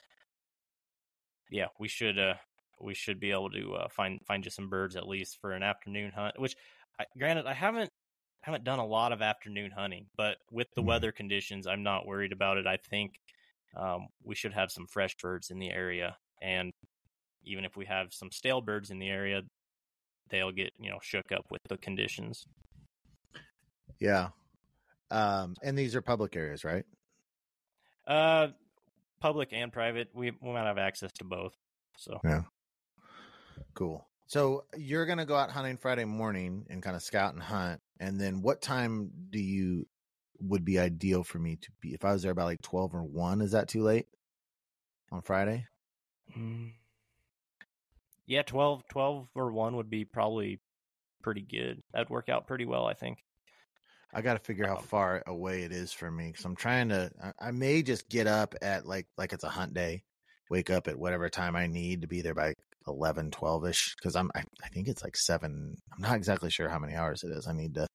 yeah, 1.50 1.66
we 1.78 1.88
should 1.88 2.18
uh 2.18 2.34
we 2.80 2.94
should 2.94 3.20
be 3.20 3.30
able 3.32 3.50
to 3.50 3.74
uh, 3.74 3.88
find 3.88 4.20
find 4.26 4.44
you 4.44 4.50
some 4.50 4.68
birds 4.70 4.96
at 4.96 5.08
least 5.08 5.38
for 5.40 5.52
an 5.52 5.62
afternoon 5.62 6.12
hunt. 6.14 6.38
Which, 6.38 6.56
I, 6.98 7.04
granted, 7.18 7.46
I 7.46 7.54
haven't 7.54 7.90
haven't 8.42 8.64
done 8.64 8.78
a 8.78 8.86
lot 8.86 9.12
of 9.12 9.20
afternoon 9.20 9.72
hunting, 9.72 10.06
but 10.16 10.38
with 10.50 10.68
the 10.74 10.80
mm-hmm. 10.80 10.88
weather 10.88 11.12
conditions, 11.12 11.66
I'm 11.66 11.82
not 11.82 12.06
worried 12.06 12.32
about 12.32 12.56
it. 12.56 12.66
I 12.66 12.76
think 12.76 13.20
um, 13.76 14.08
we 14.22 14.34
should 14.34 14.52
have 14.52 14.70
some 14.70 14.86
fresh 14.86 15.16
birds 15.16 15.50
in 15.50 15.58
the 15.58 15.70
area, 15.70 16.16
and 16.42 16.72
even 17.44 17.64
if 17.64 17.76
we 17.76 17.86
have 17.86 18.12
some 18.12 18.30
stale 18.30 18.60
birds 18.60 18.90
in 18.90 18.98
the 18.98 19.08
area, 19.08 19.42
they'll 20.30 20.52
get 20.52 20.72
you 20.80 20.90
know 20.90 20.98
shook 21.02 21.32
up 21.32 21.46
with 21.50 21.62
the 21.68 21.76
conditions. 21.78 22.46
Yeah, 24.00 24.28
um, 25.10 25.54
and 25.62 25.76
these 25.76 25.96
are 25.96 26.02
public 26.02 26.36
areas, 26.36 26.64
right? 26.64 26.84
Uh, 28.06 28.48
public 29.20 29.50
and 29.52 29.72
private. 29.72 30.08
We 30.14 30.32
we 30.40 30.52
might 30.52 30.66
have 30.66 30.78
access 30.78 31.12
to 31.18 31.24
both. 31.24 31.54
So 31.96 32.20
yeah, 32.24 32.42
cool. 33.74 34.06
So 34.26 34.64
you're 34.76 35.06
gonna 35.06 35.26
go 35.26 35.36
out 35.36 35.50
hunting 35.50 35.76
Friday 35.76 36.04
morning 36.04 36.66
and 36.68 36.82
kind 36.82 36.96
of 36.96 37.02
scout 37.02 37.34
and 37.34 37.42
hunt, 37.42 37.80
and 38.00 38.20
then 38.20 38.42
what 38.42 38.60
time 38.60 39.10
do 39.30 39.40
you 39.40 39.86
would 40.40 40.64
be 40.64 40.78
ideal 40.78 41.24
for 41.24 41.38
me 41.38 41.56
to 41.56 41.70
be 41.80 41.94
if 41.94 42.04
I 42.04 42.12
was 42.12 42.22
there 42.22 42.32
about 42.32 42.46
like 42.46 42.62
twelve 42.62 42.94
or 42.94 43.02
one? 43.02 43.40
Is 43.40 43.52
that 43.52 43.68
too 43.68 43.82
late 43.82 44.06
on 45.10 45.22
Friday? 45.22 45.66
Mm, 46.36 46.72
yeah, 48.28 48.42
12, 48.42 48.82
12 48.90 49.28
or 49.34 49.50
1 49.50 49.76
would 49.76 49.88
be 49.88 50.04
probably 50.04 50.60
pretty 51.22 51.40
good. 51.40 51.82
That'd 51.92 52.10
work 52.10 52.28
out 52.28 52.46
pretty 52.46 52.66
well, 52.66 52.84
I 52.84 52.92
think. 52.92 53.18
I 54.12 54.20
got 54.20 54.34
to 54.34 54.38
figure 54.38 54.68
um, 54.68 54.76
how 54.76 54.82
far 54.82 55.22
away 55.26 55.62
it 55.62 55.72
is 55.72 55.92
from 55.92 56.16
me 56.16 56.28
because 56.28 56.44
I'm 56.44 56.54
trying 56.54 56.90
to. 56.90 57.10
I, 57.22 57.48
I, 57.48 57.50
may 57.50 57.82
just 57.82 58.08
get 58.08 58.26
up 58.26 58.54
at 58.62 58.86
like 58.86 59.06
like 59.18 59.32
it's 59.32 59.44
a 59.44 59.50
hunt 59.50 59.74
day, 59.74 60.02
wake 60.50 60.70
up 60.70 60.88
at 60.88 60.98
whatever 60.98 61.28
time 61.28 61.56
I 61.56 61.66
need 61.66 62.02
to 62.02 62.06
be 62.06 62.22
there 62.22 62.34
by 62.34 62.54
11, 62.86 63.30
12 63.30 63.66
ish. 63.66 63.94
Cause 64.02 64.16
I'm, 64.16 64.30
I, 64.34 64.44
I 64.62 64.68
think 64.68 64.88
it's 64.88 65.02
like 65.02 65.16
seven. 65.16 65.76
I'm 65.94 66.02
not 66.02 66.16
exactly 66.16 66.50
sure 66.50 66.68
how 66.68 66.78
many 66.78 66.94
hours 66.94 67.22
it 67.22 67.32
is. 67.32 67.46
I 67.46 67.52
need 67.52 67.74
to 67.74 67.86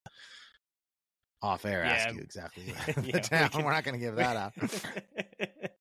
off 1.43 1.65
air 1.65 1.83
Yeah. 1.83 1.91
ask 1.91 2.15
you 2.15 2.21
exactly 2.21 2.63
Yeah, 2.87 2.93
the 2.93 3.01
we 3.01 3.11
town. 3.11 3.49
can- 3.49 3.63
We're 3.65 3.71
not 3.73 3.83
going 3.83 3.99
to 3.99 4.03
give 4.03 4.15
that 4.15 4.35
out. 4.37 4.53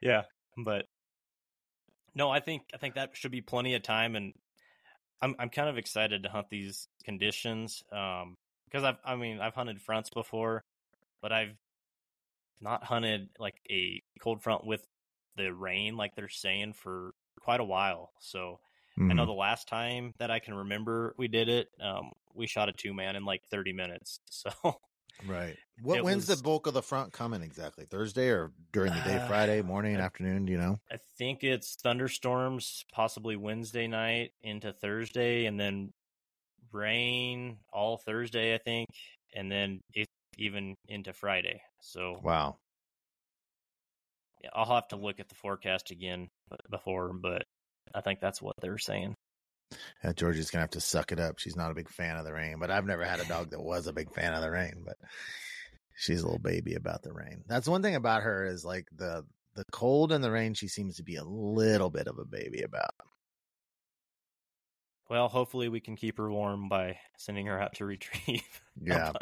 yeah, 0.00 0.22
but 0.56 0.86
no, 2.14 2.30
I 2.30 2.40
think 2.40 2.62
I 2.74 2.78
think 2.78 2.94
that 2.94 3.10
should 3.16 3.30
be 3.30 3.40
plenty 3.40 3.74
of 3.74 3.82
time, 3.82 4.16
and 4.16 4.32
I'm 5.20 5.34
I'm 5.38 5.48
kind 5.50 5.68
of 5.68 5.78
excited 5.78 6.22
to 6.24 6.28
hunt 6.28 6.48
these 6.50 6.88
conditions 7.04 7.82
um, 7.92 8.36
because 8.66 8.84
I've 8.84 8.96
I 9.04 9.16
mean 9.16 9.40
I've 9.40 9.54
hunted 9.54 9.80
fronts 9.80 10.10
before, 10.10 10.64
but 11.20 11.32
I've 11.32 11.56
not 12.60 12.84
hunted 12.84 13.28
like 13.38 13.56
a 13.70 14.02
cold 14.20 14.42
front 14.42 14.66
with 14.66 14.86
the 15.36 15.52
rain 15.52 15.96
like 15.96 16.14
they're 16.14 16.28
saying 16.28 16.74
for 16.74 17.12
quite 17.40 17.60
a 17.60 17.64
while. 17.64 18.10
So 18.20 18.60
I 18.98 19.00
Mm-hmm. 19.00 19.16
know 19.16 19.26
the 19.26 19.32
last 19.32 19.68
time 19.68 20.12
that 20.18 20.30
I 20.30 20.38
can 20.38 20.54
remember 20.54 21.14
we 21.16 21.26
did 21.28 21.48
it, 21.48 21.68
um, 21.80 22.12
we 22.34 22.46
shot 22.46 22.68
a 22.68 22.72
two 22.72 22.92
man 22.92 23.16
in 23.16 23.24
like 23.24 23.42
30 23.50 23.72
minutes. 23.72 24.18
So 24.30 24.50
Right. 25.24 25.56
What 25.82 26.02
when's 26.02 26.26
was- 26.28 26.38
the 26.38 26.42
bulk 26.42 26.66
of 26.66 26.74
the 26.74 26.82
front 26.82 27.12
coming 27.12 27.42
exactly? 27.42 27.84
Thursday 27.86 28.28
or 28.28 28.52
during 28.72 28.92
the 28.92 29.00
day? 29.02 29.16
Uh, 29.16 29.26
Friday 29.28 29.62
morning, 29.72 29.96
I- 29.96 30.00
afternoon? 30.00 30.46
Do 30.46 30.52
you 30.52 30.58
know? 30.58 30.78
I 30.90 30.96
think 31.18 31.44
it's 31.44 31.76
thunderstorms, 31.76 32.84
possibly 32.92 33.36
Wednesday 33.36 33.86
night 33.86 34.32
into 34.42 34.72
Thursday, 34.72 35.46
and 35.46 35.58
then 35.60 35.92
rain 36.72 37.58
all 37.72 37.96
Thursday, 37.98 38.54
I 38.54 38.58
think, 38.58 38.88
and 39.34 39.50
then 39.52 39.80
it 39.94 40.08
even 40.38 40.74
into 40.88 41.12
Friday. 41.12 41.62
So 41.80 42.18
Wow. 42.22 42.56
yeah, 44.42 44.50
I'll 44.54 44.74
have 44.74 44.88
to 44.88 44.96
look 44.96 45.20
at 45.20 45.28
the 45.28 45.34
forecast 45.34 45.90
again 45.90 46.28
before, 46.70 47.12
but 47.12 47.44
I 47.94 48.00
think 48.00 48.20
that's 48.20 48.42
what 48.42 48.56
they're 48.60 48.78
saying. 48.78 49.16
Yeah, 50.04 50.12
Georgie's 50.12 50.50
gonna 50.50 50.62
have 50.62 50.70
to 50.70 50.80
suck 50.80 51.12
it 51.12 51.20
up. 51.20 51.38
She's 51.38 51.56
not 51.56 51.70
a 51.70 51.74
big 51.74 51.88
fan 51.88 52.16
of 52.16 52.24
the 52.24 52.32
rain, 52.32 52.56
but 52.58 52.70
I've 52.70 52.86
never 52.86 53.04
had 53.04 53.20
a 53.20 53.24
dog 53.28 53.50
that 53.50 53.62
was 53.62 53.86
a 53.86 53.92
big 53.92 54.12
fan 54.12 54.34
of 54.34 54.42
the 54.42 54.50
rain. 54.50 54.82
But 54.84 54.96
she's 55.96 56.20
a 56.20 56.24
little 56.24 56.38
baby 56.38 56.74
about 56.74 57.02
the 57.02 57.12
rain. 57.12 57.42
That's 57.46 57.68
one 57.68 57.82
thing 57.82 57.94
about 57.94 58.22
her 58.22 58.44
is 58.44 58.64
like 58.64 58.86
the 58.94 59.24
the 59.54 59.64
cold 59.70 60.12
and 60.12 60.22
the 60.22 60.30
rain. 60.30 60.54
She 60.54 60.68
seems 60.68 60.96
to 60.96 61.02
be 61.02 61.16
a 61.16 61.24
little 61.24 61.90
bit 61.90 62.06
of 62.06 62.18
a 62.18 62.24
baby 62.24 62.62
about. 62.62 62.94
Well, 65.12 65.28
hopefully 65.28 65.68
we 65.68 65.80
can 65.80 65.94
keep 65.94 66.16
her 66.16 66.32
warm 66.32 66.70
by 66.70 66.96
sending 67.18 67.44
her 67.44 67.60
out 67.60 67.74
to 67.74 67.84
retrieve. 67.84 68.62
Yeah, 68.82 69.12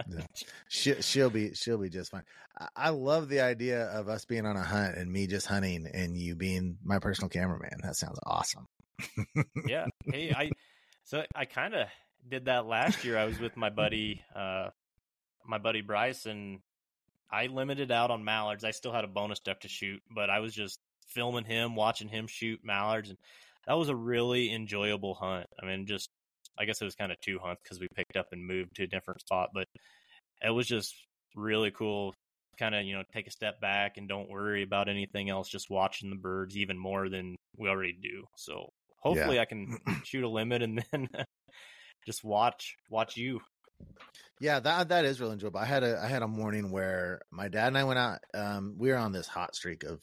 she, 0.68 0.94
she'll 1.02 1.30
be 1.30 1.54
she'll 1.54 1.78
be 1.78 1.88
just 1.88 2.12
fine. 2.12 2.22
I, 2.56 2.68
I 2.76 2.88
love 2.90 3.28
the 3.28 3.40
idea 3.40 3.86
of 3.86 4.08
us 4.08 4.24
being 4.24 4.46
on 4.46 4.56
a 4.56 4.62
hunt 4.62 4.96
and 4.96 5.12
me 5.12 5.26
just 5.26 5.48
hunting 5.48 5.90
and 5.92 6.16
you 6.16 6.36
being 6.36 6.78
my 6.84 7.00
personal 7.00 7.28
cameraman. 7.28 7.80
That 7.82 7.96
sounds 7.96 8.20
awesome. 8.24 8.68
yeah. 9.66 9.86
Hey, 10.04 10.30
I 10.30 10.52
so 11.02 11.24
I 11.34 11.44
kind 11.44 11.74
of 11.74 11.88
did 12.28 12.44
that 12.44 12.66
last 12.66 13.04
year. 13.04 13.18
I 13.18 13.24
was 13.24 13.40
with 13.40 13.56
my 13.56 13.70
buddy, 13.70 14.22
uh, 14.32 14.68
my 15.44 15.58
buddy 15.58 15.80
Bryce, 15.80 16.24
and 16.24 16.60
I 17.32 17.46
limited 17.46 17.90
out 17.90 18.12
on 18.12 18.22
mallards. 18.22 18.62
I 18.62 18.70
still 18.70 18.92
had 18.92 19.02
a 19.02 19.08
bonus 19.08 19.40
duck 19.40 19.58
to 19.62 19.68
shoot, 19.68 20.00
but 20.08 20.30
I 20.30 20.38
was 20.38 20.54
just 20.54 20.78
filming 21.08 21.46
him, 21.46 21.74
watching 21.74 22.06
him 22.06 22.28
shoot 22.28 22.60
mallards, 22.62 23.08
and 23.08 23.18
that 23.66 23.74
was 23.74 23.88
a 23.88 23.96
really 23.96 24.52
enjoyable 24.52 25.14
hunt. 25.14 25.46
I 25.62 25.66
mean, 25.66 25.86
just 25.86 26.10
I 26.58 26.64
guess 26.64 26.80
it 26.80 26.84
was 26.84 26.94
kind 26.94 27.12
of 27.12 27.20
two 27.20 27.38
hunts 27.38 27.62
because 27.62 27.80
we 27.80 27.88
picked 27.94 28.16
up 28.16 28.28
and 28.32 28.46
moved 28.46 28.76
to 28.76 28.84
a 28.84 28.88
different 28.88 29.20
spot, 29.20 29.50
but 29.54 29.66
it 30.42 30.50
was 30.50 30.66
just 30.66 30.94
really 31.34 31.70
cool. 31.70 32.14
Kind 32.58 32.74
of, 32.74 32.84
you 32.84 32.94
know, 32.94 33.02
take 33.14 33.26
a 33.26 33.30
step 33.30 33.60
back 33.60 33.96
and 33.96 34.08
don't 34.08 34.28
worry 34.28 34.62
about 34.62 34.88
anything 34.88 35.30
else. 35.30 35.48
Just 35.48 35.70
watching 35.70 36.10
the 36.10 36.16
birds 36.16 36.56
even 36.56 36.76
more 36.76 37.08
than 37.08 37.36
we 37.56 37.68
already 37.68 37.96
do. 38.02 38.24
So 38.36 38.68
hopefully 38.98 39.36
I 39.40 39.46
can 39.46 39.78
shoot 40.04 40.24
a 40.24 40.28
limit 40.28 40.62
and 40.62 40.84
then 40.92 41.08
just 42.06 42.24
watch 42.24 42.76
watch 42.90 43.16
you. 43.16 43.40
Yeah, 44.40 44.60
that 44.60 44.88
that 44.88 45.04
is 45.04 45.20
really 45.20 45.34
enjoyable. 45.34 45.60
I 45.60 45.64
had 45.64 45.82
a 45.82 46.00
I 46.02 46.06
had 46.06 46.22
a 46.22 46.28
morning 46.28 46.70
where 46.70 47.22
my 47.30 47.48
dad 47.48 47.68
and 47.68 47.78
I 47.78 47.84
went 47.84 47.98
out. 47.98 48.18
Um, 48.34 48.74
we 48.78 48.90
were 48.90 48.96
on 48.96 49.12
this 49.12 49.26
hot 49.26 49.54
streak 49.54 49.84
of 49.84 50.00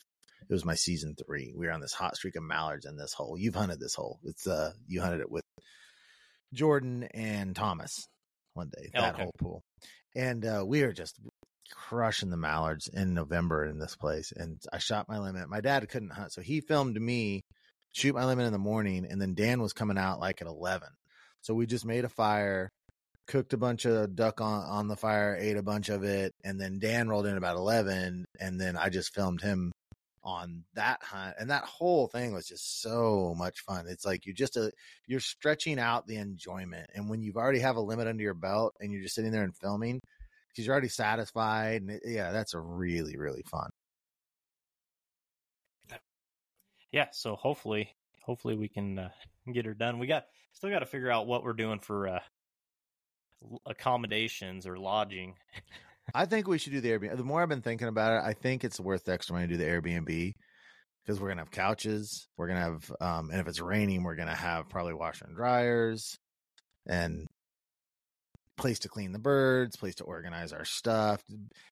it 0.50 0.54
was 0.54 0.66
my 0.66 0.76
season 0.76 1.16
three. 1.16 1.54
We 1.56 1.68
were 1.68 1.74
on 1.74 1.82
this 1.82 1.94
hot 1.94 2.16
streak 2.16 2.36
of 2.36 2.44
mallards 2.44 2.86
in 2.86 2.96
this 2.98 3.14
hole. 3.14 3.38
You've 3.38 3.56
hunted 3.56 3.80
this 3.80 3.96
hole. 3.96 4.20
It's 4.24 4.48
uh 4.48 4.72
you 4.88 5.02
hunted 5.02 5.22
it 5.22 5.32
with 5.32 5.44
Jordan 6.54 7.04
and 7.14 7.56
Thomas 7.56 8.08
one 8.54 8.70
day 8.76 8.90
Oh, 8.96 9.02
that 9.02 9.14
okay. 9.16 9.24
whole 9.24 9.34
pool, 9.38 9.64
and 10.16 10.46
uh, 10.46 10.64
we 10.66 10.82
were 10.84 10.94
just 10.94 11.20
crushing 11.72 12.30
the 12.30 12.38
mallards 12.38 12.88
in 12.88 13.14
November 13.14 13.66
in 13.66 13.78
this 13.78 13.96
place. 13.96 14.32
And 14.36 14.60
I 14.72 14.78
shot 14.80 15.10
my 15.10 15.20
limit. 15.20 15.50
My 15.50 15.62
dad 15.62 15.88
couldn't 15.90 16.14
hunt, 16.14 16.32
so 16.32 16.42
he 16.42 16.62
filmed 16.62 17.00
me 17.00 17.42
shoot 17.92 18.16
my 18.16 18.26
limit 18.26 18.46
in 18.46 18.54
the 18.54 18.60
morning, 18.60 19.06
and 19.10 19.22
then 19.22 19.34
Dan 19.34 19.62
was 19.62 19.74
coming 19.74 19.98
out 19.98 20.20
like 20.20 20.42
at 20.42 20.48
eleven. 20.48 20.90
So 21.42 21.54
we 21.54 21.66
just 21.66 21.86
made 21.86 22.06
a 22.06 22.10
fire 22.10 22.70
cooked 23.28 23.52
a 23.54 23.58
bunch 23.58 23.86
of 23.86 24.16
duck 24.16 24.40
on, 24.42 24.64
on 24.64 24.88
the 24.88 24.96
fire, 24.96 25.36
ate 25.38 25.58
a 25.58 25.62
bunch 25.64 25.90
of 25.90 26.04
it, 26.04 26.34
and 26.44 26.60
then 26.60 26.80
Dan 26.80 27.10
rolled 27.10 27.26
in 27.26 27.36
about 27.38 27.58
11, 27.58 28.26
and 28.40 28.60
then 28.60 28.78
I 28.78 28.88
just 28.90 29.14
filmed 29.14 29.42
him 29.42 29.74
on 30.28 30.66
that 30.74 31.02
hunt. 31.02 31.36
And 31.40 31.50
that 31.50 31.64
whole 31.64 32.08
thing 32.08 32.34
was 32.34 32.46
just 32.46 32.82
so 32.82 33.34
much 33.38 33.62
fun. 33.62 33.86
It's 33.88 34.06
like 34.06 34.26
you're 34.26 34.36
just, 34.36 34.58
uh, 34.58 34.70
you're 35.08 35.22
stretching 35.22 35.80
out 35.80 36.06
the 36.06 36.18
enjoyment. 36.18 36.90
And 36.94 37.10
when 37.10 37.22
you've 37.22 37.38
already 37.38 37.60
have 37.60 37.78
a 37.78 37.82
limit 37.82 38.08
under 38.08 38.22
your 38.22 38.34
belt 38.34 38.76
and 38.82 38.92
you're 38.92 39.02
just 39.02 39.16
sitting 39.16 39.32
there 39.32 39.46
and 39.46 39.56
filming, 39.56 40.02
because 40.50 40.66
you're 40.66 40.74
already 40.74 40.90
satisfied. 40.90 41.82
And 41.82 41.92
it, 41.92 42.02
yeah, 42.06 42.34
that's 42.34 42.54
a 42.54 42.60
really, 42.60 43.16
really 43.16 43.44
fun. 43.50 43.70
Yeah, 46.92 47.08
so 47.12 47.36
hopefully 47.36 47.96
hopefully 48.24 48.56
we 48.56 48.68
can 48.68 49.00
uh, 49.00 49.10
get 49.52 49.66
her 49.66 49.74
done. 49.74 49.98
We 49.98 50.08
got 50.08 50.26
still 50.52 50.70
got 50.70 50.80
to 50.80 50.86
figure 50.86 51.12
out 51.12 51.28
what 51.28 51.44
we're 51.44 51.54
doing 51.54 51.80
for 51.80 52.08
uh, 52.10 52.20
accommodations 53.66 54.68
or 54.68 54.78
lodging. 54.78 55.36
I 56.14 56.26
think 56.26 56.48
we 56.48 56.58
should 56.58 56.74
do 56.74 56.82
the 56.82 56.90
Airbnb. 56.90 57.18
The 57.18 57.24
more 57.24 57.42
I've 57.42 57.50
been 57.50 57.62
thinking 57.62 57.88
about 57.88 58.14
it, 58.14 58.28
I 58.28 58.34
think 58.34 58.64
it's 58.64 58.80
worth 58.80 59.06
the 59.06 59.14
extra 59.14 59.36
money 59.36 59.48
to 59.48 59.54
do 59.54 59.58
the 59.58 59.70
Airbnb 59.70 60.34
because 61.04 61.20
we're 61.20 61.30
gonna 61.30 61.42
have 61.42 61.52
couches. 61.52 62.28
We're 62.38 62.48
gonna 62.48 62.60
have, 62.60 62.92
um, 63.00 63.30
and 63.32 63.40
if 63.40 63.48
it's 63.48 63.62
raining, 63.62 64.04
we're 64.04 64.16
gonna 64.16 64.36
have 64.36 64.70
probably 64.70 64.94
washer 64.94 65.26
and 65.26 65.36
dryers 65.36 66.18
and 66.86 67.28
place 68.58 68.80
to 68.80 68.90
clean 68.90 69.12
the 69.12 69.20
birds, 69.20 69.78
place 69.78 69.96
to 69.96 70.04
organize 70.04 70.52
our 70.52 70.66
stuff. 70.66 71.22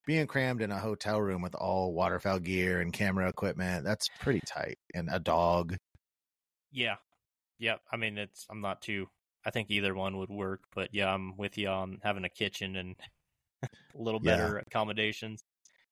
Being 0.05 0.27
crammed 0.27 0.61
in 0.61 0.71
a 0.71 0.79
hotel 0.79 1.19
room 1.19 1.41
with 1.41 1.55
all 1.55 1.93
waterfowl 1.93 2.39
gear 2.39 2.79
and 2.79 2.93
camera 2.93 3.27
equipment, 3.27 3.83
that's 3.83 4.07
pretty 4.19 4.41
tight. 4.45 4.77
And 4.93 5.09
a 5.11 5.19
dog. 5.19 5.75
Yeah. 6.71 6.95
Yeah, 7.57 7.77
I 7.91 7.97
mean 7.97 8.17
it's 8.17 8.45
I'm 8.49 8.61
not 8.61 8.81
too 8.81 9.07
I 9.45 9.51
think 9.51 9.69
either 9.69 9.93
one 9.93 10.17
would 10.17 10.29
work, 10.29 10.63
but 10.73 10.89
yeah, 10.93 11.13
I'm 11.13 11.37
with 11.37 11.57
you 11.57 11.67
on 11.67 11.99
having 12.03 12.25
a 12.25 12.29
kitchen 12.29 12.75
and 12.75 12.95
a 13.63 13.69
little 13.93 14.19
Yeah. 14.19 14.35
better 14.35 14.57
accommodations. 14.59 15.43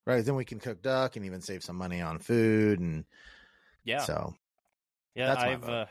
Right. 0.05 0.23
Then 0.23 0.35
we 0.35 0.45
can 0.45 0.59
cook 0.59 0.81
duck 0.81 1.15
and 1.15 1.25
even 1.25 1.41
save 1.41 1.63
some 1.63 1.77
money 1.77 2.01
on 2.01 2.19
food. 2.19 2.79
And 2.79 3.05
Yeah. 3.85 4.05
so 4.05 4.35
Yeah, 5.15 5.27
That's 5.27 5.43
I've 5.43 5.69
uh, 5.69 5.85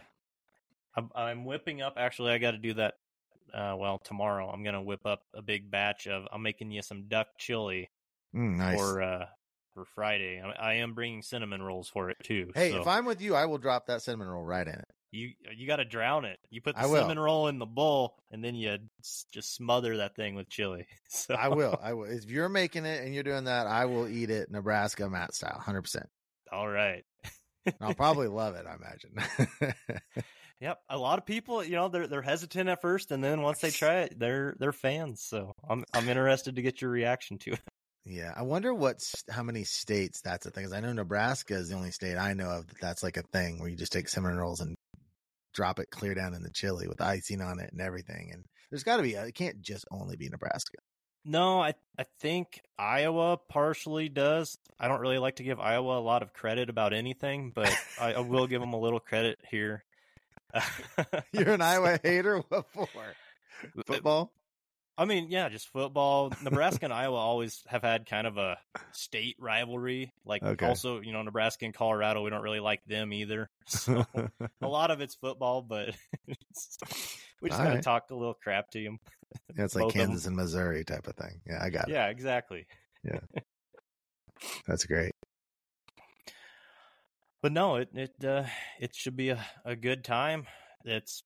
I'm, 0.97 1.11
I'm 1.14 1.45
whipping 1.45 1.81
up. 1.83 1.95
Actually, 1.97 2.33
I 2.33 2.39
got 2.39 2.53
to 2.53 2.59
do 2.59 2.75
that. 2.75 2.95
Uh, 3.53 3.77
well, 3.79 3.99
tomorrow 3.99 4.49
I'm 4.51 4.62
gonna 4.62 4.83
whip 4.83 5.05
up 5.05 5.25
a 5.35 5.43
big 5.43 5.70
batch 5.70 6.07
of. 6.07 6.27
I'm 6.33 6.43
making 6.43 6.70
you 6.70 6.81
some 6.81 7.09
duck 7.09 7.29
chili 7.39 7.91
mm, 8.35 8.57
nice. 8.57 8.79
for 8.79 9.03
uh 9.03 9.27
for 9.75 9.85
Friday. 9.85 10.41
I, 10.41 10.51
I 10.51 10.75
am 10.75 10.95
bringing 10.95 11.20
cinnamon 11.20 11.62
rolls 11.62 11.89
for 11.89 12.09
it 12.09 12.16
too. 12.23 12.51
hey, 12.55 12.70
so 12.70 12.81
if 12.81 12.87
I'm 12.87 13.05
with 13.05 13.20
you, 13.20 13.35
I 13.35 13.45
will 13.45 13.59
drop 13.59 13.87
that 13.87 14.01
cinnamon 14.03 14.29
roll 14.29 14.45
right 14.45 14.66
in 14.66 14.75
it. 14.75 14.89
You 15.12 15.32
you 15.54 15.66
got 15.66 15.76
to 15.76 15.84
drown 15.84 16.24
it. 16.24 16.38
You 16.50 16.60
put 16.60 16.74
the 16.74 16.82
I 16.82 16.86
will. 16.86 16.94
cinnamon 16.94 17.18
roll 17.18 17.46
in 17.48 17.58
the 17.58 17.66
bowl, 17.66 18.16
and 18.30 18.42
then 18.42 18.54
you 18.54 18.76
just 19.30 19.54
smother 19.54 19.98
that 19.98 20.16
thing 20.16 20.34
with 20.34 20.48
chili. 20.48 20.86
So 21.08 21.34
I 21.34 21.48
will. 21.48 21.78
I 21.82 21.92
will. 21.92 22.06
If 22.06 22.24
you're 22.30 22.48
making 22.48 22.86
it 22.86 23.04
and 23.04 23.14
you're 23.14 23.22
doing 23.22 23.44
that, 23.44 23.66
I 23.66 23.84
will 23.84 24.08
eat 24.08 24.30
it 24.30 24.50
Nebraska 24.50 25.08
Matt 25.10 25.34
style, 25.34 25.60
hundred 25.60 25.82
percent. 25.82 26.06
All 26.50 26.66
right. 26.68 27.04
I'll 27.80 27.94
probably 27.94 28.28
love 28.28 28.54
it. 28.56 28.64
I 28.66 28.74
imagine. 28.74 29.72
Yep. 30.60 30.78
A 30.90 30.96
lot 30.96 31.18
of 31.18 31.26
people, 31.26 31.64
you 31.64 31.72
know, 31.72 31.88
they're 31.88 32.06
they're 32.06 32.22
hesitant 32.22 32.68
at 32.68 32.80
first, 32.80 33.10
and 33.10 33.22
then 33.22 33.42
once 33.42 33.58
they 33.58 33.72
try 33.72 34.02
it, 34.02 34.16
they're 34.18 34.54
they're 34.60 34.72
fans. 34.72 35.20
So 35.20 35.54
I'm 35.68 35.84
I'm 35.92 36.08
interested 36.08 36.54
to 36.54 36.62
get 36.62 36.80
your 36.80 36.90
reaction 36.92 37.38
to 37.38 37.52
it. 37.54 37.60
yeah, 38.04 38.32
I 38.36 38.42
wonder 38.42 38.72
what 38.72 38.96
s- 38.96 39.24
how 39.28 39.42
many 39.42 39.64
states 39.64 40.20
that's 40.22 40.46
a 40.46 40.52
thing. 40.52 40.64
'Cause 40.64 40.72
I 40.72 40.78
know 40.78 40.92
Nebraska 40.92 41.54
is 41.54 41.68
the 41.68 41.74
only 41.74 41.90
state 41.90 42.16
I 42.16 42.34
know 42.34 42.48
of 42.48 42.68
that 42.68 42.80
that's 42.80 43.02
like 43.02 43.16
a 43.16 43.22
thing 43.32 43.58
where 43.58 43.68
you 43.68 43.76
just 43.76 43.90
take 43.92 44.08
cinnamon 44.08 44.36
rolls 44.38 44.60
and 44.60 44.76
drop 45.53 45.78
it 45.78 45.90
clear 45.90 46.14
down 46.14 46.34
in 46.34 46.42
the 46.42 46.50
chili 46.50 46.88
with 46.88 47.00
icing 47.00 47.40
on 47.40 47.61
it 47.61 47.70
and 47.72 47.80
everything. 47.80 48.30
And 48.32 48.44
there's 48.70 48.84
got 48.84 48.96
to 48.96 49.03
be. 49.03 49.14
It 49.14 49.34
can't 49.34 49.61
just 49.61 49.84
only 49.90 50.16
be 50.16 50.28
Nebraska. 50.28 50.78
No, 51.24 51.61
I 51.61 51.74
I 51.98 52.05
think 52.20 52.61
Iowa 52.78 53.38
partially 53.48 54.09
does. 54.09 54.59
I 54.80 54.88
don't 54.88 55.00
really 55.00 55.18
like 55.18 55.36
to 55.36 55.44
give 55.44 55.61
Iowa 55.61 55.98
a 55.98 56.00
lot 56.00 56.22
of 56.22 56.32
credit 56.32 56.68
about 56.68 56.92
anything, 56.92 57.53
but 57.55 57.72
I, 58.00 58.14
I 58.14 58.20
will 58.20 58.46
give 58.46 58.61
them 58.61 58.72
a 58.72 58.80
little 58.80 59.00
credit 59.00 59.38
here. 59.48 59.84
You're 61.32 61.50
an 61.50 61.62
Iowa 61.62 61.98
hater. 62.03 62.42
What 62.48 62.66
for? 62.72 62.88
Football. 63.86 64.32
I 64.99 65.07
mean, 65.07 65.28
yeah, 65.30 65.49
just 65.49 65.68
football. 65.68 66.32
Nebraska 66.43 66.84
and 66.84 66.93
Iowa 66.93 67.16
always 67.16 67.62
have 67.66 67.82
had 67.82 68.05
kind 68.07 68.26
of 68.26 68.36
a 68.36 68.59
state 68.93 69.36
rivalry. 69.38 70.12
Like, 70.24 70.43
Okay. 70.43 70.66
also, 70.66 71.01
you 71.01 71.12
know, 71.12 71.22
Nebraska 71.22 71.64
and 71.64 71.72
Colorado, 71.74 72.22
we 72.22 72.30
don't 72.30 72.43
really 72.43 72.61
like 72.61 72.84
them 72.84 73.12
either. 73.12 73.49
So 73.66 74.05
a 74.61 74.66
lot 74.68 74.90
of 74.90 75.01
it's 75.01 75.14
football, 75.14 75.62
but 75.62 75.95
we 76.26 76.34
just 77.49 77.59
gotta 77.59 77.70
right. 77.70 77.82
talk 77.82 78.11
a 78.11 78.14
little 78.14 78.34
crap 78.34 78.70
to 78.72 78.82
them. 78.84 78.99
Yeah, 79.57 79.64
it's 79.64 79.74
like 79.74 79.84
Both 79.84 79.95
of. 79.95 79.99
Kansas 79.99 80.26
and 80.26 80.36
Missouri 80.36 80.84
type 80.84 81.07
of 81.07 81.16
thing. 81.16 81.40
Yeah, 81.47 81.59
I 81.62 81.70
got 81.70 81.88
it. 81.88 81.93
Yeah, 81.93 82.09
exactly. 82.09 82.66
Yeah. 83.03 83.20
That's 84.66 84.84
great. 84.84 85.12
But 87.40 87.53
no, 87.53 87.76
it 87.76 87.88
it 87.95 88.24
uh, 88.24 88.45
it 88.78 88.95
should 88.95 89.16
be 89.16 89.30
a, 89.30 89.43
a 89.64 89.74
good 89.74 90.05
time. 90.05 90.47
It's 90.84 91.22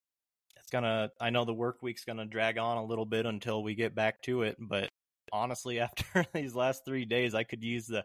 it's 0.67 0.73
gonna. 0.73 1.13
I 1.21 1.31
know 1.31 1.45
the 1.45 1.55
work 1.55 1.79
week's 1.81 2.05
gonna 2.05 2.27
drag 2.27 2.59
on 2.59 2.77
a 2.77 2.85
little 2.85 3.07
bit 3.07 3.25
until 3.25 3.63
we 3.63 3.77
get 3.77 3.95
back 3.95 4.21
to 4.23 4.43
it. 4.43 4.57
But 4.59 4.91
honestly, 5.33 5.79
after 5.81 6.27
these 6.35 6.57
last 6.57 6.85
three 6.85 7.05
days, 7.05 7.37
I 7.37 7.45
could 7.45 7.63
use 7.63 7.87
the 7.87 8.05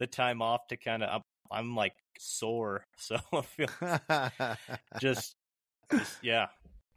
the 0.00 0.08
time 0.08 0.42
off 0.42 0.66
to 0.68 0.76
kind 0.76 1.04
of. 1.04 1.08
I'm, 1.08 1.22
I'm 1.52 1.76
like 1.76 1.94
sore, 2.18 2.84
so 2.96 3.16
I 3.32 3.42
feel 3.42 3.68
just, 5.00 5.36
just 5.92 6.18
yeah, 6.20 6.46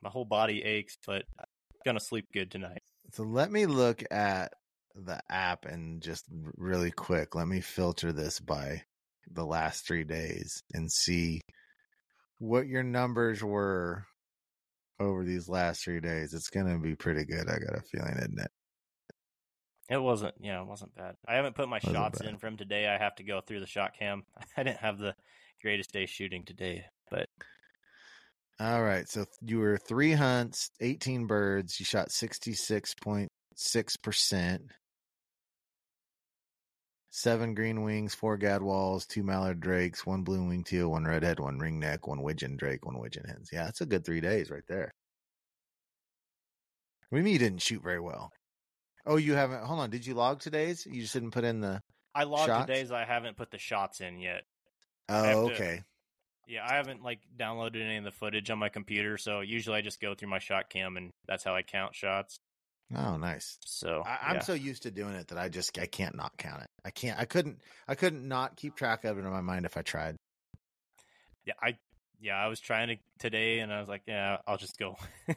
my 0.01 0.09
whole 0.09 0.25
body 0.25 0.63
aches, 0.63 0.97
but 1.05 1.25
I'm 1.39 1.45
gonna 1.85 1.99
sleep 1.99 2.25
good 2.33 2.49
tonight. 2.49 2.81
so 3.11 3.21
let 3.21 3.51
me 3.51 3.67
look 3.67 4.03
at 4.09 4.53
the 4.95 5.21
app 5.29 5.65
and 5.65 6.01
just 6.01 6.25
really 6.57 6.91
quick, 6.91 7.35
let 7.35 7.47
me 7.47 7.61
filter 7.61 8.11
this 8.11 8.39
by 8.39 8.83
the 9.31 9.45
last 9.45 9.85
three 9.87 10.03
days 10.03 10.63
and 10.73 10.91
see 10.91 11.41
what 12.39 12.67
your 12.67 12.83
numbers 12.83 13.43
were 13.43 14.05
over 14.99 15.23
these 15.23 15.47
last 15.49 15.83
three 15.83 15.99
days. 15.99 16.33
It's 16.33 16.49
going 16.49 16.65
to 16.67 16.77
be 16.79 16.95
pretty 16.95 17.25
good. 17.25 17.47
I 17.49 17.57
got 17.59 17.77
a 17.77 17.81
feeling, 17.81 18.15
isn't 18.17 18.39
it? 18.39 18.51
It 19.89 20.01
wasn't, 20.01 20.35
yeah, 20.39 20.61
it 20.61 20.67
wasn't 20.67 20.95
bad. 20.95 21.15
I 21.27 21.35
haven't 21.35 21.55
put 21.55 21.67
my 21.67 21.75
Wasn't 21.77 21.93
shots 21.93 22.19
bad. 22.19 22.29
in 22.29 22.37
from 22.37 22.55
today. 22.57 22.87
I 22.87 22.97
have 22.97 23.15
to 23.15 23.23
go 23.23 23.41
through 23.41 23.59
the 23.59 23.67
shot 23.67 23.93
cam. 23.97 24.23
I 24.57 24.63
didn't 24.63 24.79
have 24.79 24.97
the 24.97 25.13
greatest 25.61 25.91
day 25.91 26.05
shooting 26.05 26.45
today, 26.45 26.85
but 27.11 27.27
All 28.59 28.81
right. 28.81 29.07
So 29.09 29.25
you 29.41 29.59
were 29.59 29.77
three 29.77 30.13
hunts, 30.13 30.71
18 30.79 31.27
birds. 31.27 31.79
You 31.79 31.85
shot 31.85 32.09
66.6%. 32.09 34.59
Seven 37.15 37.53
green 37.53 37.83
wings, 37.83 38.15
four 38.15 38.39
gadwalls, 38.39 39.05
two 39.05 39.21
mallard 39.21 39.59
drakes, 39.59 40.03
one 40.03 40.23
blue 40.23 40.47
wing 40.47 40.63
teal, 40.63 40.89
one 40.89 41.05
redhead, 41.05 41.39
one 41.39 41.59
ringneck, 41.59 42.07
one 42.07 42.23
widgeon 42.23 42.57
drake, 42.57 42.87
one 42.87 42.97
widgeon 42.97 43.23
hens. 43.27 43.49
Yeah, 43.53 43.65
that's 43.65 43.81
a 43.81 43.85
good 43.85 44.03
three 44.03 44.19
days 44.19 44.49
right 44.49 44.63
there. 44.67 44.91
We 47.11 47.17
do 47.17 47.19
you 47.19 47.23
mean 47.25 47.33
you 47.33 47.39
didn't 47.39 47.61
shoot 47.61 47.83
very 47.83 47.99
well? 47.99 48.31
Oh, 49.05 49.17
you 49.17 49.35
haven't. 49.35 49.63
Hold 49.63 49.81
on. 49.81 49.91
Did 49.91 50.07
you 50.07 50.15
log 50.15 50.39
today's? 50.39 50.87
You 50.87 51.03
just 51.03 51.13
didn't 51.13 51.29
put 51.29 51.43
in 51.43 51.61
the. 51.61 51.83
I 52.15 52.23
logged 52.23 52.47
Shots? 52.47 52.65
today's. 52.65 52.91
I 52.91 53.05
haven't 53.05 53.37
put 53.37 53.51
the 53.51 53.59
shots 53.59 54.01
in 54.01 54.17
yet. 54.17 54.41
Oh, 55.07 55.49
to- 55.49 55.53
okay. 55.53 55.83
Yeah, 56.47 56.65
I 56.67 56.77
haven't 56.77 57.03
like 57.03 57.19
downloaded 57.37 57.85
any 57.85 57.97
of 57.97 58.05
the 58.05 58.11
footage 58.11 58.49
on 58.49 58.57
my 58.57 58.69
computer, 58.69 59.19
so 59.19 59.41
usually 59.41 59.77
I 59.77 59.81
just 59.81 60.01
go 60.01 60.15
through 60.15 60.29
my 60.29 60.39
shot 60.39 60.67
cam 60.71 60.97
and 60.97 61.11
that's 61.27 61.43
how 61.43 61.53
I 61.53 61.61
count 61.61 61.93
shots. 61.93 62.39
Oh, 62.95 63.17
nice. 63.17 63.57
So 63.65 64.03
I, 64.05 64.29
I'm 64.29 64.35
yeah. 64.35 64.41
so 64.41 64.53
used 64.53 64.83
to 64.83 64.91
doing 64.91 65.15
it 65.15 65.27
that 65.29 65.37
I 65.37 65.49
just 65.49 65.77
I 65.79 65.85
can't 65.85 66.15
not 66.15 66.37
count 66.37 66.61
it. 66.61 66.67
I 66.85 66.89
can't. 66.91 67.19
I 67.19 67.25
couldn't. 67.25 67.59
I 67.87 67.95
couldn't 67.95 68.27
not 68.27 68.55
keep 68.55 68.75
track 68.75 69.03
of 69.05 69.17
it 69.17 69.21
in 69.21 69.29
my 69.31 69.41
mind 69.41 69.65
if 69.65 69.77
I 69.77 69.81
tried. 69.81 70.15
yeah, 71.45 71.53
I 71.61 71.77
yeah, 72.21 72.35
I 72.37 72.47
was 72.47 72.61
trying 72.61 72.87
to 72.87 72.95
today, 73.19 73.59
and 73.59 73.71
I 73.73 73.79
was 73.81 73.89
like, 73.89 74.03
yeah, 74.07 74.37
I'll 74.47 74.57
just 74.57 74.77
go 74.77 74.95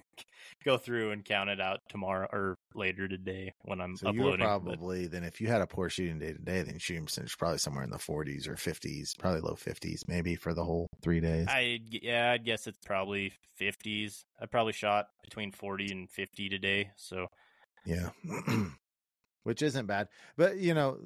go 0.64 0.78
through 0.78 1.10
and 1.10 1.24
count 1.24 1.50
it 1.50 1.60
out 1.60 1.80
tomorrow 1.88 2.28
or 2.32 2.54
later 2.74 3.08
today 3.08 3.52
when 3.64 3.80
I'm 3.80 3.96
So 3.96 4.12
you 4.12 4.22
were 4.22 4.30
uploading. 4.30 4.46
but- 4.46 4.76
probably 4.76 5.06
then 5.08 5.24
if 5.24 5.40
you 5.40 5.48
had 5.48 5.62
a 5.62 5.66
poor 5.66 5.88
shooting 5.88 6.18
day 6.20 6.32
today, 6.32 6.62
then 6.62 6.78
shooting 6.78 7.06
percentage 7.06 7.36
probably 7.38 7.58
somewhere 7.58 7.82
in 7.82 7.90
the 7.90 7.96
40s 7.96 8.46
or 8.46 8.54
50s, 8.54 9.18
probably 9.18 9.40
low 9.40 9.54
50s, 9.54 10.02
maybe 10.06 10.36
for 10.36 10.54
the 10.54 10.62
whole 10.64 10.86
three 11.02 11.18
days. 11.20 11.46
I 11.48 11.80
yeah, 11.90 12.30
I 12.32 12.38
guess 12.38 12.66
it's 12.68 12.78
probably 12.84 13.32
fifties. 13.56 14.24
I 14.40 14.46
probably 14.46 14.72
shot 14.74 15.06
between 15.24 15.50
forty 15.52 15.90
and 15.90 16.08
fifty 16.08 16.48
today. 16.48 16.90
So 16.96 17.26
Yeah. 17.86 18.10
Which 19.44 19.62
isn't 19.62 19.86
bad. 19.86 20.08
But, 20.36 20.58
you 20.58 20.74
know, 20.74 20.98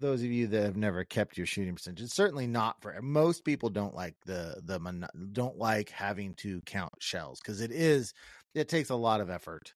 those 0.00 0.22
of 0.22 0.30
you 0.30 0.46
that 0.48 0.62
have 0.62 0.76
never 0.76 1.04
kept 1.04 1.36
your 1.38 1.46
shooting 1.46 1.74
percentage, 1.74 2.04
it's 2.04 2.14
certainly 2.14 2.46
not 2.46 2.82
for 2.82 3.00
most 3.02 3.44
people 3.44 3.70
don't 3.70 3.94
like 3.94 4.14
the 4.26 4.60
the 4.64 4.78
mono- 4.78 5.08
don't 5.32 5.58
like 5.58 5.90
having 5.90 6.34
to 6.36 6.60
count 6.66 6.92
shells 7.00 7.40
cuz 7.40 7.60
it 7.62 7.72
is 7.72 8.12
it 8.54 8.68
takes 8.68 8.90
a 8.90 8.94
lot 8.96 9.20
of 9.22 9.30
effort 9.30 9.74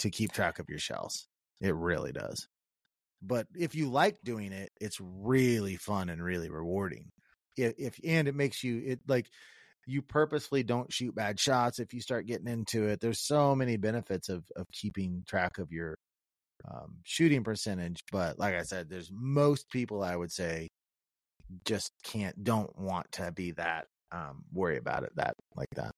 to 0.00 0.10
keep 0.10 0.32
track 0.32 0.58
of 0.58 0.68
your 0.68 0.80
shells. 0.80 1.28
It 1.60 1.74
really 1.74 2.12
does. 2.12 2.48
But 3.22 3.46
if 3.56 3.74
you 3.74 3.90
like 3.90 4.18
doing 4.24 4.52
it, 4.52 4.70
it's 4.80 5.00
really 5.00 5.76
fun 5.76 6.08
and 6.08 6.22
really 6.22 6.50
rewarding. 6.50 7.10
If, 7.56 7.74
if 7.78 8.00
and 8.04 8.28
it 8.28 8.34
makes 8.34 8.64
you 8.64 8.82
it 8.84 9.00
like 9.06 9.30
you 9.86 10.02
purposefully 10.02 10.62
don't 10.62 10.92
shoot 10.92 11.14
bad 11.14 11.38
shots 11.40 11.78
if 11.78 11.92
you 11.94 12.00
start 12.00 12.26
getting 12.26 12.48
into 12.48 12.86
it. 12.88 13.00
There's 13.00 13.20
so 13.20 13.54
many 13.54 13.76
benefits 13.76 14.28
of 14.28 14.44
of 14.56 14.66
keeping 14.72 15.24
track 15.26 15.58
of 15.58 15.72
your 15.72 15.96
um, 16.70 16.98
shooting 17.04 17.44
percentage. 17.44 18.00
But 18.12 18.38
like 18.38 18.54
I 18.54 18.62
said, 18.62 18.88
there's 18.90 19.10
most 19.12 19.70
people 19.70 20.02
I 20.02 20.16
would 20.16 20.32
say 20.32 20.68
just 21.64 21.92
can't 22.04 22.42
don't 22.44 22.76
want 22.78 23.10
to 23.12 23.32
be 23.32 23.52
that 23.52 23.86
um, 24.12 24.44
worry 24.52 24.76
about 24.78 25.04
it 25.04 25.12
that 25.16 25.34
like 25.56 25.68
that. 25.76 25.92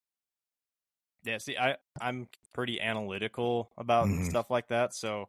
yeah, 1.24 1.38
see, 1.38 1.56
I 1.56 1.76
I'm 2.00 2.28
pretty 2.52 2.80
analytical 2.80 3.72
about 3.76 4.10
Mhm. 4.10 4.24
stuff 4.24 4.50
like 4.50 4.68
that. 4.68 4.94
So 4.94 5.28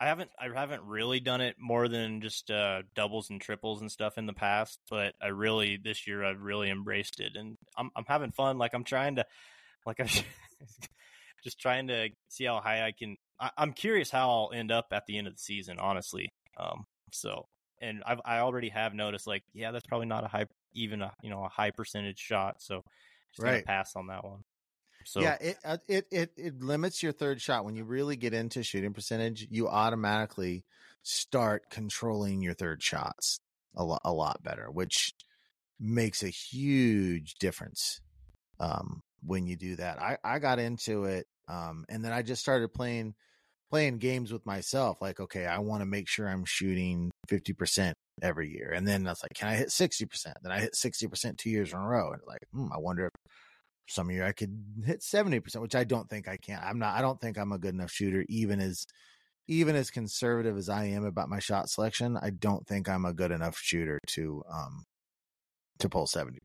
I 0.00 0.06
haven't 0.06 0.30
I 0.40 0.48
haven't 0.48 0.82
really 0.84 1.20
done 1.20 1.42
it 1.42 1.56
more 1.58 1.86
than 1.88 2.22
just 2.22 2.50
uh, 2.50 2.82
doubles 2.94 3.30
and 3.30 3.40
triples 3.40 3.82
and 3.82 3.92
stuff 3.92 4.16
in 4.18 4.26
the 4.26 4.32
past. 4.32 4.80
But 4.90 5.14
I 5.22 5.28
really 5.28 5.76
this 5.82 6.06
year 6.06 6.24
I've 6.24 6.40
really 6.42 6.70
embraced 6.70 7.20
it, 7.20 7.36
and 7.36 7.58
I'm 7.76 7.90
I'm 7.94 8.06
having 8.08 8.32
fun. 8.32 8.58
Like 8.58 8.72
I'm 8.74 8.84
trying 8.84 9.16
to 9.16 9.26
like 9.86 10.00
I'm 10.00 10.08
just 11.44 11.60
trying 11.60 11.88
to 11.88 12.10
see 12.28 12.44
how 12.44 12.60
high 12.60 12.86
I 12.86 12.92
can. 12.92 13.16
I, 13.38 13.50
I'm 13.58 13.72
curious 13.72 14.10
how 14.10 14.30
I'll 14.30 14.52
end 14.54 14.72
up 14.72 14.86
at 14.92 15.06
the 15.06 15.18
end 15.18 15.26
of 15.26 15.34
the 15.34 15.40
season, 15.40 15.78
honestly. 15.78 16.32
Um, 16.56 16.86
so 17.12 17.46
and 17.80 18.02
I've 18.06 18.20
I 18.24 18.38
already 18.38 18.70
have 18.70 18.94
noticed 18.94 19.26
like 19.26 19.44
yeah, 19.52 19.70
that's 19.70 19.86
probably 19.86 20.06
not 20.06 20.24
a 20.24 20.28
high 20.28 20.46
even 20.74 21.02
a 21.02 21.12
you 21.22 21.30
know 21.30 21.44
a 21.44 21.48
high 21.48 21.70
percentage 21.72 22.18
shot. 22.18 22.62
So 22.62 22.82
just 23.32 23.44
gonna 23.44 23.58
Right. 23.58 23.64
pass 23.64 23.96
on 23.96 24.06
that 24.08 24.24
one. 24.24 24.44
So 25.10 25.22
yeah, 25.22 25.38
it, 25.40 25.58
uh, 25.64 25.78
it 25.88 26.06
it 26.12 26.30
it 26.36 26.62
limits 26.62 27.02
your 27.02 27.10
third 27.10 27.40
shot 27.40 27.64
when 27.64 27.74
you 27.74 27.82
really 27.82 28.14
get 28.14 28.32
into 28.32 28.62
shooting 28.62 28.92
percentage. 28.92 29.44
You 29.50 29.66
automatically 29.66 30.64
start 31.02 31.68
controlling 31.68 32.42
your 32.42 32.54
third 32.54 32.80
shots 32.80 33.40
a 33.74 33.82
lot 33.82 34.02
a 34.04 34.12
lot 34.12 34.40
better, 34.44 34.70
which 34.70 35.12
makes 35.80 36.22
a 36.22 36.28
huge 36.28 37.34
difference 37.40 38.00
um, 38.60 39.00
when 39.20 39.48
you 39.48 39.56
do 39.56 39.74
that. 39.74 40.00
I 40.00 40.16
I 40.22 40.38
got 40.38 40.60
into 40.60 41.06
it, 41.06 41.26
um, 41.48 41.86
and 41.88 42.04
then 42.04 42.12
I 42.12 42.22
just 42.22 42.40
started 42.40 42.72
playing 42.72 43.14
playing 43.68 43.98
games 43.98 44.32
with 44.32 44.46
myself. 44.46 45.02
Like, 45.02 45.18
okay, 45.18 45.44
I 45.44 45.58
want 45.58 45.80
to 45.80 45.86
make 45.86 46.08
sure 46.08 46.28
I'm 46.28 46.44
shooting 46.44 47.10
fifty 47.28 47.52
percent 47.52 47.96
every 48.22 48.48
year, 48.48 48.70
and 48.72 48.86
then 48.86 49.08
I 49.08 49.10
was 49.10 49.24
like, 49.24 49.34
can 49.34 49.48
I 49.48 49.56
hit 49.56 49.72
sixty 49.72 50.06
percent? 50.06 50.36
Then 50.44 50.52
I 50.52 50.60
hit 50.60 50.76
sixty 50.76 51.08
percent 51.08 51.36
two 51.36 51.50
years 51.50 51.72
in 51.72 51.80
a 51.80 51.84
row, 51.84 52.12
and 52.12 52.22
like, 52.28 52.46
hmm, 52.52 52.72
I 52.72 52.78
wonder 52.78 53.06
if 53.06 53.29
some 53.90 54.10
year 54.10 54.24
I 54.24 54.32
could 54.32 54.56
hit 54.84 55.00
70%, 55.00 55.60
which 55.60 55.74
I 55.74 55.84
don't 55.84 56.08
think 56.08 56.28
I 56.28 56.36
can. 56.36 56.60
I'm 56.62 56.78
not, 56.78 56.96
I 56.96 57.02
don't 57.02 57.20
think 57.20 57.38
I'm 57.38 57.52
a 57.52 57.58
good 57.58 57.74
enough 57.74 57.90
shooter, 57.90 58.24
even 58.28 58.60
as, 58.60 58.86
even 59.48 59.74
as 59.76 59.90
conservative 59.90 60.56
as 60.56 60.68
I 60.68 60.84
am 60.86 61.04
about 61.04 61.28
my 61.28 61.40
shot 61.40 61.68
selection. 61.68 62.16
I 62.20 62.30
don't 62.30 62.66
think 62.66 62.88
I'm 62.88 63.04
a 63.04 63.12
good 63.12 63.30
enough 63.30 63.58
shooter 63.58 63.98
to, 64.08 64.42
um, 64.50 64.84
to 65.80 65.88
pull 65.88 66.06
70%. 66.06 66.38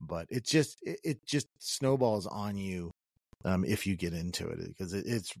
But 0.00 0.26
it's 0.30 0.50
just, 0.50 0.78
it, 0.82 0.98
it 1.04 1.26
just 1.26 1.46
snowballs 1.58 2.26
on 2.26 2.56
you, 2.56 2.90
um, 3.44 3.64
if 3.64 3.86
you 3.86 3.96
get 3.96 4.12
into 4.12 4.48
it 4.48 4.58
because 4.68 4.92
it, 4.92 5.04
it's, 5.06 5.32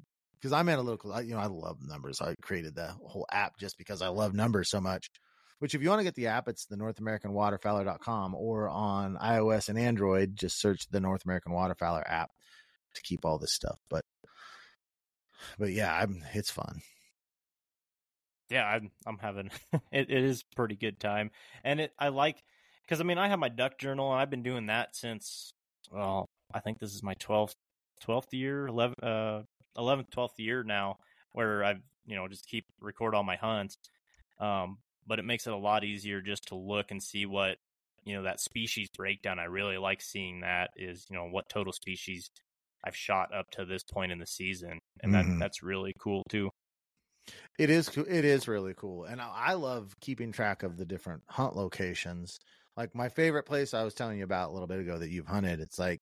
because 0.42 0.52
I'm 0.52 0.68
analytical. 0.68 1.12
I, 1.12 1.20
you 1.20 1.34
know, 1.34 1.40
I 1.40 1.46
love 1.46 1.78
numbers. 1.86 2.20
I 2.20 2.34
created 2.42 2.74
the 2.74 2.88
whole 3.06 3.26
app 3.30 3.58
just 3.60 3.78
because 3.78 4.02
I 4.02 4.08
love 4.08 4.34
numbers 4.34 4.70
so 4.70 4.80
much. 4.80 5.08
Which, 5.62 5.76
if 5.76 5.82
you 5.82 5.88
want 5.90 6.00
to 6.00 6.04
get 6.04 6.16
the 6.16 6.26
app, 6.26 6.48
it's 6.48 6.66
the 6.66 6.76
North 6.76 6.98
American 6.98 7.30
Waterfowler.com 7.30 8.34
or 8.34 8.68
on 8.68 9.16
iOS 9.16 9.68
and 9.68 9.78
Android, 9.78 10.34
just 10.34 10.60
search 10.60 10.88
the 10.90 10.98
North 10.98 11.24
American 11.24 11.52
Waterfowler 11.52 12.02
app 12.04 12.32
to 12.94 13.02
keep 13.02 13.24
all 13.24 13.38
this 13.38 13.52
stuff. 13.52 13.78
But, 13.88 14.04
but 15.60 15.70
yeah, 15.70 15.94
I'm, 15.94 16.24
it's 16.34 16.50
fun. 16.50 16.80
yeah, 18.50 18.66
I'm 18.66 18.90
I'm 19.06 19.18
having 19.18 19.50
it, 19.92 20.10
it 20.10 20.24
is 20.24 20.42
pretty 20.56 20.76
good 20.76 21.00
time, 21.00 21.30
and 21.64 21.80
it 21.80 21.92
I 21.98 22.08
like 22.08 22.42
because 22.82 23.00
I 23.00 23.04
mean 23.04 23.18
I 23.18 23.28
have 23.28 23.38
my 23.38 23.48
duck 23.48 23.78
journal 23.78 24.12
and 24.12 24.20
I've 24.20 24.30
been 24.30 24.42
doing 24.42 24.66
that 24.66 24.94
since 24.94 25.54
well 25.90 26.28
I 26.52 26.60
think 26.60 26.78
this 26.78 26.94
is 26.94 27.02
my 27.02 27.14
twelfth 27.14 27.56
twelfth 28.00 28.34
year 28.34 28.66
11 28.66 28.96
uh 29.02 29.42
11th 29.78 30.10
12th 30.10 30.38
year 30.38 30.62
now 30.64 30.98
where 31.32 31.64
I've 31.64 31.80
you 32.04 32.16
know 32.16 32.28
just 32.28 32.46
keep 32.46 32.66
record 32.80 33.14
all 33.14 33.22
my 33.22 33.36
hunts, 33.36 33.78
um 34.38 34.78
but 35.06 35.18
it 35.18 35.24
makes 35.24 35.46
it 35.46 35.52
a 35.52 35.56
lot 35.56 35.84
easier 35.84 36.20
just 36.22 36.48
to 36.48 36.56
look 36.56 36.90
and 36.90 37.02
see 37.02 37.26
what 37.26 37.58
you 38.04 38.14
know 38.14 38.22
that 38.24 38.40
species 38.40 38.88
breakdown. 38.96 39.38
I 39.38 39.44
really 39.44 39.78
like 39.78 40.02
seeing 40.02 40.40
that 40.40 40.70
is 40.76 41.06
you 41.10 41.16
know 41.16 41.26
what 41.26 41.48
total 41.48 41.72
species 41.72 42.30
I've 42.84 42.96
shot 42.96 43.34
up 43.34 43.50
to 43.52 43.64
this 43.64 43.82
point 43.84 44.12
in 44.12 44.18
the 44.18 44.26
season, 44.26 44.80
and 45.00 45.14
that 45.14 45.26
Mhm. 45.26 45.40
that's 45.40 45.62
really 45.62 45.94
cool 46.00 46.22
too. 46.30 46.50
It 47.58 47.70
is 47.70 47.88
it 47.96 48.24
is 48.24 48.48
really 48.48 48.74
cool, 48.74 49.04
and 49.04 49.20
I 49.20 49.28
I 49.28 49.52
love 49.54 49.94
keeping 50.00 50.32
track 50.32 50.62
of 50.62 50.76
the 50.76 50.84
different 50.84 51.22
hunt 51.28 51.56
locations. 51.56 52.38
Like 52.76 52.94
my 52.94 53.08
favorite 53.08 53.44
place 53.44 53.74
I 53.74 53.84
was 53.84 53.94
telling 53.94 54.18
you 54.18 54.24
about 54.24 54.50
a 54.50 54.52
little 54.52 54.66
bit 54.68 54.80
ago 54.80 54.98
that 54.98 55.10
you've 55.10 55.26
hunted. 55.26 55.60
It's 55.60 55.78
like 55.78 56.01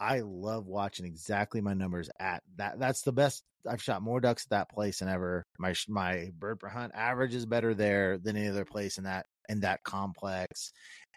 I 0.00 0.20
love 0.20 0.66
watching 0.66 1.06
exactly 1.06 1.60
my 1.60 1.74
numbers 1.74 2.10
at 2.18 2.42
that. 2.56 2.78
That's 2.78 3.02
the 3.02 3.12
best. 3.12 3.42
I've 3.68 3.82
shot 3.82 4.02
more 4.02 4.20
ducks 4.20 4.44
at 4.46 4.50
that 4.50 4.70
place 4.70 4.98
than 4.98 5.08
ever. 5.08 5.44
My 5.58 5.74
my 5.88 6.30
bird 6.38 6.60
per 6.60 6.68
hunt 6.68 6.92
average 6.94 7.34
is 7.34 7.46
better 7.46 7.74
there 7.74 8.18
than 8.18 8.36
any 8.36 8.48
other 8.48 8.64
place 8.64 8.98
in 8.98 9.04
that 9.04 9.26
in 9.48 9.60
that 9.60 9.82
complex, 9.84 10.72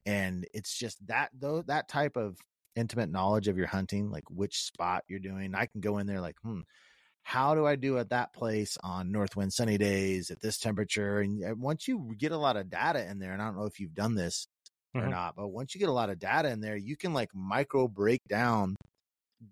and 0.06 0.46
it's 0.54 0.78
just 0.78 1.06
that 1.08 1.30
though 1.38 1.64
that 1.64 1.90
type 1.90 2.16
of 2.16 2.38
intimate 2.78 3.10
knowledge 3.10 3.48
of 3.48 3.58
your 3.58 3.68
hunting, 3.68 4.12
like 4.12 4.30
which 4.30 4.64
spot 4.64 5.04
you're 5.08 5.20
doing. 5.20 5.56
I 5.56 5.66
can 5.66 5.82
go 5.82 5.98
in 5.98 6.08
there 6.08 6.22
like, 6.22 6.36
hmm, 6.44 6.62
how 7.24 7.56
do 7.56 7.66
I 7.66 7.76
do 7.76 7.98
at 7.98 8.12
that 8.12 8.34
place 8.34 8.78
on 8.84 9.12
north 9.12 9.36
wind 9.36 9.52
sunny 9.52 9.78
days 9.78 10.32
at 10.32 10.40
this 10.40 10.60
temperature? 10.60 11.20
And 11.20 11.44
uh, 11.44 11.56
once 11.58 11.88
you 11.88 12.14
get 12.18 12.32
a 12.32 12.38
lot 12.38 12.56
of 12.56 12.70
data 12.70 13.06
in 13.10 13.20
there, 13.20 13.34
and 13.34 13.42
I 13.42 13.46
don't 13.46 13.58
know 13.58 13.66
if 13.66 13.80
you've 13.80 13.96
done 13.96 14.16
this 14.16 14.48
or 15.00 15.08
Mhm. 15.08 15.12
not, 15.12 15.36
but 15.36 15.50
once 15.50 15.74
you 15.76 15.80
get 15.80 15.90
a 15.90 15.94
lot 15.94 16.10
of 16.10 16.20
data 16.20 16.50
in 16.50 16.62
there, 16.62 16.78
you 16.78 16.98
can 16.98 17.14
like 17.14 17.34
micro 17.36 17.88
break 17.88 18.22
down 18.28 18.76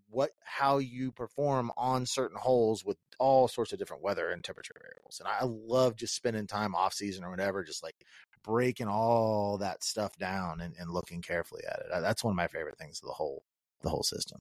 what 0.10 0.32
how 0.44 0.80
you 0.80 1.12
perform 1.12 1.72
on 1.78 2.06
certain 2.06 2.38
holes 2.38 2.84
with 2.84 2.98
all 3.20 3.48
sorts 3.48 3.72
of 3.72 3.78
different 3.80 4.02
weather 4.04 4.32
and 4.32 4.44
temperature 4.44 4.74
variables. 4.82 5.20
And 5.20 5.28
I 5.28 5.44
love 5.46 5.96
just 5.96 6.16
spending 6.16 6.48
time 6.48 6.74
off 6.76 6.94
season 6.94 7.24
or 7.24 7.30
whatever, 7.30 7.64
just 7.64 7.84
like 7.84 7.96
breaking 8.44 8.88
all 8.88 9.58
that 9.60 9.84
stuff 9.84 10.18
down 10.18 10.62
and, 10.62 10.76
and 10.78 10.90
looking 10.92 11.22
carefully 11.22 11.64
at 11.70 11.80
it. 11.86 11.92
Uh, 11.92 12.02
That's 12.02 12.24
one 12.24 12.32
of 12.32 12.38
my 12.38 12.48
favorite 12.48 12.78
things 12.80 13.00
of 13.02 13.08
the 13.08 13.14
whole 13.14 13.44
the 13.82 13.90
whole 13.90 14.04
system. 14.04 14.40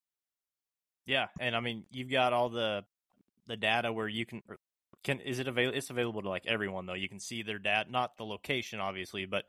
Yeah, 1.07 1.29
and 1.39 1.55
I 1.55 1.61
mean, 1.61 1.87
you've 1.91 2.11
got 2.11 2.33
all 2.33 2.49
the 2.49 2.85
the 3.47 3.57
data 3.57 3.93
where 3.93 4.09
you 4.09 4.27
can 4.27 4.43
can 5.05 5.21
is 5.21 5.39
it 5.39 5.49
available? 5.49 5.79
It's 5.79 5.91
available 5.91 6.23
to 6.23 6.29
like 6.29 6.47
everyone 6.47 6.87
though. 6.87 6.95
You 6.95 7.09
can 7.09 7.21
see 7.21 7.43
their 7.43 7.59
data, 7.59 7.91
not 7.91 8.17
the 8.17 8.25
location 8.27 8.81
obviously, 8.81 9.27
but 9.27 9.47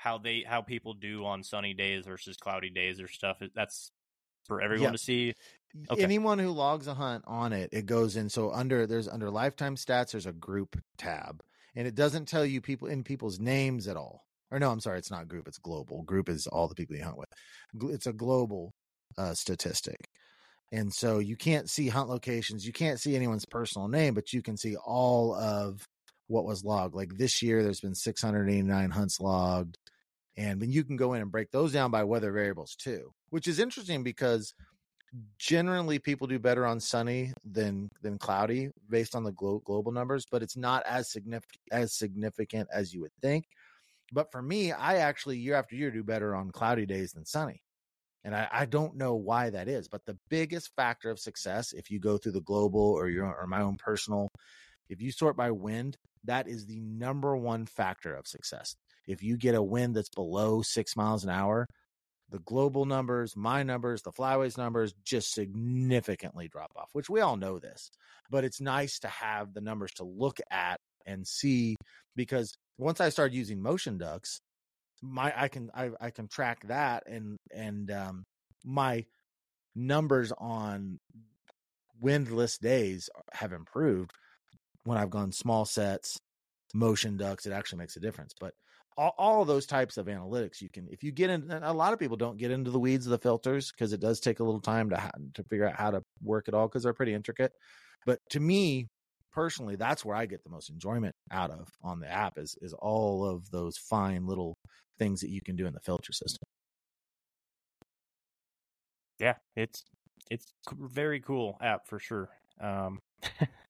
how 0.00 0.16
they 0.16 0.42
how 0.46 0.62
people 0.62 0.94
do 0.94 1.26
on 1.26 1.42
sunny 1.44 1.74
days 1.74 2.06
versus 2.06 2.38
cloudy 2.38 2.70
days 2.70 3.02
or 3.02 3.06
stuff. 3.08 3.36
That's 3.54 3.92
for 4.46 4.62
everyone 4.62 4.86
Yeah. 4.86 4.92
to 4.92 4.98
see. 4.98 5.34
Okay. 5.90 6.02
Anyone 6.02 6.38
who 6.38 6.48
logs 6.48 6.86
a 6.86 6.94
hunt 6.94 7.22
on 7.26 7.52
it, 7.52 7.68
it 7.70 7.84
goes 7.84 8.16
in. 8.16 8.30
So 8.30 8.50
under 8.50 8.86
there's 8.86 9.08
under 9.08 9.30
lifetime 9.30 9.76
stats, 9.76 10.12
there's 10.12 10.24
a 10.24 10.32
group 10.32 10.80
tab, 10.96 11.42
and 11.76 11.86
it 11.86 11.94
doesn't 11.94 12.26
tell 12.28 12.46
you 12.46 12.62
people 12.62 12.88
in 12.88 13.04
people's 13.04 13.38
names 13.38 13.86
at 13.88 13.98
all. 13.98 14.24
Or 14.50 14.58
no, 14.58 14.70
I'm 14.70 14.80
sorry, 14.80 14.98
it's 14.98 15.10
not 15.10 15.28
group. 15.28 15.46
It's 15.46 15.58
global. 15.58 16.02
Group 16.02 16.30
is 16.30 16.46
all 16.46 16.66
the 16.66 16.74
people 16.74 16.96
you 16.96 17.04
hunt 17.04 17.18
with. 17.18 17.28
It's 17.92 18.06
a 18.06 18.12
global 18.14 18.72
uh, 19.18 19.34
statistic, 19.34 19.98
and 20.72 20.90
so 20.92 21.18
you 21.18 21.36
can't 21.36 21.68
see 21.68 21.88
hunt 21.88 22.08
locations. 22.08 22.66
You 22.66 22.72
can't 22.72 22.98
see 22.98 23.14
anyone's 23.14 23.44
personal 23.44 23.86
name, 23.86 24.14
but 24.14 24.32
you 24.32 24.40
can 24.40 24.56
see 24.56 24.76
all 24.76 25.34
of 25.34 25.86
what 26.30 26.44
was 26.44 26.64
logged. 26.64 26.94
Like 26.94 27.16
this 27.16 27.42
year, 27.42 27.62
there's 27.62 27.80
been 27.80 27.94
689 27.94 28.90
hunts 28.90 29.20
logged, 29.20 29.76
and 30.36 30.62
then 30.62 30.70
you 30.70 30.84
can 30.84 30.96
go 30.96 31.14
in 31.14 31.22
and 31.22 31.30
break 31.30 31.50
those 31.50 31.72
down 31.72 31.90
by 31.90 32.04
weather 32.04 32.32
variables 32.32 32.76
too, 32.76 33.12
which 33.30 33.48
is 33.48 33.58
interesting 33.58 34.02
because 34.02 34.54
generally 35.38 35.98
people 35.98 36.26
do 36.26 36.38
better 36.38 36.64
on 36.64 36.78
sunny 36.78 37.32
than 37.44 37.88
than 38.00 38.16
cloudy 38.16 38.70
based 38.88 39.16
on 39.16 39.24
the 39.24 39.32
glo- 39.32 39.60
global 39.64 39.90
numbers 39.90 40.24
but 40.30 40.40
it's 40.40 40.56
not 40.56 40.84
as 40.86 41.10
significant 41.10 41.60
as 41.72 41.96
significant 41.96 42.68
as 42.72 42.94
you 42.94 43.00
would 43.00 43.12
think 43.20 43.46
but 44.12 44.30
for 44.30 44.40
me 44.40 44.70
i 44.70 44.98
actually 44.98 45.36
year 45.36 45.54
after 45.54 45.74
year 45.74 45.90
do 45.90 46.04
better 46.04 46.34
on 46.34 46.52
cloudy 46.52 46.86
days 46.86 47.10
than 47.10 47.24
sunny 47.24 47.60
and 48.22 48.36
I, 48.36 48.48
I 48.52 48.66
don't 48.66 48.96
know 48.96 49.14
why 49.16 49.50
that 49.50 49.66
is 49.66 49.88
but 49.88 50.04
the 50.04 50.18
biggest 50.28 50.70
factor 50.76 51.10
of 51.10 51.18
success 51.18 51.72
if 51.72 51.90
you 51.90 51.98
go 51.98 52.16
through 52.16 52.32
the 52.32 52.42
global 52.42 52.80
or 52.80 53.08
your 53.08 53.34
or 53.34 53.48
my 53.48 53.62
own 53.62 53.78
personal 53.78 54.28
if 54.90 55.00
you 55.00 55.10
sort 55.10 55.36
by 55.36 55.50
wind 55.50 55.96
that 56.24 56.46
is 56.46 56.66
the 56.66 56.80
number 56.80 57.34
one 57.34 57.64
factor 57.64 58.14
of 58.14 58.26
success 58.26 58.76
if 59.06 59.22
you 59.22 59.38
get 59.38 59.54
a 59.54 59.62
wind 59.62 59.96
that's 59.96 60.10
below 60.10 60.60
six 60.60 60.94
miles 60.94 61.24
an 61.24 61.30
hour 61.30 61.66
the 62.30 62.38
global 62.38 62.84
numbers, 62.84 63.36
my 63.36 63.62
numbers, 63.62 64.02
the 64.02 64.12
flyways 64.12 64.56
numbers 64.56 64.94
just 65.04 65.32
significantly 65.32 66.48
drop 66.48 66.70
off, 66.76 66.88
which 66.92 67.10
we 67.10 67.20
all 67.20 67.36
know 67.36 67.58
this. 67.58 67.90
But 68.30 68.44
it's 68.44 68.60
nice 68.60 69.00
to 69.00 69.08
have 69.08 69.52
the 69.52 69.60
numbers 69.60 69.90
to 69.96 70.04
look 70.04 70.38
at 70.50 70.78
and 71.06 71.26
see 71.26 71.76
because 72.14 72.54
once 72.78 73.00
I 73.00 73.08
started 73.08 73.34
using 73.34 73.60
motion 73.60 73.98
ducks, 73.98 74.40
my 75.02 75.32
I 75.36 75.48
can 75.48 75.70
I, 75.74 75.90
I 76.00 76.10
can 76.10 76.28
track 76.28 76.66
that 76.68 77.04
and 77.06 77.36
and 77.52 77.90
um 77.90 78.24
my 78.64 79.06
numbers 79.74 80.32
on 80.36 80.98
windless 82.00 82.58
days 82.58 83.08
have 83.32 83.52
improved 83.52 84.12
when 84.84 84.98
I've 84.98 85.10
gone 85.10 85.32
small 85.32 85.64
sets, 85.64 86.18
motion 86.74 87.16
ducks, 87.16 87.46
it 87.46 87.52
actually 87.52 87.78
makes 87.78 87.96
a 87.96 88.00
difference. 88.00 88.34
But 88.38 88.54
all, 88.96 89.14
all 89.18 89.44
those 89.44 89.66
types 89.66 89.96
of 89.96 90.06
analytics, 90.06 90.60
you 90.60 90.68
can, 90.68 90.88
if 90.90 91.02
you 91.02 91.12
get 91.12 91.30
in, 91.30 91.50
a 91.50 91.72
lot 91.72 91.92
of 91.92 91.98
people 91.98 92.16
don't 92.16 92.38
get 92.38 92.50
into 92.50 92.70
the 92.70 92.78
weeds 92.78 93.06
of 93.06 93.10
the 93.10 93.18
filters 93.18 93.70
because 93.70 93.92
it 93.92 94.00
does 94.00 94.20
take 94.20 94.40
a 94.40 94.44
little 94.44 94.60
time 94.60 94.90
to, 94.90 95.10
to 95.34 95.44
figure 95.44 95.68
out 95.68 95.76
how 95.76 95.90
to 95.90 96.02
work 96.22 96.48
it 96.48 96.54
all 96.54 96.68
because 96.68 96.82
they're 96.82 96.92
pretty 96.92 97.14
intricate. 97.14 97.52
But 98.06 98.18
to 98.30 98.40
me, 98.40 98.88
personally, 99.32 99.76
that's 99.76 100.04
where 100.04 100.16
I 100.16 100.26
get 100.26 100.42
the 100.44 100.50
most 100.50 100.70
enjoyment 100.70 101.14
out 101.30 101.50
of 101.50 101.68
on 101.82 102.00
the 102.00 102.10
app 102.10 102.38
is, 102.38 102.56
is 102.60 102.72
all 102.74 103.24
of 103.24 103.50
those 103.50 103.76
fine 103.78 104.26
little 104.26 104.56
things 104.98 105.20
that 105.20 105.30
you 105.30 105.40
can 105.40 105.56
do 105.56 105.66
in 105.66 105.72
the 105.72 105.80
filter 105.80 106.12
system. 106.12 106.46
Yeah, 109.18 109.34
it's 109.54 109.84
it's 110.30 110.46
very 110.74 111.20
cool 111.20 111.58
app 111.60 111.86
for 111.86 111.98
sure. 111.98 112.30
Um, 112.60 113.00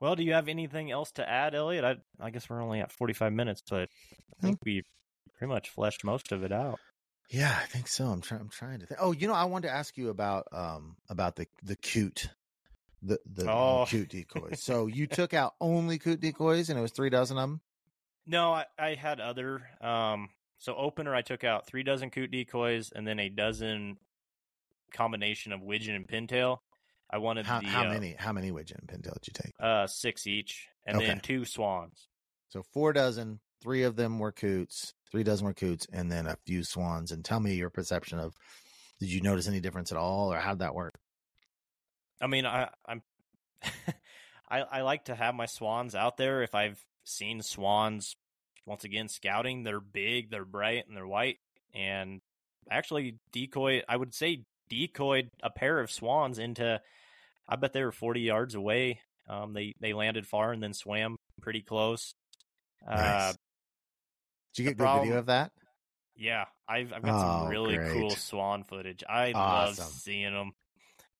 well, 0.00 0.14
do 0.16 0.22
you 0.22 0.32
have 0.34 0.48
anything 0.48 0.90
else 0.90 1.12
to 1.12 1.28
add, 1.28 1.54
Elliott? 1.54 1.84
I 1.84 1.96
I 2.20 2.30
guess 2.30 2.48
we're 2.48 2.62
only 2.62 2.80
at 2.80 2.92
forty 2.92 3.12
five 3.14 3.32
minutes, 3.32 3.62
but 3.68 3.88
I 4.38 4.42
think 4.42 4.58
we 4.64 4.82
pretty 5.38 5.52
much 5.52 5.70
fleshed 5.70 6.04
most 6.04 6.32
of 6.32 6.42
it 6.44 6.52
out. 6.52 6.78
Yeah, 7.30 7.56
I 7.60 7.66
think 7.66 7.88
so. 7.88 8.06
I'm 8.06 8.20
trying. 8.20 8.40
I'm 8.42 8.48
trying 8.50 8.80
to 8.80 8.86
think. 8.86 9.00
Oh, 9.02 9.12
you 9.12 9.26
know, 9.26 9.34
I 9.34 9.44
wanted 9.44 9.68
to 9.68 9.74
ask 9.74 9.96
you 9.96 10.10
about 10.10 10.46
um 10.52 10.96
about 11.08 11.36
the 11.36 11.46
the 11.62 11.76
cute 11.76 12.28
the 13.02 13.18
the 13.30 13.50
Oh. 13.50 13.84
cute 13.88 14.08
decoys. 14.08 14.62
so 14.62 14.86
you 14.92 15.06
took 15.06 15.34
out 15.34 15.54
only 15.60 15.98
cute 15.98 16.20
decoys, 16.20 16.70
and 16.70 16.78
it 16.78 16.82
was 16.82 16.92
three 16.92 17.10
dozen 17.10 17.36
of 17.36 17.42
them. 17.42 17.60
No, 18.26 18.52
I, 18.52 18.64
I 18.78 18.94
had 18.94 19.20
other. 19.20 19.62
Um, 19.80 20.30
so 20.58 20.74
opener, 20.74 21.14
I 21.14 21.22
took 21.22 21.44
out 21.44 21.66
three 21.66 21.82
dozen 21.82 22.10
coot 22.10 22.30
decoys 22.30 22.90
and 22.94 23.06
then 23.06 23.18
a 23.20 23.28
dozen 23.28 23.98
combination 24.92 25.52
of 25.52 25.62
widgeon 25.62 25.94
and 25.94 26.06
pintail. 26.08 26.58
I 27.16 27.18
wanted 27.18 27.46
How, 27.46 27.60
the 27.60 27.66
how 27.66 27.86
uh, 27.86 27.88
many? 27.88 28.14
How 28.18 28.34
many 28.34 28.50
widgeon 28.50 28.78
and 28.86 28.88
pintail 29.02 29.14
did 29.14 29.28
you 29.28 29.32
take? 29.32 29.54
Uh, 29.58 29.86
six 29.86 30.26
each, 30.26 30.68
and 30.84 31.00
then 31.00 31.18
two 31.20 31.46
swans. 31.46 32.08
So 32.50 32.62
four 32.74 32.92
dozen. 32.92 33.40
Three 33.62 33.84
of 33.84 33.96
them 33.96 34.18
were 34.18 34.32
coots. 34.32 34.92
Three 35.10 35.22
dozen 35.22 35.46
were 35.46 35.54
coots, 35.54 35.86
and 35.90 36.12
then 36.12 36.26
a 36.26 36.36
few 36.44 36.62
swans. 36.62 37.12
And 37.12 37.24
tell 37.24 37.40
me 37.40 37.54
your 37.54 37.70
perception 37.70 38.18
of. 38.18 38.34
Did 39.00 39.10
you 39.10 39.22
notice 39.22 39.48
any 39.48 39.60
difference 39.60 39.90
at 39.92 39.96
all, 39.96 40.30
or 40.30 40.38
how'd 40.38 40.58
that 40.58 40.74
work? 40.74 40.98
I 42.20 42.26
mean, 42.26 42.44
I 42.44 42.68
I'm 42.84 43.00
I 44.50 44.60
I 44.60 44.82
like 44.82 45.06
to 45.06 45.14
have 45.14 45.34
my 45.34 45.46
swans 45.46 45.94
out 45.94 46.18
there. 46.18 46.42
If 46.42 46.54
I've 46.54 46.84
seen 47.02 47.40
swans, 47.40 48.14
once 48.66 48.84
again 48.84 49.08
scouting, 49.08 49.62
they're 49.62 49.80
big, 49.80 50.30
they're 50.30 50.44
bright, 50.44 50.86
and 50.86 50.94
they're 50.94 51.06
white. 51.06 51.38
And 51.74 52.20
actually, 52.70 53.16
decoy. 53.32 53.80
I 53.88 53.96
would 53.96 54.12
say 54.12 54.44
decoyed 54.68 55.30
a 55.42 55.48
pair 55.48 55.80
of 55.80 55.90
swans 55.90 56.38
into. 56.38 56.82
I 57.48 57.56
bet 57.56 57.72
they 57.72 57.84
were 57.84 57.92
forty 57.92 58.20
yards 58.20 58.54
away. 58.54 59.00
Um, 59.28 59.52
they 59.52 59.74
they 59.80 59.92
landed 59.92 60.26
far 60.26 60.52
and 60.52 60.62
then 60.62 60.72
swam 60.72 61.16
pretty 61.40 61.62
close. 61.62 62.14
Uh, 62.86 63.32
Did 64.54 64.62
you 64.62 64.70
get 64.70 64.78
good 64.78 65.00
video 65.00 65.18
of 65.18 65.26
that? 65.26 65.52
yeah, 66.16 66.44
I've 66.68 66.92
I've 66.92 67.04
got 67.04 67.20
some 67.20 67.42
Oh, 67.42 67.48
really 67.48 67.76
great. 67.76 67.92
cool 67.92 68.16
swan 68.16 68.64
footage. 68.64 69.04
I 69.08 69.32
love 69.32 69.76
seeing 69.78 70.32
them. 70.32 70.52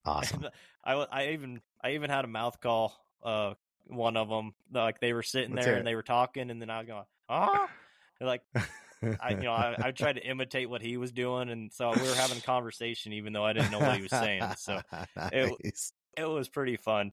Awesome. 0.05 0.47
I, 0.85 0.93
I 0.95 1.29
even 1.31 1.61
I 1.83 1.93
even 1.93 2.11
had 2.11 2.25
a 2.25 2.29
mouth 2.29 2.61
call. 2.61 2.97
Uh, 3.23 3.55
one 3.89 4.17
of 4.17 4.29
them 4.29 4.55
like 4.73 5.01
they 5.01 5.13
were 5.13 5.23
sitting 5.23 5.53
Let's 5.55 5.67
there 5.67 5.77
and 5.77 5.87
they 5.87 5.95
were 5.95 6.03
talking, 6.03 6.51
and 6.51 6.61
then 6.61 6.71
I 6.71 6.79
was 6.79 6.87
going, 6.87 7.05
ah, 7.29 7.69
They're 8.19 8.29
like 8.29 8.43
I 9.21 9.31
you 9.33 9.37
know 9.43 9.53
I, 9.53 9.77
I 9.81 9.91
tried 9.93 10.15
to 10.15 10.27
imitate 10.27 10.71
what 10.71 10.83
he 10.83 10.97
was 10.97 11.13
doing, 11.13 11.51
and 11.51 11.73
so 11.73 11.91
we 11.93 12.09
were 12.09 12.15
having 12.15 12.39
a 12.39 12.43
conversation 12.43 13.13
even 13.13 13.33
though 13.33 13.45
I 13.45 13.53
didn't 13.53 13.71
know 13.71 13.81
what 13.81 13.95
he 13.95 14.03
was 14.03 14.13
saying. 14.13 14.55
So 14.57 14.81
Nice. 15.17 15.33
it 15.33 15.59
was 16.25 16.49
pretty 16.49 16.77
fun. 16.77 17.13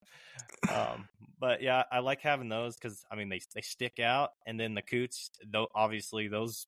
Um, 0.70 1.10
but 1.40 1.62
yeah, 1.62 1.84
I 1.92 2.00
like 2.00 2.22
having 2.22 2.50
those 2.50 2.76
because 2.76 3.06
I 3.12 3.16
mean 3.16 3.30
they 3.30 3.42
they 3.54 3.62
stick 3.62 4.00
out, 4.00 4.32
and 4.46 4.60
then 4.60 4.74
the 4.74 4.82
coots. 4.82 5.30
Though 5.46 5.68
obviously 5.76 6.28
those 6.28 6.68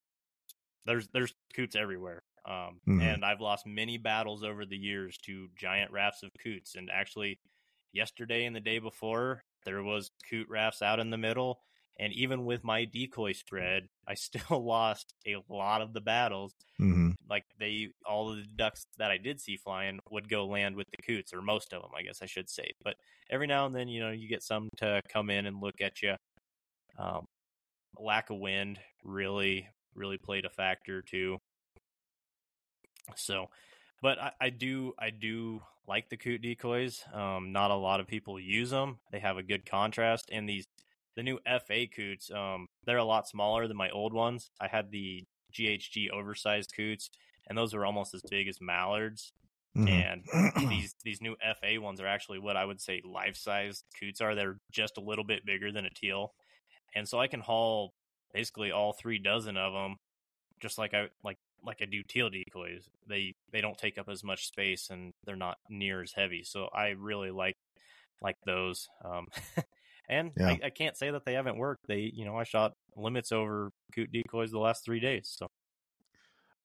there's 0.86 1.08
there's 1.10 1.34
coots 1.54 1.76
everywhere. 1.76 2.24
Um, 2.46 2.82
Mhm. 2.88 3.02
and 3.02 3.26
I've 3.26 3.42
lost 3.42 3.66
many 3.66 3.98
battles 3.98 4.44
over 4.44 4.66
the 4.66 4.78
years 4.78 5.18
to 5.20 5.50
giant 5.56 5.92
rafts 5.92 6.22
of 6.24 6.32
coots. 6.44 6.76
And 6.76 6.92
actually, 6.92 7.40
yesterday 7.92 8.46
and 8.46 8.56
the 8.56 8.60
day 8.62 8.78
before, 8.80 9.44
there 9.66 9.82
was 9.82 10.12
coot 10.30 10.48
rafts 10.50 10.82
out 10.84 11.00
in 11.00 11.10
the 11.10 11.18
middle, 11.18 11.62
And 11.98 12.12
even 12.14 12.46
with 12.46 12.64
my 12.64 12.86
decoy 12.86 13.32
spread, 13.32 13.88
I 14.08 14.16
still 14.16 14.64
lost 14.64 15.14
a 15.26 15.38
lot 15.50 15.82
of 15.82 15.94
the 15.94 16.02
battles. 16.02 16.54
Mm-hmm. 16.80 17.12
Like 17.30 17.46
they, 17.60 17.90
all 18.06 18.32
of 18.32 18.38
the 18.38 18.48
ducks 18.56 18.86
that 18.98 19.12
I 19.12 19.18
did 19.18 19.40
see 19.40 19.58
flying 19.58 20.00
would 20.10 20.30
go 20.30 20.46
land 20.46 20.76
with 20.76 20.88
the 20.92 21.02
coots, 21.04 21.34
or 21.34 21.42
most 21.42 21.74
of 21.74 21.82
them, 21.82 21.92
I 21.98 22.04
guess 22.04 22.20
I 22.22 22.26
should 22.26 22.50
say. 22.50 22.72
But 22.84 22.96
every 23.30 23.48
now 23.48 23.66
and 23.66 23.76
then, 23.76 23.88
you 23.88 24.02
know, 24.02 24.12
you 24.12 24.28
get 24.28 24.44
some 24.44 24.70
to 24.78 25.02
come 25.10 25.30
in 25.30 25.46
and 25.46 25.62
look 25.62 25.82
at 25.82 26.02
you. 26.02 26.16
Um, 27.00 27.26
lack 27.98 28.30
of 28.30 28.38
wind 28.38 28.80
really, 29.04 29.68
really 29.94 30.18
played 30.18 30.46
a 30.46 30.50
factor 30.50 31.02
too. 31.02 31.38
So, 33.16 33.50
but 34.02 34.20
I, 34.20 34.32
I 34.42 34.50
do, 34.50 34.94
I 35.00 35.12
do 35.12 35.62
like 35.88 36.10
the 36.10 36.18
coot 36.18 36.42
decoys. 36.42 37.04
Um, 37.14 37.52
not 37.52 37.72
a 37.72 37.76
lot 37.76 38.00
of 38.00 38.08
people 38.08 38.40
use 38.40 38.70
them. 38.70 38.98
They 39.12 39.20
have 39.20 39.38
a 39.38 39.44
good 39.44 39.66
contrast, 39.66 40.30
and 40.32 40.48
these 40.50 40.66
the 41.16 41.24
new 41.24 41.40
FA 41.46 41.88
coots, 41.88 42.30
um, 42.32 42.68
they're 42.86 42.98
a 42.98 43.06
lot 43.06 43.28
smaller 43.28 43.68
than 43.68 43.78
my 43.78 43.90
old 43.90 44.14
ones. 44.14 44.50
I 44.60 44.68
had 44.68 44.92
the 44.92 45.24
GHG 45.54 46.12
oversized 46.12 46.74
coots, 46.76 47.10
and 47.48 47.58
those 47.58 47.74
were 47.74 47.86
almost 47.86 48.14
as 48.14 48.22
big 48.30 48.48
as 48.48 48.60
mallards. 48.62 49.34
Mm-hmm. 49.78 49.88
And 49.88 50.54
these 50.70 50.96
these 51.04 51.22
new 51.22 51.36
FA 51.60 51.82
ones 51.82 52.00
are 52.00 52.08
actually 52.08 52.40
what 52.40 52.58
I 52.58 52.66
would 52.66 52.82
say 52.82 53.02
life 53.04 53.36
size 53.36 53.84
coots 54.00 54.22
are. 54.22 54.36
They're 54.36 54.58
just 54.72 54.98
a 54.98 55.02
little 55.02 55.26
bit 55.26 55.46
bigger 55.46 55.72
than 55.72 55.86
a 55.86 55.90
teal, 55.90 56.34
and 56.96 57.08
so 57.08 57.20
I 57.20 57.28
can 57.28 57.42
haul 57.42 57.94
basically 58.34 58.72
all 58.72 58.94
three 58.94 59.20
dozen 59.20 59.58
of 59.58 59.74
them, 59.74 59.98
just 60.62 60.78
like 60.78 60.94
I 60.94 61.08
like 61.24 61.38
like 61.66 61.82
I 61.82 61.86
do 61.86 62.04
teal 62.04 62.30
decoys. 62.30 62.90
They 63.08 63.36
they 63.52 63.62
don't 63.62 63.78
take 63.78 63.98
up 63.98 64.10
as 64.10 64.24
much 64.24 64.48
space 64.48 64.90
and 64.90 65.14
they're 65.26 65.36
not 65.36 65.58
near 65.70 66.02
as 66.02 66.14
heavy. 66.14 66.44
So 66.44 66.70
I 66.74 66.90
really 66.90 67.32
like 67.32 67.56
like 68.22 68.38
those. 68.46 68.88
Um, 69.04 69.28
and 70.10 70.32
Yeah. 70.38 70.48
I, 70.48 70.60
I 70.66 70.70
can't 70.70 70.98
say 70.98 71.12
that 71.12 71.26
they 71.26 71.34
haven't 71.34 71.58
worked. 71.58 71.88
They 71.88 72.12
you 72.14 72.26
know 72.26 72.38
I 72.38 72.44
shot 72.44 72.74
limits 72.96 73.32
over 73.32 73.72
coot 73.94 74.12
decoys 74.12 74.52
the 74.52 74.60
last 74.60 74.86
three 74.86 75.00
days. 75.00 75.34
So 75.38 75.48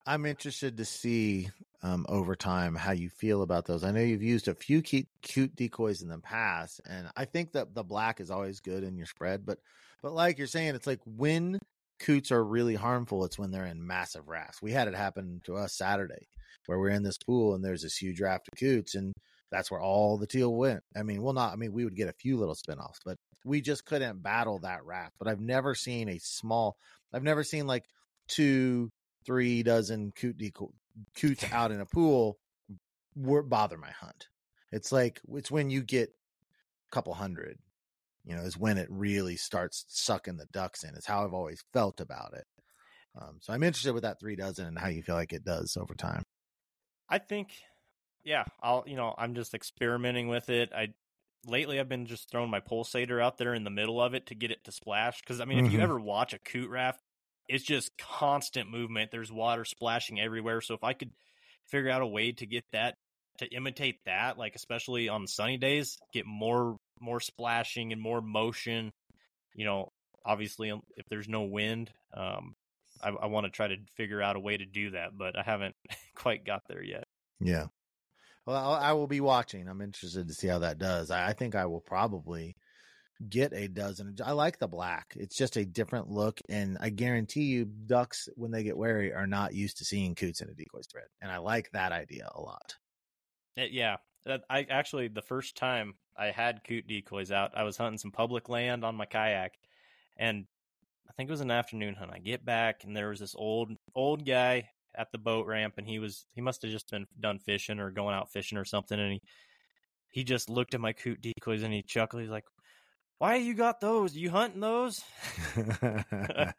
I'm 0.06 0.26
interested 0.26 0.76
to 0.78 0.84
see 0.84 1.50
um, 1.82 2.06
over 2.08 2.34
time 2.34 2.74
how 2.74 2.92
you 2.92 3.10
feel 3.10 3.42
about 3.42 3.66
those. 3.66 3.84
I 3.84 3.90
know 3.90 4.00
you've 4.00 4.22
used 4.22 4.48
a 4.48 4.54
few 4.54 4.82
cute, 4.82 5.08
cute 5.22 5.54
decoys 5.54 6.02
in 6.02 6.08
the 6.08 6.18
past, 6.18 6.80
and 6.88 7.08
I 7.16 7.24
think 7.26 7.52
that 7.52 7.74
the 7.74 7.84
black 7.84 8.20
is 8.20 8.30
always 8.30 8.60
good 8.60 8.82
in 8.82 8.96
your 8.96 9.06
spread. 9.06 9.44
But, 9.44 9.58
but 10.02 10.12
like 10.12 10.38
you're 10.38 10.46
saying, 10.46 10.74
it's 10.74 10.86
like 10.86 11.00
when 11.04 11.58
coots 12.00 12.32
are 12.32 12.42
really 12.42 12.74
harmful, 12.74 13.24
it's 13.24 13.38
when 13.38 13.50
they're 13.50 13.66
in 13.66 13.86
massive 13.86 14.26
rafts. 14.28 14.62
We 14.62 14.72
had 14.72 14.88
it 14.88 14.94
happen 14.94 15.42
to 15.44 15.56
us 15.56 15.76
Saturday, 15.76 16.28
where 16.66 16.78
we're 16.78 16.88
in 16.88 17.02
this 17.02 17.18
pool 17.18 17.54
and 17.54 17.64
there's 17.64 17.82
this 17.82 17.96
huge 17.96 18.20
raft 18.20 18.48
of 18.52 18.58
coots, 18.58 18.94
and 18.94 19.12
that's 19.50 19.70
where 19.70 19.80
all 19.80 20.16
the 20.18 20.26
teal 20.26 20.54
went. 20.54 20.82
I 20.96 21.02
mean, 21.02 21.22
well, 21.22 21.32
not. 21.32 21.52
I 21.52 21.56
mean, 21.56 21.72
we 21.72 21.84
would 21.84 21.96
get 21.96 22.08
a 22.08 22.14
few 22.14 22.36
little 22.36 22.54
spinoffs, 22.54 23.00
but 23.04 23.18
we 23.44 23.60
just 23.60 23.84
couldn't 23.84 24.22
battle 24.22 24.60
that 24.60 24.84
raft. 24.84 25.14
But 25.18 25.28
I've 25.28 25.40
never 25.40 25.74
seen 25.74 26.08
a 26.08 26.18
small. 26.18 26.76
I've 27.12 27.22
never 27.22 27.42
seen 27.42 27.66
like 27.66 27.84
two 28.28 28.90
three 29.26 29.62
dozen 29.62 30.12
coot 30.12 30.38
deco- 30.38 30.72
coots 31.16 31.44
out 31.52 31.72
in 31.72 31.80
a 31.80 31.86
pool 31.86 32.38
bother 33.16 33.76
my 33.76 33.90
hunt. 33.90 34.28
It's 34.72 34.92
like 34.92 35.20
it's 35.34 35.50
when 35.50 35.70
you 35.70 35.82
get 35.82 36.10
a 36.10 36.94
couple 36.94 37.14
hundred, 37.14 37.58
you 38.24 38.36
know, 38.36 38.42
is 38.42 38.56
when 38.56 38.78
it 38.78 38.88
really 38.90 39.36
starts 39.36 39.84
sucking 39.88 40.36
the 40.36 40.46
ducks 40.52 40.84
in. 40.84 40.94
Is 40.94 41.06
how 41.06 41.24
I've 41.24 41.34
always 41.34 41.64
felt 41.72 42.00
about 42.00 42.34
it. 42.34 42.44
Um, 43.20 43.38
so 43.40 43.52
I'm 43.52 43.64
interested 43.64 43.92
with 43.92 44.04
that 44.04 44.20
three 44.20 44.36
dozen 44.36 44.66
and 44.66 44.78
how 44.78 44.88
you 44.88 45.02
feel 45.02 45.16
like 45.16 45.32
it 45.32 45.44
does 45.44 45.76
over 45.76 45.94
time. 45.94 46.22
I 47.08 47.18
think, 47.18 47.54
yeah, 48.24 48.44
I'll 48.62 48.84
you 48.86 48.96
know 48.96 49.14
I'm 49.16 49.34
just 49.34 49.54
experimenting 49.54 50.28
with 50.28 50.48
it. 50.50 50.72
I 50.74 50.88
lately 51.46 51.80
I've 51.80 51.88
been 51.88 52.06
just 52.06 52.30
throwing 52.30 52.50
my 52.50 52.60
pulsator 52.60 53.22
out 53.22 53.38
there 53.38 53.54
in 53.54 53.64
the 53.64 53.70
middle 53.70 54.00
of 54.00 54.14
it 54.14 54.26
to 54.26 54.34
get 54.34 54.50
it 54.50 54.64
to 54.64 54.72
splash. 54.72 55.20
Because 55.20 55.40
I 55.40 55.44
mean, 55.44 55.58
if 55.58 55.70
you 55.70 55.78
Mhm. 55.78 55.80
ever 55.80 55.98
watch 55.98 56.32
a 56.34 56.38
coot 56.38 56.70
raft, 56.70 57.00
it's 57.48 57.64
just 57.64 57.90
constant 57.98 58.70
movement. 58.70 59.10
There's 59.10 59.32
water 59.32 59.64
splashing 59.64 60.20
everywhere. 60.20 60.60
So 60.60 60.74
if 60.74 60.84
I 60.84 60.92
could 60.92 61.10
figure 61.68 61.90
out 61.90 62.02
a 62.02 62.06
way 62.06 62.32
to 62.32 62.46
get 62.46 62.64
that 62.72 62.94
to 63.38 63.46
imitate 63.46 63.96
that, 64.06 64.36
like 64.38 64.54
especially 64.54 65.08
on 65.08 65.26
sunny 65.26 65.56
days, 65.56 65.98
get 66.12 66.26
more 66.26 66.76
more 67.00 67.20
splashing 67.20 67.92
and 67.92 68.00
more 68.00 68.20
motion. 68.20 68.92
You 69.54 69.64
know, 69.64 69.88
obviously 70.24 70.70
um, 70.70 70.82
if 70.96 71.06
there's 71.10 71.28
no 71.28 71.42
wind, 71.42 71.92
um, 72.14 72.54
I, 73.02 73.10
I 73.10 73.26
want 73.26 73.46
to 73.46 73.50
try 73.50 73.68
to 73.68 73.76
figure 73.96 74.22
out 74.22 74.36
a 74.36 74.40
way 74.40 74.56
to 74.56 74.66
do 74.66 74.90
that, 74.92 75.16
but 75.16 75.38
I 75.38 75.42
haven't 75.42 75.74
quite 76.16 76.44
got 76.44 76.62
there 76.68 76.82
yet. 76.84 77.04
Yeah. 77.40 77.68
Well, 78.50 78.74
I 78.74 78.94
will 78.94 79.06
be 79.06 79.20
watching. 79.20 79.68
I'm 79.68 79.80
interested 79.80 80.26
to 80.26 80.34
see 80.34 80.48
how 80.48 80.58
that 80.58 80.76
does. 80.76 81.12
I 81.12 81.34
think 81.34 81.54
I 81.54 81.66
will 81.66 81.80
probably 81.80 82.56
get 83.28 83.52
a 83.52 83.68
dozen. 83.68 84.16
I 84.24 84.32
like 84.32 84.58
the 84.58 84.66
black. 84.66 85.14
It's 85.14 85.36
just 85.36 85.56
a 85.56 85.64
different 85.64 86.08
look, 86.08 86.40
and 86.48 86.76
I 86.80 86.90
guarantee 86.90 87.44
you, 87.44 87.64
ducks 87.64 88.28
when 88.34 88.50
they 88.50 88.64
get 88.64 88.76
wary 88.76 89.14
are 89.14 89.28
not 89.28 89.54
used 89.54 89.78
to 89.78 89.84
seeing 89.84 90.16
coots 90.16 90.40
in 90.40 90.48
a 90.48 90.54
decoy 90.54 90.80
spread, 90.80 91.04
and 91.22 91.30
I 91.30 91.36
like 91.36 91.70
that 91.70 91.92
idea 91.92 92.28
a 92.34 92.40
lot. 92.40 92.74
Uh, 93.56 93.66
yeah, 93.70 93.98
I 94.26 94.66
actually 94.68 95.06
the 95.06 95.22
first 95.22 95.56
time 95.56 95.94
I 96.18 96.32
had 96.32 96.64
coot 96.66 96.88
decoys 96.88 97.30
out, 97.30 97.52
I 97.56 97.62
was 97.62 97.76
hunting 97.76 97.98
some 97.98 98.10
public 98.10 98.48
land 98.48 98.84
on 98.84 98.96
my 98.96 99.06
kayak, 99.06 99.52
and 100.16 100.44
I 101.08 101.12
think 101.12 101.28
it 101.28 101.32
was 101.32 101.40
an 101.40 101.52
afternoon 101.52 101.94
hunt. 101.94 102.10
I 102.12 102.18
get 102.18 102.44
back 102.44 102.82
and 102.82 102.96
there 102.96 103.10
was 103.10 103.20
this 103.20 103.36
old 103.36 103.70
old 103.94 104.26
guy 104.26 104.70
at 105.00 105.10
the 105.12 105.18
boat 105.18 105.46
ramp, 105.46 105.74
and 105.78 105.86
he 105.88 105.98
was 105.98 106.26
he 106.34 106.42
must 106.42 106.60
have 106.62 106.70
just 106.70 106.90
been 106.90 107.06
done 107.18 107.38
fishing 107.38 107.80
or 107.80 107.90
going 107.90 108.14
out 108.14 108.30
fishing 108.30 108.58
or 108.58 108.66
something, 108.66 109.00
and 109.00 109.12
he 109.12 109.22
he 110.10 110.24
just 110.24 110.50
looked 110.50 110.74
at 110.74 110.80
my 110.80 110.92
coot 110.92 111.22
decoys 111.22 111.62
and 111.62 111.72
he 111.72 111.82
chuckled. 111.82 112.20
He's 112.20 112.30
like, 112.30 112.44
"Why 113.18 113.36
you 113.36 113.54
got 113.54 113.80
those? 113.80 114.14
You 114.14 114.30
hunting 114.30 114.60
those?" 114.60 115.02
I 115.56 116.52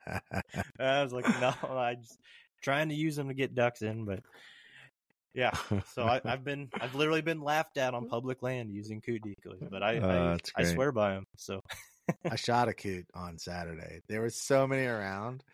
was 0.80 1.14
like, 1.14 1.28
"No, 1.40 1.54
I 1.70 1.96
just 2.02 2.18
trying 2.64 2.90
to 2.90 2.96
use 2.96 3.16
them 3.16 3.28
to 3.28 3.36
get 3.36 3.56
ducks 3.56 3.82
in, 3.82 4.06
but." 4.06 4.22
Yeah, 5.34 5.52
so 5.94 6.04
I, 6.04 6.20
I've 6.26 6.44
been 6.44 6.68
I've 6.74 6.94
literally 6.94 7.22
been 7.22 7.40
laughed 7.40 7.78
at 7.78 7.94
on 7.94 8.10
public 8.10 8.44
land 8.44 8.70
using 8.70 9.00
coot 9.00 9.22
decoys, 9.24 9.62
but 9.72 9.82
I 9.82 9.98
Oh, 10.00 10.10
I, 10.10 10.62
I 10.62 10.64
swear 10.66 10.92
by 10.92 11.14
them. 11.14 11.24
So 11.38 11.62
I 12.30 12.36
shot 12.36 12.68
a 12.68 12.74
coot 12.74 13.06
on 13.14 13.38
Saturday. 13.38 14.02
There 14.10 14.20
were 14.20 14.30
so 14.30 14.68
many 14.68 14.86
around, 14.86 15.46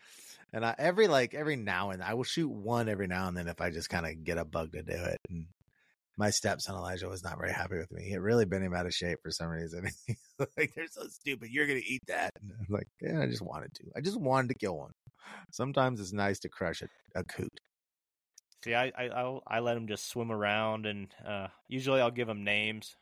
and 0.54 0.66
I 0.66 0.76
every 0.78 1.08
like 1.08 1.34
every 1.34 1.56
now 1.56 1.92
and 1.92 2.02
then, 2.02 2.08
I 2.08 2.14
will 2.14 2.24
shoot 2.24 2.50
one 2.50 2.90
every 2.90 3.08
now 3.08 3.28
and 3.28 3.36
then 3.36 3.48
if 3.48 3.62
I 3.62 3.70
just 3.70 3.90
kind 3.90 4.06
of 4.06 4.24
get 4.24 4.38
a 4.38 4.46
bug 4.46 4.72
to 4.74 4.84
do 4.84 4.94
it. 4.94 5.18
And 5.30 5.48
my 6.18 6.30
stepson 6.30 6.76
Elijah 6.76 7.08
was 7.08 7.24
not 7.24 7.38
very 7.38 7.52
happy 7.52 7.78
with 7.78 7.92
me. 7.92 8.12
It 8.12 8.18
really 8.18 8.46
bent 8.46 8.64
him 8.64 8.74
out 8.74 8.86
of 8.86 8.94
shape 8.94 9.20
for 9.22 9.32
some 9.32 9.50
reason. 9.50 9.88
Like, 10.56 10.72
"They're 10.76 10.86
so 10.88 11.08
stupid. 11.08 11.50
You're 11.52 11.66
gonna 11.66 11.80
eat 11.84 12.04
that." 12.10 12.30
And 12.40 12.52
I'm 12.52 12.68
like, 12.70 12.88
"Yeah, 13.02 13.22
I 13.22 13.26
just 13.26 13.42
wanted 13.42 13.74
to. 13.74 13.86
I 13.96 14.02
just 14.02 14.20
wanted 14.20 14.50
to 14.50 14.54
kill 14.54 14.78
one." 14.78 14.92
Sometimes 15.52 16.00
it's 16.00 16.14
nice 16.14 16.38
to 16.42 16.50
crush 16.50 16.84
a, 16.84 16.88
a 17.20 17.24
coot. 17.24 17.60
see, 18.64 18.76
I 18.76 18.92
I 18.96 19.08
I'll, 19.08 19.42
I 19.48 19.62
let 19.62 19.74
them 19.74 19.88
just 19.88 20.10
swim 20.10 20.32
around, 20.32 20.86
and 20.86 21.08
uh, 21.28 21.48
usually 21.68 22.02
I'll 22.02 22.12
give 22.12 22.28
them 22.28 22.44
names. 22.44 22.96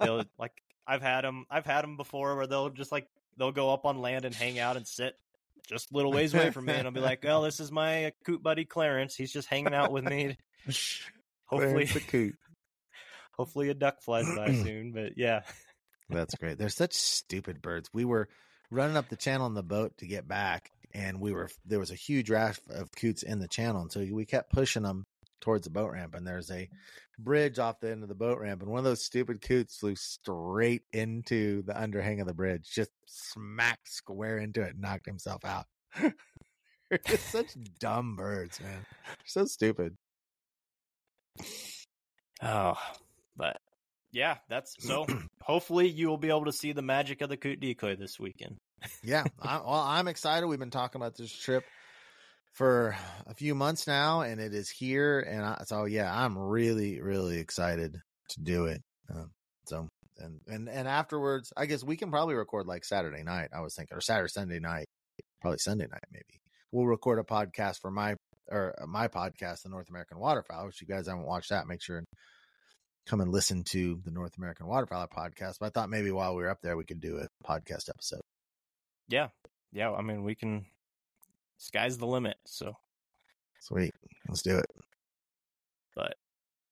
They'll 0.00 0.24
like 0.38 0.52
I've 0.86 1.02
had 1.02 1.24
them 1.24 1.44
I've 1.50 1.66
had 1.66 1.82
them 1.82 1.98
before 1.98 2.36
where 2.36 2.46
they'll 2.46 2.70
just 2.70 2.90
like 2.90 3.06
they'll 3.36 3.52
go 3.52 3.70
up 3.70 3.84
on 3.84 4.00
land 4.00 4.24
and 4.24 4.34
hang 4.34 4.58
out 4.58 4.78
and 4.78 4.88
sit 4.88 5.14
just 5.66 5.90
a 5.90 5.96
little 5.96 6.12
ways 6.12 6.34
away 6.34 6.50
from 6.50 6.66
me, 6.66 6.74
and 6.74 6.86
I'll 6.86 6.92
be 6.92 7.00
like, 7.00 7.22
"Well, 7.24 7.42
this 7.42 7.60
is 7.60 7.70
my 7.70 8.12
coot 8.24 8.42
buddy 8.42 8.64
Clarence. 8.64 9.14
He's 9.14 9.32
just 9.32 9.48
hanging 9.48 9.74
out 9.74 9.92
with 9.92 10.04
me. 10.04 10.36
Hopefully, 11.46 11.84
the 11.84 12.00
coot. 12.00 12.34
hopefully 13.36 13.68
a 13.68 13.74
duck 13.74 14.00
flies 14.02 14.26
by 14.34 14.46
soon." 14.64 14.92
But 14.92 15.12
yeah, 15.16 15.42
That's 16.08 16.34
great. 16.36 16.58
They're 16.58 16.68
such 16.68 16.94
stupid 16.94 17.62
birds. 17.62 17.90
We 17.92 18.04
were 18.04 18.28
running 18.70 18.96
up 18.96 19.08
the 19.08 19.16
channel 19.16 19.46
in 19.46 19.54
the 19.54 19.62
boat 19.62 19.96
to 19.98 20.06
get 20.06 20.26
back, 20.26 20.70
and 20.94 21.20
we 21.20 21.32
were 21.32 21.50
there 21.64 21.80
was 21.80 21.90
a 21.90 21.96
huge 21.96 22.30
raft 22.30 22.62
of 22.70 22.90
coots 22.92 23.22
in 23.22 23.38
the 23.38 23.48
channel, 23.48 23.82
and 23.82 23.92
so 23.92 24.06
we 24.10 24.24
kept 24.24 24.52
pushing 24.52 24.82
them 24.82 25.06
towards 25.40 25.64
the 25.64 25.70
boat 25.70 25.92
ramp. 25.92 26.14
And 26.14 26.26
there's 26.26 26.50
a 26.50 26.68
bridge 27.18 27.58
off 27.58 27.80
the 27.80 27.90
end 27.90 28.02
of 28.02 28.08
the 28.08 28.14
boat 28.14 28.38
ramp, 28.38 28.62
and 28.62 28.70
one 28.70 28.78
of 28.78 28.84
those 28.84 29.04
stupid 29.04 29.40
coots 29.40 29.78
flew 29.78 29.96
straight 29.96 30.82
into 30.92 31.62
the 31.62 31.72
underhang 31.72 32.20
of 32.20 32.26
the 32.26 32.34
bridge, 32.34 32.70
just 32.72 32.90
smacked 33.06 33.88
square 33.88 34.38
into 34.38 34.62
it, 34.62 34.72
and 34.74 34.80
knocked 34.80 35.06
himself 35.06 35.44
out. 35.44 35.66
They're 36.90 37.00
just 37.06 37.30
such 37.30 37.50
dumb 37.80 38.16
birds, 38.16 38.60
man. 38.60 38.86
They're 39.06 39.16
so 39.24 39.44
stupid. 39.46 39.96
Oh, 42.42 42.78
but 43.36 43.56
yeah, 44.12 44.36
that's 44.48 44.74
so. 44.78 45.06
hopefully, 45.42 45.88
you 45.88 46.08
will 46.08 46.18
be 46.18 46.28
able 46.28 46.44
to 46.44 46.52
see 46.52 46.72
the 46.72 46.82
magic 46.82 47.22
of 47.22 47.28
the 47.28 47.36
coot 47.36 47.60
decoy 47.60 47.96
this 47.96 48.20
weekend. 48.20 48.56
yeah, 49.02 49.24
I, 49.40 49.56
well, 49.58 49.74
I'm 49.74 50.06
excited. 50.06 50.46
We've 50.46 50.58
been 50.58 50.70
talking 50.70 51.00
about 51.00 51.16
this 51.16 51.32
trip 51.32 51.64
for 52.56 52.96
a 53.26 53.34
few 53.34 53.54
months 53.54 53.86
now, 53.86 54.22
and 54.22 54.40
it 54.40 54.54
is 54.54 54.70
here. 54.70 55.20
And 55.20 55.44
I, 55.44 55.62
so, 55.66 55.84
yeah, 55.84 56.12
I'm 56.12 56.38
really, 56.38 57.00
really 57.00 57.38
excited 57.38 58.00
to 58.30 58.40
do 58.40 58.64
it. 58.66 58.82
Um, 59.14 59.30
so, 59.66 59.88
and 60.18 60.40
and 60.48 60.68
and 60.68 60.88
afterwards, 60.88 61.52
I 61.56 61.66
guess 61.66 61.84
we 61.84 61.96
can 61.96 62.10
probably 62.10 62.34
record 62.34 62.66
like 62.66 62.84
Saturday 62.84 63.22
night. 63.22 63.50
I 63.54 63.60
was 63.60 63.74
thinking, 63.74 63.96
or 63.96 64.00
Saturday, 64.00 64.30
Sunday 64.30 64.58
night, 64.58 64.86
probably 65.42 65.58
Sunday 65.58 65.86
night, 65.90 66.04
maybe. 66.10 66.40
We'll 66.72 66.86
record 66.86 67.18
a 67.18 67.22
podcast 67.22 67.80
for 67.80 67.90
my 67.90 68.16
or 68.48 68.74
uh, 68.80 68.86
my 68.86 69.08
podcast, 69.08 69.62
the 69.62 69.68
North 69.68 69.90
American 69.90 70.18
Waterfowl. 70.18 70.66
Which 70.66 70.80
you 70.80 70.86
guys 70.86 71.06
haven't 71.06 71.26
watched 71.26 71.50
that, 71.50 71.66
make 71.66 71.82
sure 71.82 71.98
and 71.98 72.06
come 73.06 73.20
and 73.20 73.30
listen 73.30 73.64
to 73.64 74.00
the 74.04 74.10
North 74.10 74.36
American 74.38 74.66
Waterfowl 74.66 75.06
podcast. 75.08 75.56
But 75.60 75.66
I 75.66 75.68
thought 75.70 75.90
maybe 75.90 76.10
while 76.10 76.34
we 76.34 76.42
were 76.42 76.50
up 76.50 76.62
there, 76.62 76.76
we 76.76 76.84
could 76.84 77.00
do 77.00 77.18
a 77.18 77.46
podcast 77.46 77.90
episode. 77.90 78.22
yeah, 79.08 79.28
yeah. 79.72 79.92
I 79.92 80.00
mean, 80.00 80.22
we 80.22 80.34
can. 80.34 80.64
Sky's 81.58 81.98
the 81.98 82.06
limit. 82.06 82.36
So 82.44 82.76
Sweet. 83.60 83.94
Let's 84.28 84.42
do 84.42 84.58
it. 84.58 84.70
But 85.94 86.16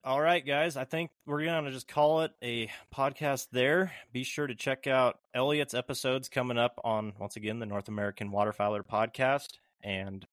all 0.04 0.20
right, 0.20 0.44
guys, 0.44 0.76
I 0.76 0.84
think 0.84 1.10
we're 1.26 1.44
going 1.44 1.64
to 1.64 1.70
just 1.70 1.88
call 1.88 2.20
it 2.20 2.32
a 2.42 2.70
podcast 2.94 3.48
there. 3.50 3.92
Be 4.12 4.22
sure 4.22 4.46
to 4.46 4.54
check 4.54 4.86
out 4.86 5.18
Elliott's 5.34 5.74
episodes 5.74 6.28
coming 6.28 6.58
up 6.58 6.78
on, 6.84 7.14
once 7.18 7.36
again, 7.36 7.58
the 7.58 7.66
North 7.66 7.88
American 7.88 8.30
Waterfowler 8.30 8.82
podcast. 8.84 9.58
And 9.82 10.26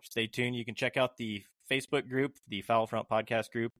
stay 0.00 0.26
tuned. 0.26 0.56
You 0.56 0.64
can 0.64 0.74
check 0.74 0.96
out 0.96 1.16
the 1.16 1.44
Facebook 1.70 2.08
group, 2.08 2.36
the 2.48 2.62
Fowl 2.62 2.86
Front 2.86 3.08
Podcast 3.08 3.50
group, 3.50 3.72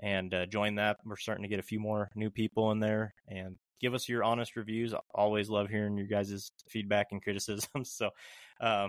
and 0.00 0.32
uh, 0.32 0.46
join 0.46 0.76
that. 0.76 0.96
We're 1.04 1.16
starting 1.16 1.42
to 1.42 1.48
get 1.48 1.60
a 1.60 1.62
few 1.62 1.78
more 1.78 2.10
new 2.14 2.30
people 2.30 2.72
in 2.72 2.80
there. 2.80 3.14
And 3.28 3.56
give 3.80 3.94
us 3.94 4.08
your 4.08 4.24
honest 4.24 4.56
reviews. 4.56 4.94
I 4.94 4.98
always 5.14 5.48
love 5.50 5.68
hearing 5.68 5.96
your 5.96 6.06
guys' 6.06 6.50
feedback 6.68 7.08
and 7.12 7.22
criticisms. 7.22 7.68
So 7.84 8.10
uh, 8.60 8.88